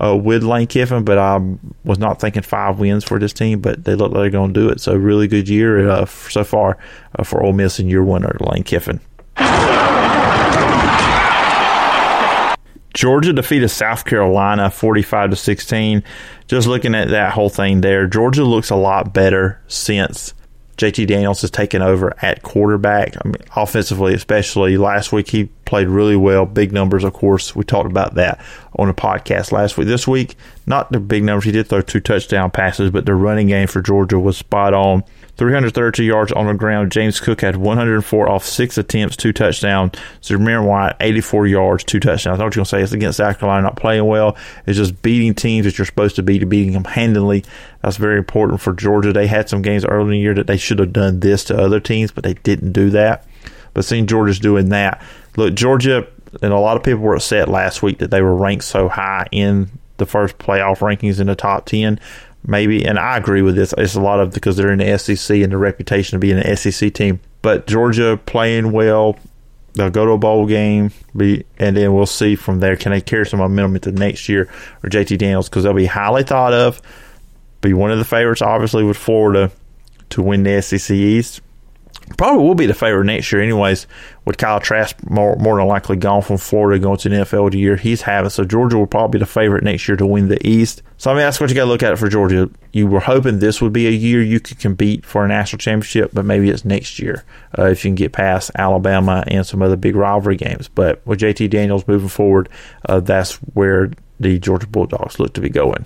Uh, 0.02 0.16
with 0.16 0.42
Lane 0.42 0.66
Kiffin, 0.66 1.04
but 1.04 1.18
I 1.18 1.38
was 1.84 1.98
not 1.98 2.18
thinking 2.18 2.42
five 2.42 2.78
wins 2.78 3.04
for 3.04 3.18
this 3.18 3.34
team, 3.34 3.60
but 3.60 3.84
they 3.84 3.94
look 3.94 4.10
like 4.10 4.22
they're 4.22 4.30
going 4.30 4.54
to 4.54 4.60
do 4.60 4.70
it. 4.70 4.80
So, 4.80 4.94
really 4.94 5.28
good 5.28 5.50
year 5.50 5.86
uh, 5.86 6.06
so 6.06 6.44
far 6.44 6.78
uh, 7.18 7.24
for 7.24 7.42
Ole 7.42 7.52
Miss 7.52 7.78
in 7.78 7.90
year 7.90 8.02
one 8.02 8.24
under 8.24 8.38
Lane 8.40 8.64
Kiffin. 8.64 9.00
Georgia 12.94 13.32
defeated 13.32 13.68
South 13.68 14.04
Carolina 14.04 14.70
45 14.70 15.30
to 15.30 15.36
16. 15.36 16.02
Just 16.46 16.66
looking 16.66 16.94
at 16.94 17.08
that 17.08 17.32
whole 17.32 17.48
thing 17.48 17.80
there, 17.80 18.06
Georgia 18.06 18.44
looks 18.44 18.70
a 18.70 18.76
lot 18.76 19.14
better 19.14 19.60
since 19.66 20.34
JT 20.76 21.06
Daniels 21.06 21.40
has 21.42 21.50
taken 21.50 21.80
over 21.80 22.14
at 22.22 22.42
quarterback. 22.42 23.14
I 23.24 23.28
mean, 23.28 23.36
offensively, 23.54 24.14
especially 24.14 24.76
last 24.76 25.12
week, 25.12 25.30
he 25.30 25.44
played 25.64 25.88
really 25.88 26.16
well. 26.16 26.44
Big 26.44 26.72
numbers, 26.72 27.04
of 27.04 27.12
course. 27.12 27.54
We 27.54 27.64
talked 27.64 27.90
about 27.90 28.14
that 28.14 28.40
on 28.78 28.88
the 28.88 28.94
podcast 28.94 29.52
last 29.52 29.76
week. 29.78 29.86
This 29.86 30.08
week, 30.08 30.34
not 30.66 30.90
the 30.90 30.98
big 30.98 31.24
numbers. 31.24 31.44
He 31.44 31.52
did 31.52 31.68
throw 31.68 31.82
two 31.82 32.00
touchdown 32.00 32.50
passes, 32.50 32.90
but 32.90 33.06
the 33.06 33.14
running 33.14 33.48
game 33.48 33.68
for 33.68 33.80
Georgia 33.80 34.18
was 34.18 34.36
spot 34.36 34.74
on. 34.74 35.04
332 35.38 36.04
yards 36.04 36.30
on 36.32 36.46
the 36.46 36.54
ground. 36.54 36.92
James 36.92 37.18
Cook 37.18 37.40
had 37.40 37.56
104 37.56 38.28
off 38.28 38.44
six 38.44 38.76
attempts, 38.76 39.16
two 39.16 39.32
touchdowns. 39.32 39.92
Zamir 40.20 40.64
White, 40.64 40.94
84 41.00 41.46
yards, 41.46 41.84
two 41.84 42.00
touchdowns. 42.00 42.36
I 42.36 42.38
know 42.38 42.44
what 42.44 42.54
you're 42.54 42.60
going 42.60 42.64
to 42.64 42.70
say. 42.70 42.82
It's 42.82 42.92
against 42.92 43.16
South 43.16 43.38
Carolina, 43.38 43.62
not 43.62 43.76
playing 43.76 44.04
well. 44.06 44.36
It's 44.66 44.76
just 44.76 45.00
beating 45.00 45.34
teams 45.34 45.64
that 45.64 45.78
you're 45.78 45.86
supposed 45.86 46.16
to 46.16 46.22
beat, 46.22 46.46
beating 46.48 46.74
them 46.74 46.84
handily. 46.84 47.44
That's 47.80 47.96
very 47.96 48.18
important 48.18 48.60
for 48.60 48.74
Georgia. 48.74 49.12
They 49.12 49.26
had 49.26 49.48
some 49.48 49.62
games 49.62 49.84
early 49.86 50.04
in 50.04 50.10
the 50.10 50.18
year 50.18 50.34
that 50.34 50.46
they 50.46 50.58
should 50.58 50.78
have 50.78 50.92
done 50.92 51.20
this 51.20 51.44
to 51.44 51.58
other 51.58 51.80
teams, 51.80 52.12
but 52.12 52.24
they 52.24 52.34
didn't 52.34 52.72
do 52.72 52.90
that. 52.90 53.26
But 53.72 53.86
seeing 53.86 54.06
Georgia's 54.06 54.38
doing 54.38 54.68
that. 54.68 55.02
Look, 55.38 55.54
Georgia, 55.54 56.06
and 56.42 56.52
a 56.52 56.58
lot 56.58 56.76
of 56.76 56.82
people 56.82 57.00
were 57.00 57.16
upset 57.16 57.48
last 57.48 57.82
week 57.82 57.98
that 57.98 58.10
they 58.10 58.20
were 58.20 58.36
ranked 58.36 58.64
so 58.64 58.88
high 58.88 59.26
in 59.32 59.70
the 59.96 60.06
first 60.06 60.36
playoff 60.38 60.78
rankings 60.78 61.20
in 61.20 61.26
the 61.26 61.34
top 61.34 61.64
10 61.66 61.98
maybe, 62.46 62.84
and 62.84 62.98
I 62.98 63.16
agree 63.16 63.42
with 63.42 63.54
this. 63.54 63.74
It's 63.76 63.94
a 63.94 64.00
lot 64.00 64.20
of 64.20 64.32
because 64.32 64.56
they're 64.56 64.72
in 64.72 64.78
the 64.78 64.98
SEC 64.98 65.36
and 65.38 65.52
the 65.52 65.58
reputation 65.58 66.16
of 66.16 66.20
being 66.20 66.38
an 66.38 66.56
SEC 66.56 66.92
team. 66.92 67.20
But 67.42 67.66
Georgia 67.66 68.18
playing 68.24 68.72
well, 68.72 69.16
they'll 69.74 69.90
go 69.90 70.04
to 70.04 70.12
a 70.12 70.18
bowl 70.18 70.46
game, 70.46 70.90
be, 71.16 71.44
and 71.58 71.76
then 71.76 71.94
we'll 71.94 72.06
see 72.06 72.34
from 72.36 72.60
there. 72.60 72.76
Can 72.76 72.92
they 72.92 73.00
carry 73.00 73.26
some 73.26 73.40
momentum 73.40 73.76
into 73.76 73.92
next 73.92 74.28
year 74.28 74.48
or 74.82 74.90
JT 74.90 75.18
Daniels? 75.18 75.48
Because 75.48 75.64
they'll 75.64 75.74
be 75.74 75.86
highly 75.86 76.22
thought 76.22 76.52
of. 76.52 76.80
Be 77.60 77.72
one 77.72 77.92
of 77.92 77.98
the 77.98 78.04
favorites, 78.04 78.42
obviously, 78.42 78.84
with 78.84 78.96
Florida 78.96 79.50
to 80.10 80.22
win 80.22 80.42
the 80.42 80.60
SEC 80.60 80.90
East 80.90 81.40
probably 82.16 82.44
will 82.44 82.54
be 82.54 82.66
the 82.66 82.74
favorite 82.74 83.04
next 83.04 83.30
year, 83.32 83.42
anyways. 83.42 83.86
With 84.24 84.38
Kyle 84.38 84.60
Trask 84.60 84.96
more 85.02 85.34
more 85.36 85.56
than 85.56 85.66
likely 85.66 85.96
gone 85.96 86.22
from 86.22 86.36
Florida 86.36 86.80
going 86.80 86.98
to 86.98 87.08
the 87.08 87.16
NFL 87.16 87.50
the 87.50 87.58
year 87.58 87.76
he's 87.76 88.02
having, 88.02 88.30
so 88.30 88.44
Georgia 88.44 88.78
will 88.78 88.86
probably 88.86 89.18
be 89.18 89.22
the 89.22 89.26
favorite 89.30 89.64
next 89.64 89.88
year 89.88 89.96
to 89.96 90.06
win 90.06 90.28
the 90.28 90.46
East. 90.46 90.82
So 90.96 91.10
let 91.10 91.16
me 91.16 91.22
ask 91.24 91.40
what 91.40 91.50
you 91.50 91.56
got 91.56 91.64
to 91.64 91.70
look 91.70 91.82
at 91.82 91.98
for 91.98 92.08
Georgia. 92.08 92.48
You 92.72 92.86
were 92.86 93.00
hoping 93.00 93.40
this 93.40 93.60
would 93.60 93.72
be 93.72 93.88
a 93.88 93.90
year 93.90 94.22
you 94.22 94.38
could 94.38 94.60
compete 94.60 95.04
for 95.04 95.24
a 95.24 95.28
national 95.28 95.58
championship, 95.58 96.10
but 96.12 96.24
maybe 96.24 96.50
it's 96.50 96.64
next 96.64 97.00
year 97.00 97.24
uh, 97.58 97.64
if 97.64 97.84
you 97.84 97.88
can 97.88 97.96
get 97.96 98.12
past 98.12 98.52
Alabama 98.54 99.24
and 99.26 99.44
some 99.44 99.60
other 99.60 99.76
big 99.76 99.96
rivalry 99.96 100.36
games. 100.36 100.68
But 100.68 101.04
with 101.04 101.18
JT 101.18 101.50
Daniels 101.50 101.88
moving 101.88 102.08
forward, 102.08 102.48
uh, 102.88 103.00
that's 103.00 103.34
where 103.54 103.90
the 104.20 104.38
Georgia 104.38 104.68
Bulldogs 104.68 105.18
look 105.18 105.34
to 105.34 105.40
be 105.40 105.50
going. 105.50 105.84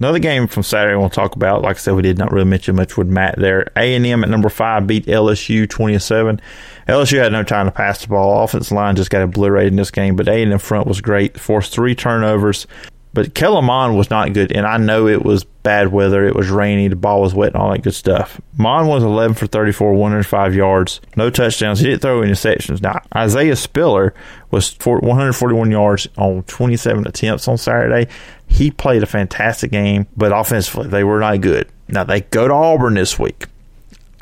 Another 0.00 0.18
game 0.18 0.48
from 0.48 0.64
Saturday 0.64 0.96
we'll 0.96 1.08
talk 1.08 1.36
about. 1.36 1.62
Like 1.62 1.76
I 1.76 1.78
said, 1.78 1.94
we 1.94 2.02
did 2.02 2.18
not 2.18 2.32
really 2.32 2.48
mention 2.48 2.74
much 2.74 2.96
with 2.96 3.06
Matt 3.06 3.38
there. 3.38 3.70
A 3.76 3.94
and 3.94 4.04
M 4.04 4.24
at 4.24 4.30
number 4.30 4.48
five 4.48 4.86
beat 4.86 5.06
LSU 5.06 5.68
twenty 5.68 5.98
seven. 5.98 6.40
LSU 6.88 7.18
had 7.18 7.32
no 7.32 7.44
time 7.44 7.66
to 7.66 7.72
pass 7.72 8.02
the 8.02 8.08
ball. 8.08 8.42
Offensive 8.42 8.72
line 8.72 8.96
just 8.96 9.10
got 9.10 9.22
obliterated 9.22 9.72
in 9.72 9.76
this 9.76 9.90
game, 9.90 10.16
but 10.16 10.28
A 10.28 10.42
and 10.42 10.52
M 10.52 10.58
front 10.58 10.86
was 10.88 11.00
great. 11.00 11.38
Forced 11.38 11.72
three 11.72 11.94
turnovers. 11.94 12.66
But 13.14 13.32
Kellen 13.32 13.66
Mond 13.66 13.96
was 13.96 14.10
not 14.10 14.32
good, 14.32 14.50
and 14.50 14.66
I 14.66 14.76
know 14.76 15.06
it 15.06 15.24
was 15.24 15.44
bad 15.44 15.92
weather. 15.92 16.26
It 16.26 16.34
was 16.34 16.50
rainy. 16.50 16.88
The 16.88 16.96
ball 16.96 17.22
was 17.22 17.32
wet 17.32 17.52
and 17.54 17.62
all 17.62 17.70
that 17.70 17.82
good 17.82 17.94
stuff. 17.94 18.40
Mond 18.58 18.88
was 18.88 19.04
11 19.04 19.34
for 19.34 19.46
34, 19.46 19.94
105 19.94 20.54
yards, 20.54 21.00
no 21.16 21.30
touchdowns. 21.30 21.78
He 21.78 21.86
didn't 21.86 22.02
throw 22.02 22.22
any 22.22 22.32
interceptions. 22.32 22.82
Now, 22.82 23.00
Isaiah 23.14 23.54
Spiller 23.54 24.14
was 24.50 24.76
141 24.84 25.70
yards 25.70 26.08
on 26.18 26.42
27 26.42 27.06
attempts 27.06 27.46
on 27.46 27.56
Saturday. 27.56 28.10
He 28.48 28.70
played 28.70 29.02
a 29.02 29.06
fantastic 29.06 29.70
game, 29.70 30.06
but 30.16 30.32
offensively, 30.32 30.88
they 30.88 31.04
were 31.04 31.20
not 31.20 31.40
good. 31.40 31.68
Now, 31.88 32.04
they 32.04 32.22
go 32.22 32.46
to 32.48 32.54
Auburn 32.54 32.94
this 32.94 33.18
week. 33.18 33.46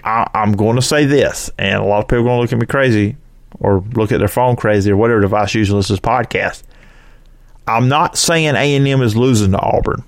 I, 0.05 0.29
am 0.35 0.53
going 0.53 0.77
to 0.77 0.83
say 0.83 1.05
this, 1.05 1.51
and 1.59 1.77
a 1.77 1.85
lot 1.85 2.01
of 2.01 2.09
people 2.09 2.21
are 2.21 2.25
going 2.25 2.39
to 2.39 2.43
look 2.43 2.53
at 2.53 2.59
me 2.59 2.67
crazy 2.67 3.17
or 3.61 3.85
look 3.95 4.11
at 4.11 4.19
their 4.19 4.29
phone 4.29 4.57
crazy 4.57 4.91
or 4.91 4.97
whatever 4.97 5.21
device 5.21 5.55
using 5.55 5.77
this 5.77 5.91
podcast. 5.91 6.63
I'm 7.67 7.89
not 7.89 8.17
saying 8.19 8.57
A&M 8.57 9.03
is 9.03 9.17
losing 9.17 9.53
to 9.53 9.61
Auburn, 9.61 10.03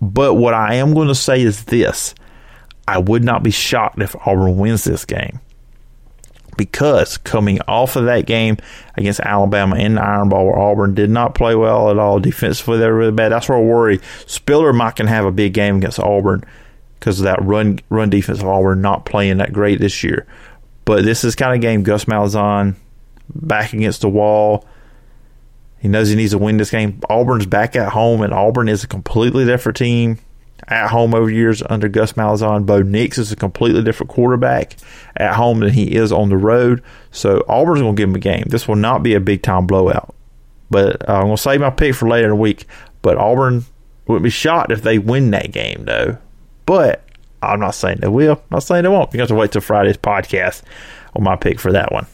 but 0.00 0.34
what 0.34 0.54
I 0.54 0.74
am 0.74 0.92
going 0.92 1.08
to 1.08 1.14
say 1.14 1.40
is 1.40 1.64
this. 1.64 2.14
I 2.86 2.98
would 2.98 3.24
not 3.24 3.42
be 3.42 3.50
shocked 3.50 4.00
if 4.00 4.16
Auburn 4.26 4.56
wins 4.56 4.84
this 4.84 5.04
game. 5.04 5.40
Because 6.58 7.16
coming 7.16 7.60
off 7.66 7.96
of 7.96 8.04
that 8.04 8.26
game 8.26 8.58
against 8.96 9.20
Alabama 9.20 9.76
in 9.76 9.94
the 9.94 10.02
Iron 10.02 10.28
Bowl, 10.28 10.44
where 10.44 10.58
Auburn 10.58 10.92
did 10.94 11.08
not 11.08 11.34
play 11.34 11.54
well 11.54 11.90
at 11.90 11.98
all 11.98 12.20
defensively, 12.20 12.78
they 12.78 12.86
were 12.86 12.96
really 12.96 13.12
bad. 13.12 13.30
That's 13.30 13.48
where 13.48 13.56
I 13.56 13.62
worry. 13.62 14.00
Spiller 14.26 14.74
might 14.74 14.96
can 14.96 15.06
have 15.06 15.24
a 15.24 15.32
big 15.32 15.54
game 15.54 15.76
against 15.76 15.98
Auburn 15.98 16.44
because 16.98 17.20
of 17.20 17.24
that 17.24 17.42
run 17.42 17.78
run 17.88 18.10
defense 18.10 18.40
of 18.40 18.46
Auburn 18.46 18.82
not 18.82 19.06
playing 19.06 19.38
that 19.38 19.54
great 19.54 19.80
this 19.80 20.04
year. 20.04 20.26
But 20.84 21.04
this 21.04 21.24
is 21.24 21.34
kind 21.34 21.54
of 21.54 21.62
game 21.62 21.82
Gus 21.82 22.04
Malzahn 22.04 22.74
back 23.34 23.72
against 23.72 24.02
the 24.02 24.08
wall 24.08 24.66
he 25.78 25.88
knows 25.88 26.08
he 26.08 26.16
needs 26.16 26.32
to 26.32 26.38
win 26.38 26.56
this 26.56 26.70
game. 26.70 27.00
Auburn's 27.08 27.46
back 27.46 27.76
at 27.76 27.92
home, 27.92 28.22
and 28.22 28.32
Auburn 28.32 28.68
is 28.68 28.84
a 28.84 28.88
completely 28.88 29.44
different 29.44 29.76
team 29.76 30.18
at 30.66 30.88
home 30.88 31.14
over 31.14 31.30
years 31.30 31.62
under 31.70 31.88
Gus 31.88 32.14
Malzahn. 32.14 32.66
Bo 32.66 32.82
Nix 32.82 33.16
is 33.18 33.30
a 33.32 33.36
completely 33.36 33.82
different 33.82 34.10
quarterback 34.10 34.76
at 35.16 35.34
home 35.34 35.60
than 35.60 35.70
he 35.70 35.94
is 35.94 36.10
on 36.12 36.28
the 36.28 36.36
road. 36.36 36.82
So 37.10 37.44
Auburn's 37.48 37.80
going 37.80 37.96
to 37.96 38.00
give 38.00 38.08
him 38.08 38.16
a 38.16 38.18
game. 38.18 38.44
This 38.48 38.66
will 38.68 38.76
not 38.76 39.02
be 39.02 39.14
a 39.14 39.20
big 39.20 39.42
time 39.42 39.66
blowout. 39.66 40.14
But 40.70 41.08
uh, 41.08 41.14
I'm 41.14 41.22
going 41.24 41.36
to 41.36 41.42
save 41.42 41.60
my 41.60 41.70
pick 41.70 41.94
for 41.94 42.08
later 42.08 42.26
in 42.26 42.30
the 42.30 42.36
week. 42.36 42.66
But 43.00 43.16
Auburn 43.16 43.64
Would 44.06 44.22
be 44.22 44.30
shocked 44.30 44.72
if 44.72 44.82
they 44.82 44.98
win 44.98 45.30
that 45.30 45.52
game 45.52 45.84
though. 45.84 46.18
But 46.66 47.04
I'm 47.42 47.60
not 47.60 47.74
saying 47.74 47.98
they 48.00 48.08
will. 48.08 48.32
I'm 48.32 48.42
not 48.50 48.62
saying 48.62 48.82
they 48.82 48.88
won't. 48.88 49.12
You 49.14 49.20
have 49.20 49.28
to 49.28 49.34
wait 49.34 49.52
till 49.52 49.60
Friday's 49.60 49.96
podcast 49.96 50.62
on 51.14 51.22
my 51.22 51.36
pick 51.36 51.60
for 51.60 51.72
that 51.72 51.92
one. 51.92 52.06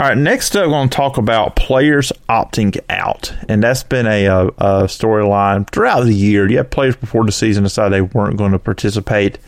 All 0.00 0.08
right, 0.08 0.18
next 0.18 0.56
up, 0.56 0.66
we're 0.66 0.72
going 0.72 0.88
to 0.88 0.96
talk 0.96 1.18
about 1.18 1.54
players 1.54 2.10
opting 2.28 2.80
out. 2.88 3.32
And 3.48 3.62
that's 3.62 3.84
been 3.84 4.08
a, 4.08 4.24
a, 4.24 4.46
a 4.48 4.82
storyline 4.84 5.70
throughout 5.70 6.02
the 6.02 6.14
year. 6.14 6.50
You 6.50 6.56
have 6.56 6.70
players 6.70 6.96
before 6.96 7.24
the 7.24 7.30
season 7.30 7.62
decide 7.62 7.90
they 7.90 8.00
weren't 8.00 8.36
going 8.36 8.50
to 8.50 8.58
participate 8.58 9.38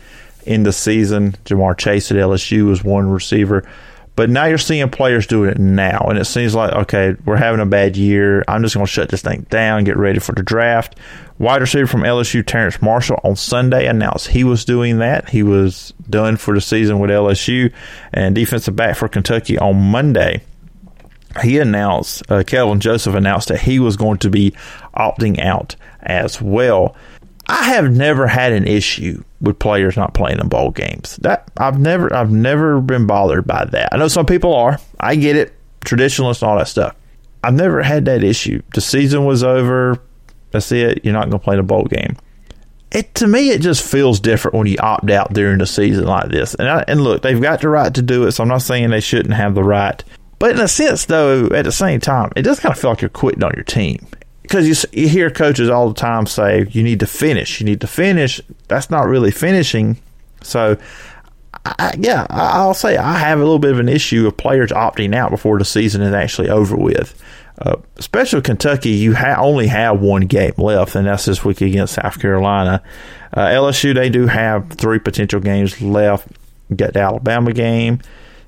in 0.45 0.63
the 0.63 0.71
season. 0.71 1.33
Ja'Marr 1.43 1.77
Chase 1.77 2.09
at 2.11 2.17
LSU 2.17 2.67
was 2.67 2.81
one 2.81 3.09
receiver. 3.09 3.69
But 4.17 4.31
now 4.31 4.45
you're 4.45 4.57
seeing 4.57 4.89
players 4.89 5.27
doing 5.27 5.51
it 5.51 5.59
now. 5.59 5.99
And 6.09 6.17
it 6.17 6.25
seems 6.25 6.55
like, 6.55 6.73
okay, 6.73 7.15
we're 7.23 7.37
having 7.37 7.59
a 7.61 7.67
bad 7.67 7.95
year. 7.95 8.43
I'm 8.47 8.63
just 8.63 8.73
going 8.73 8.87
to 8.87 8.91
shut 8.91 9.09
this 9.09 9.21
thing 9.21 9.45
down, 9.51 9.83
get 9.83 9.95
ready 9.95 10.17
for 10.17 10.31
the 10.31 10.41
draft. 10.41 10.97
Wide 11.37 11.61
receiver 11.61 11.85
from 11.85 12.01
LSU, 12.01 12.43
Terrace 12.43 12.81
Marshall, 12.81 13.19
on 13.23 13.35
Sunday 13.35 13.85
announced 13.85 14.29
he 14.29 14.43
was 14.43 14.65
doing 14.65 14.97
that. 14.97 15.29
He 15.29 15.43
was 15.43 15.93
done 16.09 16.35
for 16.37 16.55
the 16.55 16.61
season 16.61 16.97
with 16.97 17.11
LSU. 17.11 17.71
And 18.11 18.33
defensive 18.33 18.75
back 18.75 18.97
for 18.97 19.07
Kentucky 19.07 19.55
on 19.59 19.79
Monday, 19.79 20.41
he 21.43 21.59
announced, 21.59 22.23
uh, 22.31 22.43
Kelvin 22.43 22.79
Joseph 22.79 23.13
announced 23.13 23.49
that 23.49 23.61
he 23.61 23.77
was 23.77 23.97
going 23.97 24.17
to 24.17 24.31
be 24.31 24.55
opting 24.95 25.39
out 25.39 25.75
as 26.01 26.41
well. 26.41 26.95
I 27.49 27.63
have 27.71 27.91
never 27.91 28.27
had 28.27 28.51
an 28.51 28.67
issue 28.67 29.23
with 29.39 29.59
players 29.59 29.95
not 29.95 30.13
playing 30.13 30.39
in 30.39 30.49
bowl 30.49 30.71
games. 30.71 31.17
That 31.17 31.49
I've 31.57 31.79
never 31.79 32.13
I've 32.13 32.31
never 32.31 32.81
been 32.81 33.07
bothered 33.07 33.47
by 33.47 33.65
that. 33.65 33.93
I 33.93 33.97
know 33.97 34.07
some 34.07 34.25
people 34.25 34.53
are. 34.53 34.79
I 34.99 35.15
get 35.15 35.35
it. 35.35 35.53
Traditionalists 35.85 36.43
and 36.43 36.51
all 36.51 36.57
that 36.57 36.67
stuff. 36.67 36.95
I've 37.43 37.53
never 37.53 37.81
had 37.81 38.05
that 38.05 38.23
issue. 38.23 38.61
The 38.73 38.81
season 38.81 39.25
was 39.25 39.43
over. 39.43 40.01
That's 40.51 40.71
it. 40.71 41.05
You're 41.05 41.13
not 41.13 41.29
going 41.29 41.39
to 41.39 41.43
play 41.43 41.53
in 41.53 41.59
a 41.59 41.63
bowl 41.63 41.85
game. 41.85 42.17
It 42.91 43.13
to 43.15 43.27
me, 43.27 43.49
it 43.49 43.61
just 43.61 43.89
feels 43.89 44.19
different 44.19 44.55
when 44.55 44.67
you 44.67 44.77
opt 44.79 45.09
out 45.11 45.33
during 45.33 45.59
the 45.59 45.65
season 45.65 46.05
like 46.05 46.29
this. 46.29 46.53
And 46.55 46.67
I, 46.67 46.83
and 46.87 47.01
look, 47.01 47.21
they've 47.21 47.41
got 47.41 47.61
the 47.61 47.69
right 47.69 47.93
to 47.93 48.01
do 48.01 48.25
it, 48.25 48.31
so 48.31 48.43
I'm 48.43 48.49
not 48.49 48.61
saying 48.61 48.89
they 48.89 49.01
shouldn't 49.01 49.35
have 49.35 49.55
the 49.55 49.63
right. 49.63 50.03
But 50.39 50.51
in 50.51 50.59
a 50.59 50.67
sense, 50.67 51.05
though, 51.05 51.47
at 51.47 51.65
the 51.65 51.71
same 51.71 51.99
time, 51.99 52.31
it 52.35 52.43
does 52.43 52.59
kind 52.59 52.73
of 52.73 52.79
feel 52.79 52.91
like 52.91 53.01
you're 53.01 53.09
quitting 53.09 53.43
on 53.43 53.53
your 53.55 53.63
team 53.63 54.07
because 54.47 54.67
you, 54.67 55.01
you 55.01 55.09
hear 55.09 55.29
coaches 55.29 55.69
all 55.69 55.89
the 55.89 55.95
time 55.95 56.25
say 56.25 56.67
you 56.71 56.81
need 56.83 56.99
to 57.01 57.07
finish, 57.07 57.59
you 57.59 57.65
need 57.65 57.81
to 57.81 57.87
finish. 57.87 58.41
That's 58.67 58.89
not 58.89 59.07
really 59.07 59.31
finishing. 59.31 59.97
So, 60.41 60.77
I, 61.65 61.93
yeah, 61.97 62.25
I'll 62.29 62.73
say 62.73 62.97
I 62.97 63.17
have 63.17 63.39
a 63.39 63.43
little 63.43 63.59
bit 63.59 63.71
of 63.71 63.79
an 63.79 63.89
issue 63.89 64.25
of 64.25 64.37
players 64.37 64.71
opting 64.71 65.13
out 65.13 65.31
before 65.31 65.59
the 65.59 65.65
season 65.65 66.01
is 66.01 66.13
actually 66.13 66.49
over 66.49 66.75
with. 66.75 67.21
Uh, 67.59 67.77
especially 67.97 68.41
Kentucky, 68.41 68.91
you 68.91 69.15
ha- 69.15 69.37
only 69.39 69.67
have 69.67 69.99
one 69.99 70.27
game 70.27 70.53
left, 70.57 70.95
and 70.95 71.07
that's 71.07 71.25
this 71.25 71.43
week 71.43 71.59
against 71.59 71.95
South 71.95 72.19
Carolina. 72.19 72.83
Uh, 73.33 73.47
LSU, 73.47 73.95
they 73.95 74.09
do 74.09 74.27
have 74.27 74.69
three 74.73 74.99
potential 74.99 75.39
games 75.39 75.81
left. 75.81 76.27
You 76.69 76.75
got 76.75 76.93
the 76.93 76.99
Alabama 77.01 77.51
game, 77.53 77.99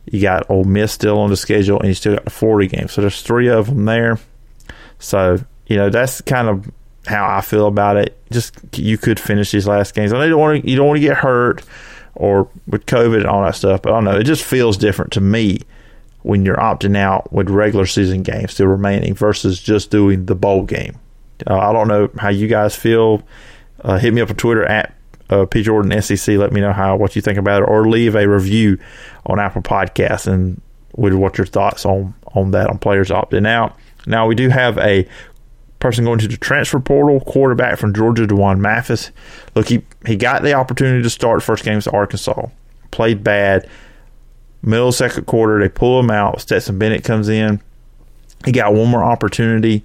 you 0.05 0.21
got 0.21 0.49
Ole 0.49 0.63
Miss 0.63 0.91
still 0.91 1.19
on 1.19 1.31
the 1.31 1.37
schedule, 1.37 1.79
and 1.79 1.87
you 1.87 1.93
still 1.93 2.15
got 2.15 2.25
the 2.25 2.29
Florida 2.29 2.75
game. 2.75 2.87
So 2.87 3.01
there's 3.01 3.21
three 3.21 3.47
of 3.47 3.67
them 3.67 3.85
there. 3.85 4.19
So 4.99 5.39
you 5.70 5.78
know 5.78 5.89
that's 5.89 6.20
kind 6.22 6.49
of 6.49 6.70
how 7.05 7.38
I 7.38 7.41
feel 7.41 7.67
about 7.67 7.95
it. 7.95 8.17
Just 8.32 8.55
you 8.78 8.97
could 8.97 9.20
finish 9.20 9.51
these 9.51 9.67
last 9.67 9.95
games. 9.95 10.11
I 10.11 10.17
know 10.17 10.24
you 10.24 10.32
don't 10.32 10.39
want 10.39 10.63
to 10.63 10.70
you 10.70 10.76
don't 10.76 10.88
want 10.88 10.97
to 10.97 11.07
get 11.07 11.17
hurt 11.17 11.63
or 12.15 12.49
with 12.67 12.86
COVID 12.86 13.17
and 13.17 13.26
all 13.28 13.43
that 13.43 13.55
stuff, 13.55 13.84
but 13.84 13.93
I 13.93 13.95
don't 13.95 14.05
know. 14.05 14.17
It 14.17 14.24
just 14.24 14.43
feels 14.43 14.76
different 14.78 15.13
to 15.13 15.22
me 15.22 15.59
when 16.24 16.45
you're 16.45 16.57
opting 16.57 16.97
out 16.97 17.32
with 17.32 17.49
regular 17.49 17.86
season 17.86 18.24
games 18.24 18.53
still 18.53 18.67
remaining 18.67 19.13
versus 19.13 19.59
just 19.59 19.89
doing 19.89 20.26
the 20.26 20.36
bowl 20.36 20.63
game. 20.63 20.97
Uh, 21.47 21.57
I 21.57 21.72
don't 21.72 21.88
know 21.88 22.09
how 22.17 22.30
you 22.30 22.47
guys 22.47 22.76
feel. 22.76 23.24
Uh, 23.82 23.97
hit 23.97 24.13
me 24.13 24.20
up 24.20 24.30
on 24.30 24.36
Twitter 24.36 24.65
at 24.65 24.93
uh, 25.30 25.45
P 25.45 25.61
Jordan 25.61 26.01
SEC. 26.01 26.36
Let 26.38 26.51
me 26.51 26.61
know 26.61 26.74
how 26.74 26.95
what 26.97 27.15
you 27.15 27.22
think 27.22 27.38
about 27.38 27.61
it, 27.63 27.70
or 27.70 27.88
leave 27.88 28.15
a 28.15 28.28
review 28.28 28.80
on 29.26 29.39
Apple 29.39 29.61
Podcasts 29.61 30.28
and 30.28 30.61
with 30.95 31.13
what 31.13 31.38
your 31.38 31.47
thoughts 31.47 31.86
on 31.86 32.15
on 32.34 32.51
that 32.51 32.70
on 32.70 32.80
players 32.80 33.09
opting 33.09 33.47
out. 33.47 33.78
Now 34.05 34.28
we 34.28 34.36
do 34.36 34.49
have 34.49 34.78
a 34.80 35.07
person 35.80 36.05
going 36.05 36.19
to 36.19 36.27
the 36.27 36.38
transfer 36.38 36.80
portal, 36.80 37.21
quarterback 37.21 37.77
from 37.77 37.93
Georgia, 37.93 38.27
D'Wan 38.27 38.61
Mathis. 38.61 39.11
Look, 39.55 39.69
he 39.69 39.84
he 40.05 40.15
got 40.15 40.43
the 40.43 40.53
opportunity 40.53 41.01
to 41.03 41.09
start 41.09 41.43
first 41.43 41.63
game 41.63 41.82
Arkansas, 41.91 42.47
played 42.91 43.23
bad 43.23 43.67
Middle 44.61 44.91
second 44.91 45.25
quarter, 45.25 45.59
they 45.59 45.69
pull 45.69 45.99
him 45.99 46.11
out. 46.11 46.41
Stetson 46.41 46.77
Bennett 46.77 47.03
comes 47.03 47.30
in. 47.30 47.61
He 48.45 48.51
got 48.51 48.73
one 48.73 48.89
more 48.89 49.03
opportunity 49.03 49.84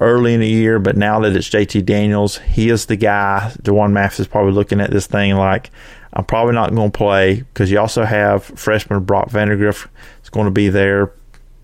early 0.00 0.34
in 0.34 0.40
the 0.40 0.48
year, 0.48 0.78
but 0.78 0.96
now 0.96 1.20
that 1.20 1.34
it's 1.34 1.48
JT 1.48 1.84
Daniels, 1.84 2.38
he 2.38 2.68
is 2.68 2.86
the 2.86 2.96
guy. 2.96 3.52
D'Wan 3.62 3.92
Mathis 3.92 4.20
is 4.20 4.26
probably 4.26 4.52
looking 4.52 4.80
at 4.80 4.90
this 4.90 5.06
thing 5.06 5.34
like, 5.36 5.70
I'm 6.12 6.24
probably 6.24 6.54
not 6.54 6.74
going 6.74 6.92
to 6.92 6.96
play 6.96 7.42
because 7.42 7.70
you 7.70 7.78
also 7.78 8.04
have 8.04 8.44
freshman 8.44 9.02
Brock 9.04 9.30
Vandagriff 9.30 9.88
is 10.22 10.30
going 10.30 10.46
to 10.46 10.52
be 10.52 10.68
there. 10.68 11.12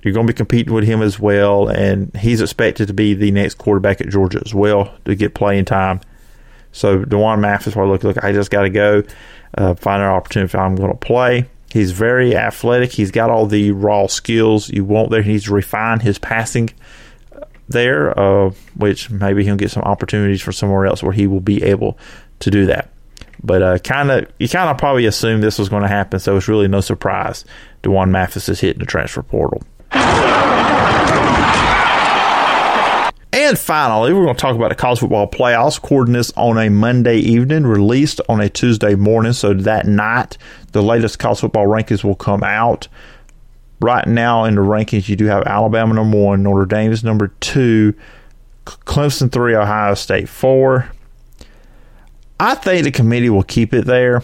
You're 0.02 0.14
going 0.14 0.26
to 0.26 0.32
be 0.32 0.36
competing 0.36 0.72
with 0.72 0.84
him 0.84 1.02
as 1.02 1.18
well, 1.18 1.68
and 1.68 2.14
he's 2.16 2.40
expected 2.40 2.88
to 2.88 2.94
be 2.94 3.14
the 3.14 3.30
next 3.30 3.58
quarterback 3.58 4.00
at 4.00 4.08
Georgia 4.08 4.40
as 4.44 4.54
well 4.54 4.94
to 5.04 5.14
get 5.14 5.34
playing 5.34 5.66
time. 5.66 6.00
So 6.72 7.04
D'Wan 7.04 7.40
Mathis 7.40 7.74
probably 7.74 7.92
looking, 7.92 8.08
look, 8.08 8.24
I 8.24 8.32
just 8.32 8.50
got 8.50 8.62
to 8.62 8.70
go 8.70 9.02
uh, 9.58 9.74
find 9.74 10.02
an 10.02 10.08
opportunity 10.08 10.46
if 10.46 10.54
I'm 10.54 10.76
going 10.76 10.90
to 10.90 10.96
play. 10.96 11.48
He's 11.72 11.92
very 11.92 12.36
athletic. 12.36 12.92
He's 12.92 13.10
got 13.10 13.30
all 13.30 13.46
the 13.46 13.70
raw 13.72 14.06
skills 14.06 14.70
you 14.70 14.84
want 14.84 15.10
there. 15.10 15.22
He 15.22 15.32
needs 15.32 15.44
to 15.44 15.54
refine 15.54 16.00
his 16.00 16.18
passing 16.18 16.70
there, 17.68 18.18
uh, 18.18 18.50
which 18.76 19.10
maybe 19.10 19.44
he'll 19.44 19.56
get 19.56 19.70
some 19.70 19.84
opportunities 19.84 20.42
for 20.42 20.52
somewhere 20.52 20.86
else 20.86 21.02
where 21.02 21.12
he 21.12 21.26
will 21.26 21.40
be 21.40 21.62
able 21.62 21.96
to 22.40 22.50
do 22.50 22.66
that. 22.66 22.90
But 23.42 23.62
uh, 23.62 23.78
kind 23.78 24.10
of, 24.10 24.26
you 24.38 24.48
kind 24.48 24.68
of 24.68 24.78
probably 24.78 25.06
assumed 25.06 25.42
this 25.42 25.58
was 25.58 25.68
going 25.68 25.82
to 25.82 25.88
happen, 25.88 26.20
so 26.20 26.36
it's 26.36 26.48
really 26.48 26.68
no 26.68 26.80
surprise. 26.80 27.44
D'Wan 27.82 28.10
Mathis 28.12 28.48
is 28.48 28.60
hitting 28.60 28.80
the 28.80 28.86
transfer 28.86 29.22
portal. 29.22 29.62
And 33.50 33.58
finally, 33.58 34.12
we're 34.12 34.24
going 34.24 34.36
to 34.36 34.40
talk 34.40 34.54
about 34.54 34.68
the 34.68 34.74
college 34.76 35.00
football 35.00 35.28
playoffs. 35.28 35.82
Recording 35.82 36.14
this 36.14 36.32
on 36.36 36.58
a 36.58 36.68
Monday 36.68 37.18
evening, 37.18 37.64
released 37.64 38.20
on 38.28 38.40
a 38.40 38.48
Tuesday 38.48 38.94
morning. 38.94 39.32
So 39.32 39.54
that 39.54 39.86
night, 39.86 40.38
the 40.72 40.82
latest 40.82 41.18
college 41.18 41.40
football 41.40 41.66
rankings 41.66 42.04
will 42.04 42.14
come 42.14 42.44
out. 42.44 42.86
Right 43.80 44.06
now 44.06 44.44
in 44.44 44.56
the 44.56 44.60
rankings, 44.60 45.08
you 45.08 45.16
do 45.16 45.24
have 45.26 45.44
Alabama 45.44 45.94
number 45.94 46.18
one, 46.18 46.42
Notre 46.42 46.66
Dame 46.66 46.92
is 46.92 47.02
number 47.02 47.28
two, 47.40 47.94
Clemson 48.66 49.32
three, 49.32 49.56
Ohio 49.56 49.94
State 49.94 50.28
four. 50.28 50.90
I 52.38 52.54
think 52.54 52.84
the 52.84 52.90
committee 52.90 53.30
will 53.30 53.42
keep 53.42 53.74
it 53.74 53.84
there. 53.84 54.22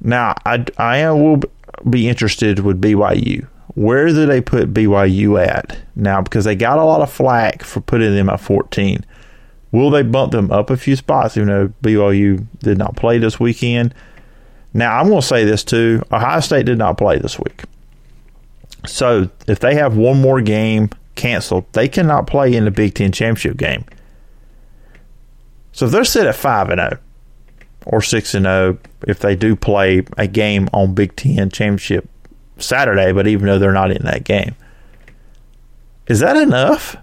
Now, 0.00 0.34
I, 0.44 0.64
I 0.78 1.10
will 1.10 1.42
be 1.88 2.08
interested 2.08 2.60
with 2.60 2.80
BYU 2.80 3.46
where 3.74 4.08
do 4.08 4.26
they 4.26 4.40
put 4.40 4.74
BYU 4.74 5.44
at 5.44 5.78
now? 5.96 6.20
Because 6.20 6.44
they 6.44 6.54
got 6.54 6.78
a 6.78 6.84
lot 6.84 7.00
of 7.00 7.10
flack 7.10 7.62
for 7.62 7.80
putting 7.80 8.14
them 8.14 8.28
at 8.28 8.40
14. 8.40 9.04
Will 9.70 9.90
they 9.90 10.02
bump 10.02 10.32
them 10.32 10.50
up 10.50 10.68
a 10.68 10.76
few 10.76 10.96
spots, 10.96 11.36
even 11.36 11.48
though 11.48 11.68
BYU 11.82 12.46
did 12.58 12.76
not 12.76 12.96
play 12.96 13.18
this 13.18 13.40
weekend? 13.40 13.94
Now, 14.74 14.98
I'm 14.98 15.08
going 15.08 15.20
to 15.20 15.26
say 15.26 15.44
this 15.44 15.64
too 15.64 16.02
Ohio 16.12 16.40
State 16.40 16.66
did 16.66 16.78
not 16.78 16.98
play 16.98 17.18
this 17.18 17.38
week. 17.38 17.62
So 18.86 19.30
if 19.46 19.60
they 19.60 19.74
have 19.74 19.96
one 19.96 20.20
more 20.20 20.40
game 20.42 20.90
canceled, 21.14 21.64
they 21.72 21.88
cannot 21.88 22.26
play 22.26 22.54
in 22.54 22.64
the 22.64 22.70
Big 22.70 22.94
Ten 22.94 23.12
championship 23.12 23.56
game. 23.56 23.84
So 25.72 25.86
if 25.86 25.92
they're 25.92 26.04
set 26.04 26.26
at 26.26 26.34
5 26.34 26.70
and 26.70 26.80
0 26.80 26.98
or 27.86 28.02
6 28.02 28.34
and 28.34 28.44
0, 28.44 28.78
if 29.06 29.20
they 29.20 29.34
do 29.34 29.56
play 29.56 30.02
a 30.18 30.26
game 30.26 30.68
on 30.74 30.94
Big 30.94 31.16
Ten 31.16 31.48
championship 31.48 32.08
Saturday, 32.58 33.12
but 33.12 33.26
even 33.26 33.46
though 33.46 33.58
they're 33.58 33.72
not 33.72 33.90
in 33.90 34.04
that 34.04 34.24
game. 34.24 34.54
Is 36.06 36.20
that 36.20 36.36
enough? 36.36 36.96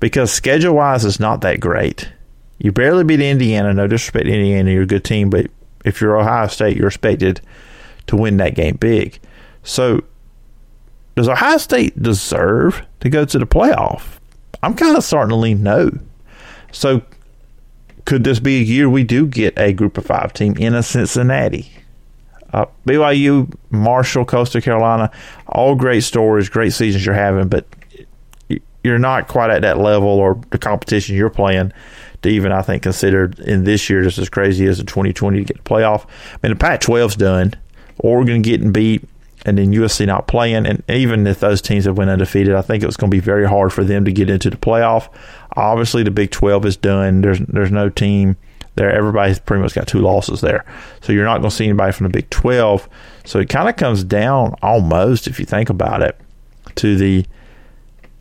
Because 0.00 0.32
schedule 0.32 0.74
wise, 0.74 1.04
it's 1.04 1.20
not 1.20 1.40
that 1.40 1.60
great. 1.60 2.10
You 2.58 2.72
barely 2.72 3.04
beat 3.04 3.20
Indiana. 3.20 3.72
No 3.72 3.86
disrespect 3.86 4.26
to 4.26 4.32
Indiana, 4.32 4.70
you're 4.70 4.82
a 4.82 4.86
good 4.86 5.04
team, 5.04 5.30
but 5.30 5.46
if 5.84 6.00
you're 6.00 6.18
Ohio 6.18 6.46
State, 6.48 6.76
you're 6.76 6.88
expected 6.88 7.40
to 8.06 8.16
win 8.16 8.36
that 8.38 8.54
game 8.54 8.76
big. 8.76 9.18
So, 9.62 10.02
does 11.16 11.28
Ohio 11.28 11.58
State 11.58 12.00
deserve 12.02 12.84
to 13.00 13.08
go 13.08 13.24
to 13.24 13.38
the 13.38 13.46
playoff? 13.46 14.18
I'm 14.62 14.74
kind 14.74 14.96
of 14.96 15.04
starting 15.04 15.30
to 15.30 15.36
lean 15.36 15.62
no. 15.62 15.90
So, 16.72 17.02
could 18.04 18.24
this 18.24 18.40
be 18.40 18.58
a 18.58 18.62
year 18.62 18.88
we 18.88 19.04
do 19.04 19.26
get 19.26 19.58
a 19.58 19.72
group 19.72 19.96
of 19.96 20.06
five 20.06 20.32
team 20.32 20.56
in 20.56 20.74
a 20.74 20.82
Cincinnati? 20.82 21.70
Uh, 22.54 22.66
BYU, 22.86 23.52
Marshall, 23.70 24.24
Coastal 24.24 24.60
Carolina, 24.60 25.10
all 25.48 25.74
great 25.74 26.02
stories, 26.02 26.48
great 26.48 26.72
seasons 26.72 27.04
you're 27.04 27.12
having, 27.12 27.48
but 27.48 27.66
you're 28.84 28.98
not 28.98 29.26
quite 29.26 29.50
at 29.50 29.62
that 29.62 29.78
level 29.78 30.08
or 30.08 30.40
the 30.50 30.58
competition 30.58 31.16
you're 31.16 31.30
playing 31.30 31.72
to 32.22 32.28
even, 32.28 32.52
I 32.52 32.62
think, 32.62 32.84
consider 32.84 33.32
in 33.44 33.64
this 33.64 33.90
year 33.90 34.04
just 34.04 34.18
as 34.18 34.28
crazy 34.28 34.66
as 34.66 34.78
in 34.78 34.86
2020 34.86 35.38
to 35.38 35.44
get 35.44 35.56
the 35.56 35.68
playoff. 35.68 36.06
I 36.06 36.38
mean, 36.44 36.52
the 36.52 36.58
Pac 36.58 36.80
12's 36.80 37.16
done. 37.16 37.54
Oregon 37.98 38.40
getting 38.40 38.70
beat 38.70 39.02
and 39.44 39.58
then 39.58 39.72
USC 39.72 40.06
not 40.06 40.28
playing. 40.28 40.64
And 40.64 40.80
even 40.88 41.26
if 41.26 41.40
those 41.40 41.60
teams 41.60 41.86
have 41.86 41.98
went 41.98 42.10
undefeated, 42.10 42.54
I 42.54 42.62
think 42.62 42.84
it 42.84 42.86
was 42.86 42.96
going 42.96 43.10
to 43.10 43.16
be 43.16 43.20
very 43.20 43.48
hard 43.48 43.72
for 43.72 43.82
them 43.82 44.04
to 44.04 44.12
get 44.12 44.30
into 44.30 44.48
the 44.48 44.56
playoff. 44.56 45.08
Obviously, 45.56 46.04
the 46.04 46.12
Big 46.12 46.30
12 46.30 46.66
is 46.66 46.76
done. 46.76 47.20
There's 47.20 47.40
there's 47.40 47.72
no 47.72 47.88
team 47.88 48.36
there. 48.76 48.92
Everybody's 48.92 49.38
pretty 49.38 49.62
much 49.62 49.74
got 49.74 49.86
two 49.86 50.00
losses 50.00 50.40
there. 50.40 50.64
So 51.00 51.12
you're 51.12 51.24
not 51.24 51.38
going 51.38 51.50
to 51.50 51.56
see 51.56 51.64
anybody 51.64 51.92
from 51.92 52.04
the 52.04 52.10
Big 52.10 52.30
12. 52.30 52.88
So 53.24 53.38
it 53.38 53.48
kind 53.48 53.68
of 53.68 53.76
comes 53.76 54.04
down 54.04 54.54
almost, 54.62 55.26
if 55.26 55.38
you 55.38 55.46
think 55.46 55.70
about 55.70 56.02
it, 56.02 56.18
to 56.76 56.96
the 56.96 57.24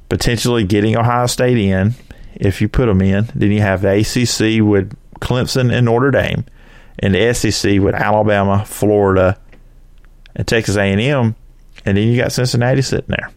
potentially 0.10 0.64
getting 0.64 0.96
Ohio 0.98 1.26
State 1.28 1.58
in. 1.58 1.94
If 2.36 2.62
you 2.62 2.68
put 2.68 2.88
them 2.88 3.02
in, 3.02 3.30
then 3.36 3.52
you 3.52 3.62
have 3.62 3.82
the 3.82 4.00
ACC 4.00 4.64
with 4.64 4.96
Clemson 5.20 5.72
and 5.72 5.86
Notre 5.86 6.12
Dame, 6.12 6.46
and 7.00 7.16
the 7.16 7.34
SEC 7.34 7.80
with 7.80 7.96
Alabama, 7.96 8.66
Florida, 8.66 9.38
and 10.36 10.48
Texas 10.48 10.76
A&M, 10.76 11.36
and 11.86 11.98
then 11.98 12.08
you 12.08 12.18
got 12.18 12.32
Cincinnati 12.32 12.82
sitting 12.82 13.16
there. 13.16 13.32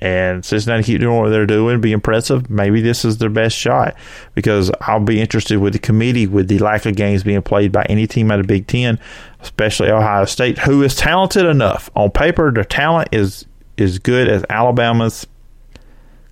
And 0.00 0.44
Cincinnati 0.44 0.82
keep 0.82 1.00
doing 1.00 1.18
what 1.18 1.30
they're 1.30 1.46
doing, 1.46 1.80
be 1.80 1.92
impressive. 1.92 2.50
Maybe 2.50 2.82
this 2.82 3.04
is 3.04 3.16
their 3.16 3.30
best 3.30 3.56
shot 3.56 3.96
because 4.34 4.70
I'll 4.82 5.00
be 5.00 5.20
interested 5.20 5.58
with 5.58 5.72
the 5.72 5.78
committee 5.78 6.26
with 6.26 6.48
the 6.48 6.58
lack 6.58 6.84
of 6.84 6.96
games 6.96 7.22
being 7.22 7.40
played 7.40 7.72
by 7.72 7.84
any 7.84 8.06
team 8.06 8.30
out 8.30 8.40
of 8.40 8.46
Big 8.46 8.66
Ten, 8.66 8.98
especially 9.40 9.90
Ohio 9.90 10.26
State, 10.26 10.58
who 10.58 10.82
is 10.82 10.94
talented 10.94 11.46
enough. 11.46 11.90
On 11.96 12.10
paper, 12.10 12.52
their 12.52 12.64
talent 12.64 13.08
is 13.12 13.46
is 13.78 13.98
good 13.98 14.28
as 14.28 14.44
Alabama's, 14.48 15.26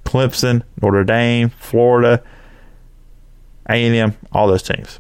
Clemson, 0.05 0.63
Notre 0.81 1.05
Dame, 1.05 1.51
Florida, 1.51 2.23
A&M, 3.69 4.17
all 4.33 4.47
those 4.47 4.63
teams. 4.63 4.99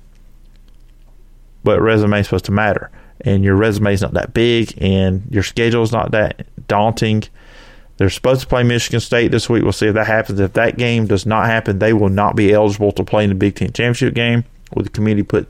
But 1.63 1.81
resume 1.81 2.21
is 2.21 2.27
supposed 2.27 2.45
to 2.47 2.53
matter 2.53 2.91
and 3.21 3.43
your 3.43 3.57
resume 3.57 3.93
is 3.93 4.03
not 4.03 4.15
that 4.15 4.35
big 4.35 4.75
and 4.81 5.27
your 5.31 5.43
schedule 5.43 5.83
is 5.83 5.93
not 5.93 6.11
that 6.13 6.47
daunting. 6.69 7.25
They're 7.97 8.11
supposed 8.11 8.41
to 8.41 8.47
play 8.47 8.63
Michigan 8.63 9.01
State 9.01 9.31
this 9.31 9.49
week. 9.49 9.63
We'll 9.63 9.73
see 9.73 9.87
if 9.87 9.95
that 9.95 10.07
happens. 10.07 10.41
If 10.41 10.55
that 10.55 10.77
game 10.77 11.07
does 11.07 11.27
not 11.27 11.47
happen, 11.47 11.79
they 11.79 11.93
will 11.93 12.09
not 12.09 12.35
be 12.35 12.53
eligible 12.53 12.93
to 12.93 13.05
play 13.05 13.25
in 13.25 13.31
the 13.31 13.37
Big 13.37 13.55
Ten 13.55 13.69
championship 13.69 14.15
game. 14.15 14.45
Will 14.75 14.83
the 14.83 14.91
committee 14.91 15.23
put 15.23 15.49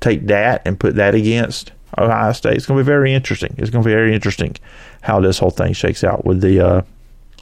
take 0.00 0.26
that 0.28 0.62
and 0.64 0.80
put 0.80 0.94
that 0.94 1.14
against 1.14 1.72
Ohio 1.98 2.32
State? 2.32 2.54
It's 2.54 2.66
going 2.66 2.78
to 2.78 2.84
be 2.84 2.86
very 2.86 3.12
interesting. 3.12 3.54
It's 3.58 3.70
going 3.70 3.82
to 3.82 3.88
be 3.88 3.94
very 3.94 4.14
interesting 4.14 4.56
how 5.02 5.20
this 5.20 5.38
whole 5.38 5.50
thing 5.50 5.74
shakes 5.74 6.02
out 6.02 6.24
with 6.24 6.40
the 6.40 6.60
uh, 6.60 6.82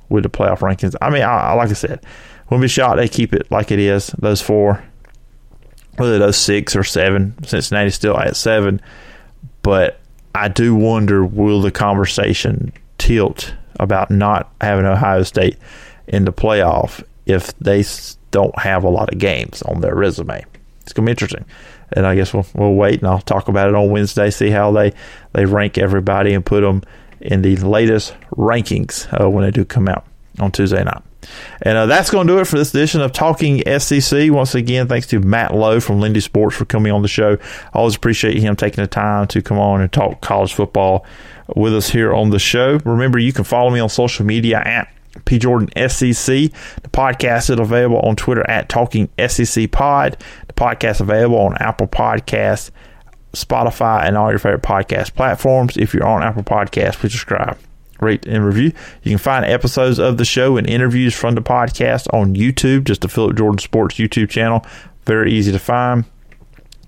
with 0.08 0.24
the 0.24 0.30
playoff 0.30 0.58
rankings. 0.58 0.96
I 1.00 1.10
mean, 1.10 1.22
I, 1.22 1.52
like 1.52 1.70
I 1.70 1.74
said, 1.74 2.04
wouldn't 2.50 2.62
be 2.62 2.68
shocked 2.68 2.96
they 2.96 3.08
keep 3.08 3.32
it 3.32 3.50
like 3.50 3.70
it 3.70 3.78
is. 3.78 4.08
Those 4.18 4.42
four, 4.42 4.82
whether 5.96 6.18
those 6.18 6.36
six 6.36 6.74
or 6.74 6.82
seven. 6.82 7.34
Cincinnati's 7.44 7.94
still 7.94 8.18
at 8.18 8.36
seven 8.36 8.80
but 9.68 10.00
I 10.34 10.48
do 10.48 10.74
wonder 10.74 11.24
will 11.24 11.60
the 11.60 11.70
conversation 11.70 12.72
tilt 12.98 13.54
about 13.80 14.10
not 14.10 14.52
having 14.60 14.84
Ohio 14.84 15.22
State 15.22 15.56
in 16.06 16.24
the 16.24 16.32
playoff 16.32 17.02
if 17.26 17.56
they 17.58 17.84
don't 18.30 18.58
have 18.58 18.84
a 18.84 18.88
lot 18.88 19.12
of 19.12 19.18
games 19.18 19.62
on 19.62 19.80
their 19.80 19.94
resume. 19.94 20.44
It's 20.82 20.92
going 20.92 21.04
to 21.04 21.08
be 21.08 21.12
interesting. 21.12 21.44
And 21.92 22.06
I 22.06 22.14
guess 22.14 22.34
we'll, 22.34 22.46
we'll 22.54 22.74
wait 22.74 23.00
and 23.00 23.08
I'll 23.08 23.20
talk 23.20 23.48
about 23.48 23.68
it 23.68 23.74
on 23.74 23.90
Wednesday, 23.90 24.30
see 24.30 24.50
how 24.50 24.72
they, 24.72 24.92
they 25.32 25.44
rank 25.44 25.78
everybody 25.78 26.34
and 26.34 26.44
put 26.44 26.60
them 26.60 26.82
in 27.20 27.42
the 27.42 27.56
latest 27.56 28.14
rankings 28.32 29.08
uh, 29.20 29.28
when 29.28 29.44
they 29.44 29.50
do 29.50 29.64
come 29.64 29.88
out 29.88 30.04
on 30.38 30.52
Tuesday 30.52 30.82
night. 30.82 31.02
And 31.62 31.76
uh, 31.76 31.86
that's 31.86 32.10
going 32.10 32.26
to 32.26 32.32
do 32.32 32.38
it 32.38 32.46
for 32.46 32.56
this 32.56 32.70
edition 32.70 33.00
of 33.00 33.12
Talkin' 33.12 33.62
SEC. 33.80 34.30
Once 34.30 34.54
again, 34.54 34.86
thanks 34.86 35.06
to 35.08 35.20
Matt 35.20 35.54
Lowe 35.54 35.80
from 35.80 36.00
Lindy's 36.00 36.24
Sports 36.24 36.56
for 36.56 36.64
coming 36.64 36.92
on 36.92 37.02
the 37.02 37.08
show. 37.08 37.32
I 37.74 37.78
always 37.78 37.96
appreciate 37.96 38.38
him 38.38 38.54
taking 38.54 38.82
the 38.82 38.88
time 38.88 39.26
to 39.28 39.42
come 39.42 39.58
on 39.58 39.80
and 39.80 39.92
talk 39.92 40.20
college 40.20 40.54
football 40.54 41.04
with 41.56 41.74
us 41.74 41.90
here 41.90 42.14
on 42.14 42.30
the 42.30 42.38
show. 42.38 42.78
Remember, 42.84 43.18
you 43.18 43.32
can 43.32 43.44
follow 43.44 43.70
me 43.70 43.80
on 43.80 43.88
social 43.88 44.24
media 44.24 44.58
at 44.58 44.92
P 45.24 45.38
Jordan 45.38 45.68
SEC. 45.88 46.14
The 46.82 46.90
podcast 46.90 47.50
is 47.50 47.58
available 47.58 48.00
on 48.00 48.16
Twitter 48.16 48.48
at 48.48 48.68
Talkin' 48.68 49.08
SEC 49.28 49.70
Pod. 49.70 50.16
The 50.46 50.54
podcast 50.54 50.92
is 50.92 51.00
available 51.00 51.38
on 51.38 51.56
Apple 51.58 51.88
Podcasts, 51.88 52.70
Spotify, 53.32 54.04
and 54.04 54.16
all 54.16 54.30
your 54.30 54.38
favorite 54.38 54.62
podcast 54.62 55.14
platforms. 55.14 55.76
If 55.76 55.94
you're 55.94 56.06
on 56.06 56.22
Apple 56.22 56.44
Podcasts, 56.44 56.94
please 56.94 57.12
subscribe 57.12 57.58
rate 58.00 58.26
and 58.26 58.44
review. 58.44 58.72
You 59.02 59.10
can 59.10 59.18
find 59.18 59.44
episodes 59.44 59.98
of 59.98 60.18
the 60.18 60.24
show 60.24 60.56
and 60.56 60.68
interviews 60.68 61.14
from 61.14 61.34
the 61.34 61.42
podcast 61.42 62.06
on 62.12 62.34
YouTube, 62.34 62.84
just 62.84 63.00
the 63.00 63.08
Phillip 63.08 63.36
Jordan 63.36 63.58
Sports 63.58 63.96
YouTube 63.96 64.30
channel. 64.30 64.64
Very 65.04 65.32
easy 65.32 65.52
to 65.52 65.58
find. 65.58 66.04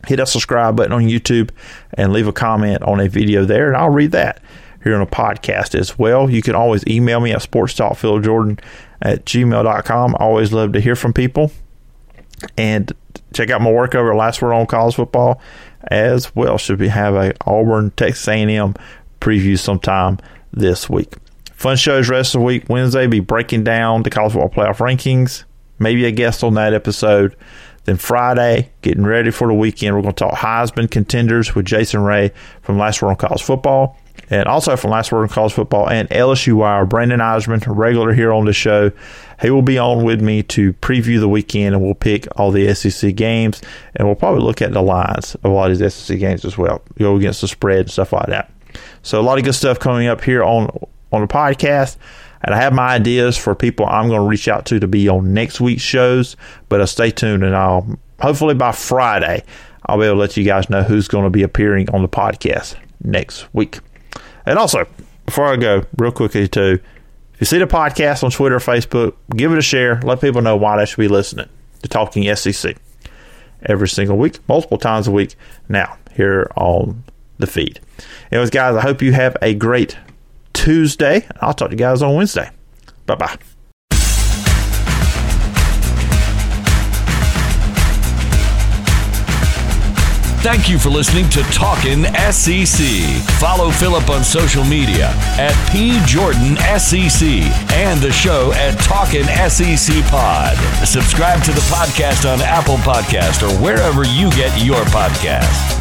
Hit 0.07 0.17
that 0.17 0.29
subscribe 0.29 0.77
button 0.77 0.93
on 0.93 1.03
YouTube 1.03 1.51
and 1.95 2.13
leave 2.13 2.27
a 2.27 2.33
comment 2.33 2.83
on 2.83 3.01
a 3.01 3.09
video 3.09 3.45
there, 3.45 3.69
and 3.69 3.77
I'll 3.77 3.91
read 3.91 4.13
that 4.13 4.43
here 4.83 4.95
on 4.95 5.03
a 5.03 5.07
podcast 5.07 5.79
as 5.79 5.99
well. 5.99 6.31
You 6.31 6.43
can 6.43 6.55
always 6.55 6.87
email 6.87 7.21
me 7.21 7.33
at 7.33 7.41
sportstalkphilipjordan 7.41 8.61
at 9.03 9.25
gmail.com. 9.25 10.15
I 10.15 10.19
always 10.19 10.53
love 10.53 10.73
to 10.73 10.81
hear 10.81 10.97
from 10.97 11.13
people. 11.13 11.53
And 12.57 12.91
check 13.35 13.51
out 13.51 13.61
my 13.61 13.71
work 13.71 13.95
over 13.95 14.13
at 14.13 14.17
Last 14.17 14.41
Word 14.41 14.55
on 14.55 14.67
College 14.67 14.95
Football 14.95 15.41
as 15.85 16.35
well. 16.35 16.57
Should 16.57 16.81
we 16.81 16.89
have 16.89 17.15
a 17.15 17.35
Auburn, 17.47 17.91
Texas 17.91 18.27
A&M 18.29 18.75
preview 19.21 19.59
sometime 19.59 20.19
this 20.53 20.89
week. 20.89 21.15
Fun 21.55 21.77
shows 21.77 22.09
rest 22.09 22.35
of 22.35 22.41
the 22.41 22.47
week. 22.47 22.69
Wednesday, 22.69 23.07
be 23.07 23.21
breaking 23.21 23.65
down 23.65 24.03
the 24.03 24.11
college 24.11 24.33
football 24.33 24.49
playoff 24.49 24.79
rankings. 24.79 25.45
Maybe 25.79 26.05
a 26.07 26.11
guest 26.11 26.43
on 26.43 26.55
that 26.55 26.73
episode. 26.73 27.37
Then 27.91 27.97
Friday, 27.97 28.71
getting 28.83 29.03
ready 29.03 29.33
for 29.33 29.49
the 29.49 29.55
weekend, 29.55 29.97
we're 29.97 30.03
going 30.03 30.15
to 30.15 30.25
talk 30.25 30.35
Heisman 30.35 30.89
contenders 30.89 31.57
with 31.57 31.67
Jason 31.67 32.03
Ray 32.03 32.31
from 32.63 32.79
Last 32.79 33.03
Word 33.03 33.09
on 33.09 33.17
College 33.17 33.43
Football. 33.43 33.99
And 34.31 34.47
also 34.47 34.77
from 34.77 34.93
Last 34.93 35.11
Word 35.11 35.23
on 35.23 35.29
College 35.29 35.55
Football 35.55 35.91
and 35.91 36.09
LSU 36.11 36.53
Wire, 36.53 36.87
Brandon 36.87 37.19
Eisman, 37.19 37.65
regular 37.67 38.13
here 38.13 38.33
on 38.33 38.45
the 38.45 38.53
show. 38.53 38.93
He 39.41 39.51
will 39.51 39.63
be 39.63 39.77
on 39.77 40.05
with 40.05 40.21
me 40.21 40.45
to 40.45 40.73
preview 40.75 41.19
the 41.19 41.29
weekend 41.29 41.75
and 41.75 41.83
we'll 41.83 41.95
pick 41.97 42.29
all 42.39 42.53
the 42.53 42.73
SEC 42.75 43.17
games. 43.17 43.61
And 43.97 44.07
we'll 44.07 44.15
probably 44.15 44.43
look 44.43 44.63
at 44.63 44.73
the 44.73 44.83
lines 44.83 45.35
of 45.35 45.47
a 45.47 45.49
lot 45.49 45.73
of 45.73 45.79
these 45.81 45.93
SEC 45.93 46.17
games 46.21 46.45
as 46.45 46.57
well. 46.57 46.83
Go 46.97 47.17
against 47.17 47.41
the 47.41 47.49
spread 47.49 47.81
and 47.81 47.91
stuff 47.91 48.13
like 48.13 48.27
that. 48.27 48.53
So 49.03 49.19
a 49.19 49.23
lot 49.23 49.39
of 49.39 49.45
good 49.45 49.57
stuff 49.57 49.81
coming 49.81 50.07
up 50.07 50.23
here 50.23 50.45
on 50.45 50.71
on 51.11 51.23
the 51.23 51.27
podcast. 51.27 51.97
And 52.43 52.55
I 52.55 52.59
have 52.59 52.73
my 52.73 52.95
ideas 52.95 53.37
for 53.37 53.55
people 53.55 53.87
I'm 53.87 54.09
going 54.09 54.21
to 54.21 54.27
reach 54.27 54.49
out 54.49 54.65
to 54.67 54.81
to 54.81 54.89
be 54.89 55.09
on 55.09 55.35
next 55.35 55.61
week's 55.61 55.83
shows. 55.83 56.37
But 56.69 56.81
uh, 56.81 56.87
stay 56.87 57.11
tuned, 57.11 57.45
and 57.45 57.55
I'll 57.55 57.99
hopefully 58.21 58.55
by 58.55 58.73
Friday 58.73 59.45
I'll 59.87 59.99
be 59.99 60.05
able 60.05 60.17
to 60.17 60.21
let 60.21 60.37
you 60.37 60.45
guys 60.45 60.71
know 60.71 60.83
who's 60.83 61.09
going 61.09 61.25
to 61.25 61.31
be 61.31 61.43
appearing 61.43 61.91
on 61.91 62.03
the 62.03 62.09
podcast 62.09 62.77
next 63.03 63.53
week. 63.55 63.81
And 64.47 64.59
also, 64.59 64.87
before 65.27 65.47
I 65.47 65.57
go, 65.57 65.85
real 65.99 66.13
quickly 66.13 66.49
too, 66.49 66.81
if 67.35 67.41
you 67.41 67.47
see 67.47 67.59
the 67.59 67.67
podcast 67.67 68.23
on 68.23 68.31
Twitter 68.31 68.57
or 68.57 68.61
Facebook, 68.61 69.15
give 69.35 69.53
it 69.53 69.59
a 69.59 69.63
share. 69.63 70.01
Let 70.03 70.21
people 70.21 70.43
know 70.43 70.57
why 70.57 70.77
they 70.77 70.87
should 70.87 70.99
be 70.99 71.09
listening 71.09 71.49
to 71.83 71.89
Talkin' 71.89 72.37
SEC 72.37 72.77
every 73.63 73.89
single 73.89 74.17
week, 74.17 74.39
multiple 74.49 74.79
times 74.79 75.09
a 75.09 75.11
week. 75.11 75.35
Now 75.69 75.97
here 76.13 76.51
on 76.57 77.05
the 77.39 77.47
feed. 77.47 77.81
Anyways, 78.31 78.51
guys, 78.51 78.77
I 78.77 78.83
hope 78.83 79.03
you 79.03 79.13
have 79.13 79.37
a 79.41 79.55
great 79.55 79.97
Tuesday. 80.61 81.27
I'll 81.41 81.55
talk 81.55 81.71
to 81.71 81.75
you 81.75 81.79
guys 81.79 82.03
on 82.03 82.15
Wednesday. 82.15 82.51
Bye 83.07 83.15
bye. 83.15 83.39
Thank 90.43 90.71
you 90.71 90.79
for 90.79 90.89
listening 90.89 91.29
to 91.31 91.43
Talkin' 91.45 92.05
SEC. 92.33 92.83
Follow 93.39 93.71
Phillip 93.71 94.09
on 94.09 94.25
social 94.25 94.65
media 94.65 95.09
at 95.39 95.53
PJordanSEC 95.71 97.43
and 97.75 98.01
the 98.01 98.11
show 98.11 98.51
at 98.55 98.79
Talkin' 98.81 99.25
SEC 99.51 100.03
Pod. 100.11 100.57
Subscribe 100.87 101.43
to 101.45 101.53
the 101.53 101.61
podcast 101.63 102.31
on 102.31 102.41
Apple 102.41 102.77
Podcast 102.77 103.43
or 103.43 103.53
wherever 103.63 104.05
you 104.05 104.31
get 104.31 104.65
your 104.65 104.83
podcast. 104.87 105.80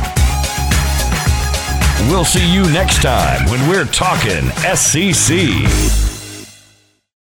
We'll 2.07 2.25
see 2.25 2.51
you 2.51 2.63
next 2.71 3.01
time 3.01 3.49
when 3.49 3.67
we're 3.69 3.85
talking 3.85 4.49
SEC. 4.75 6.18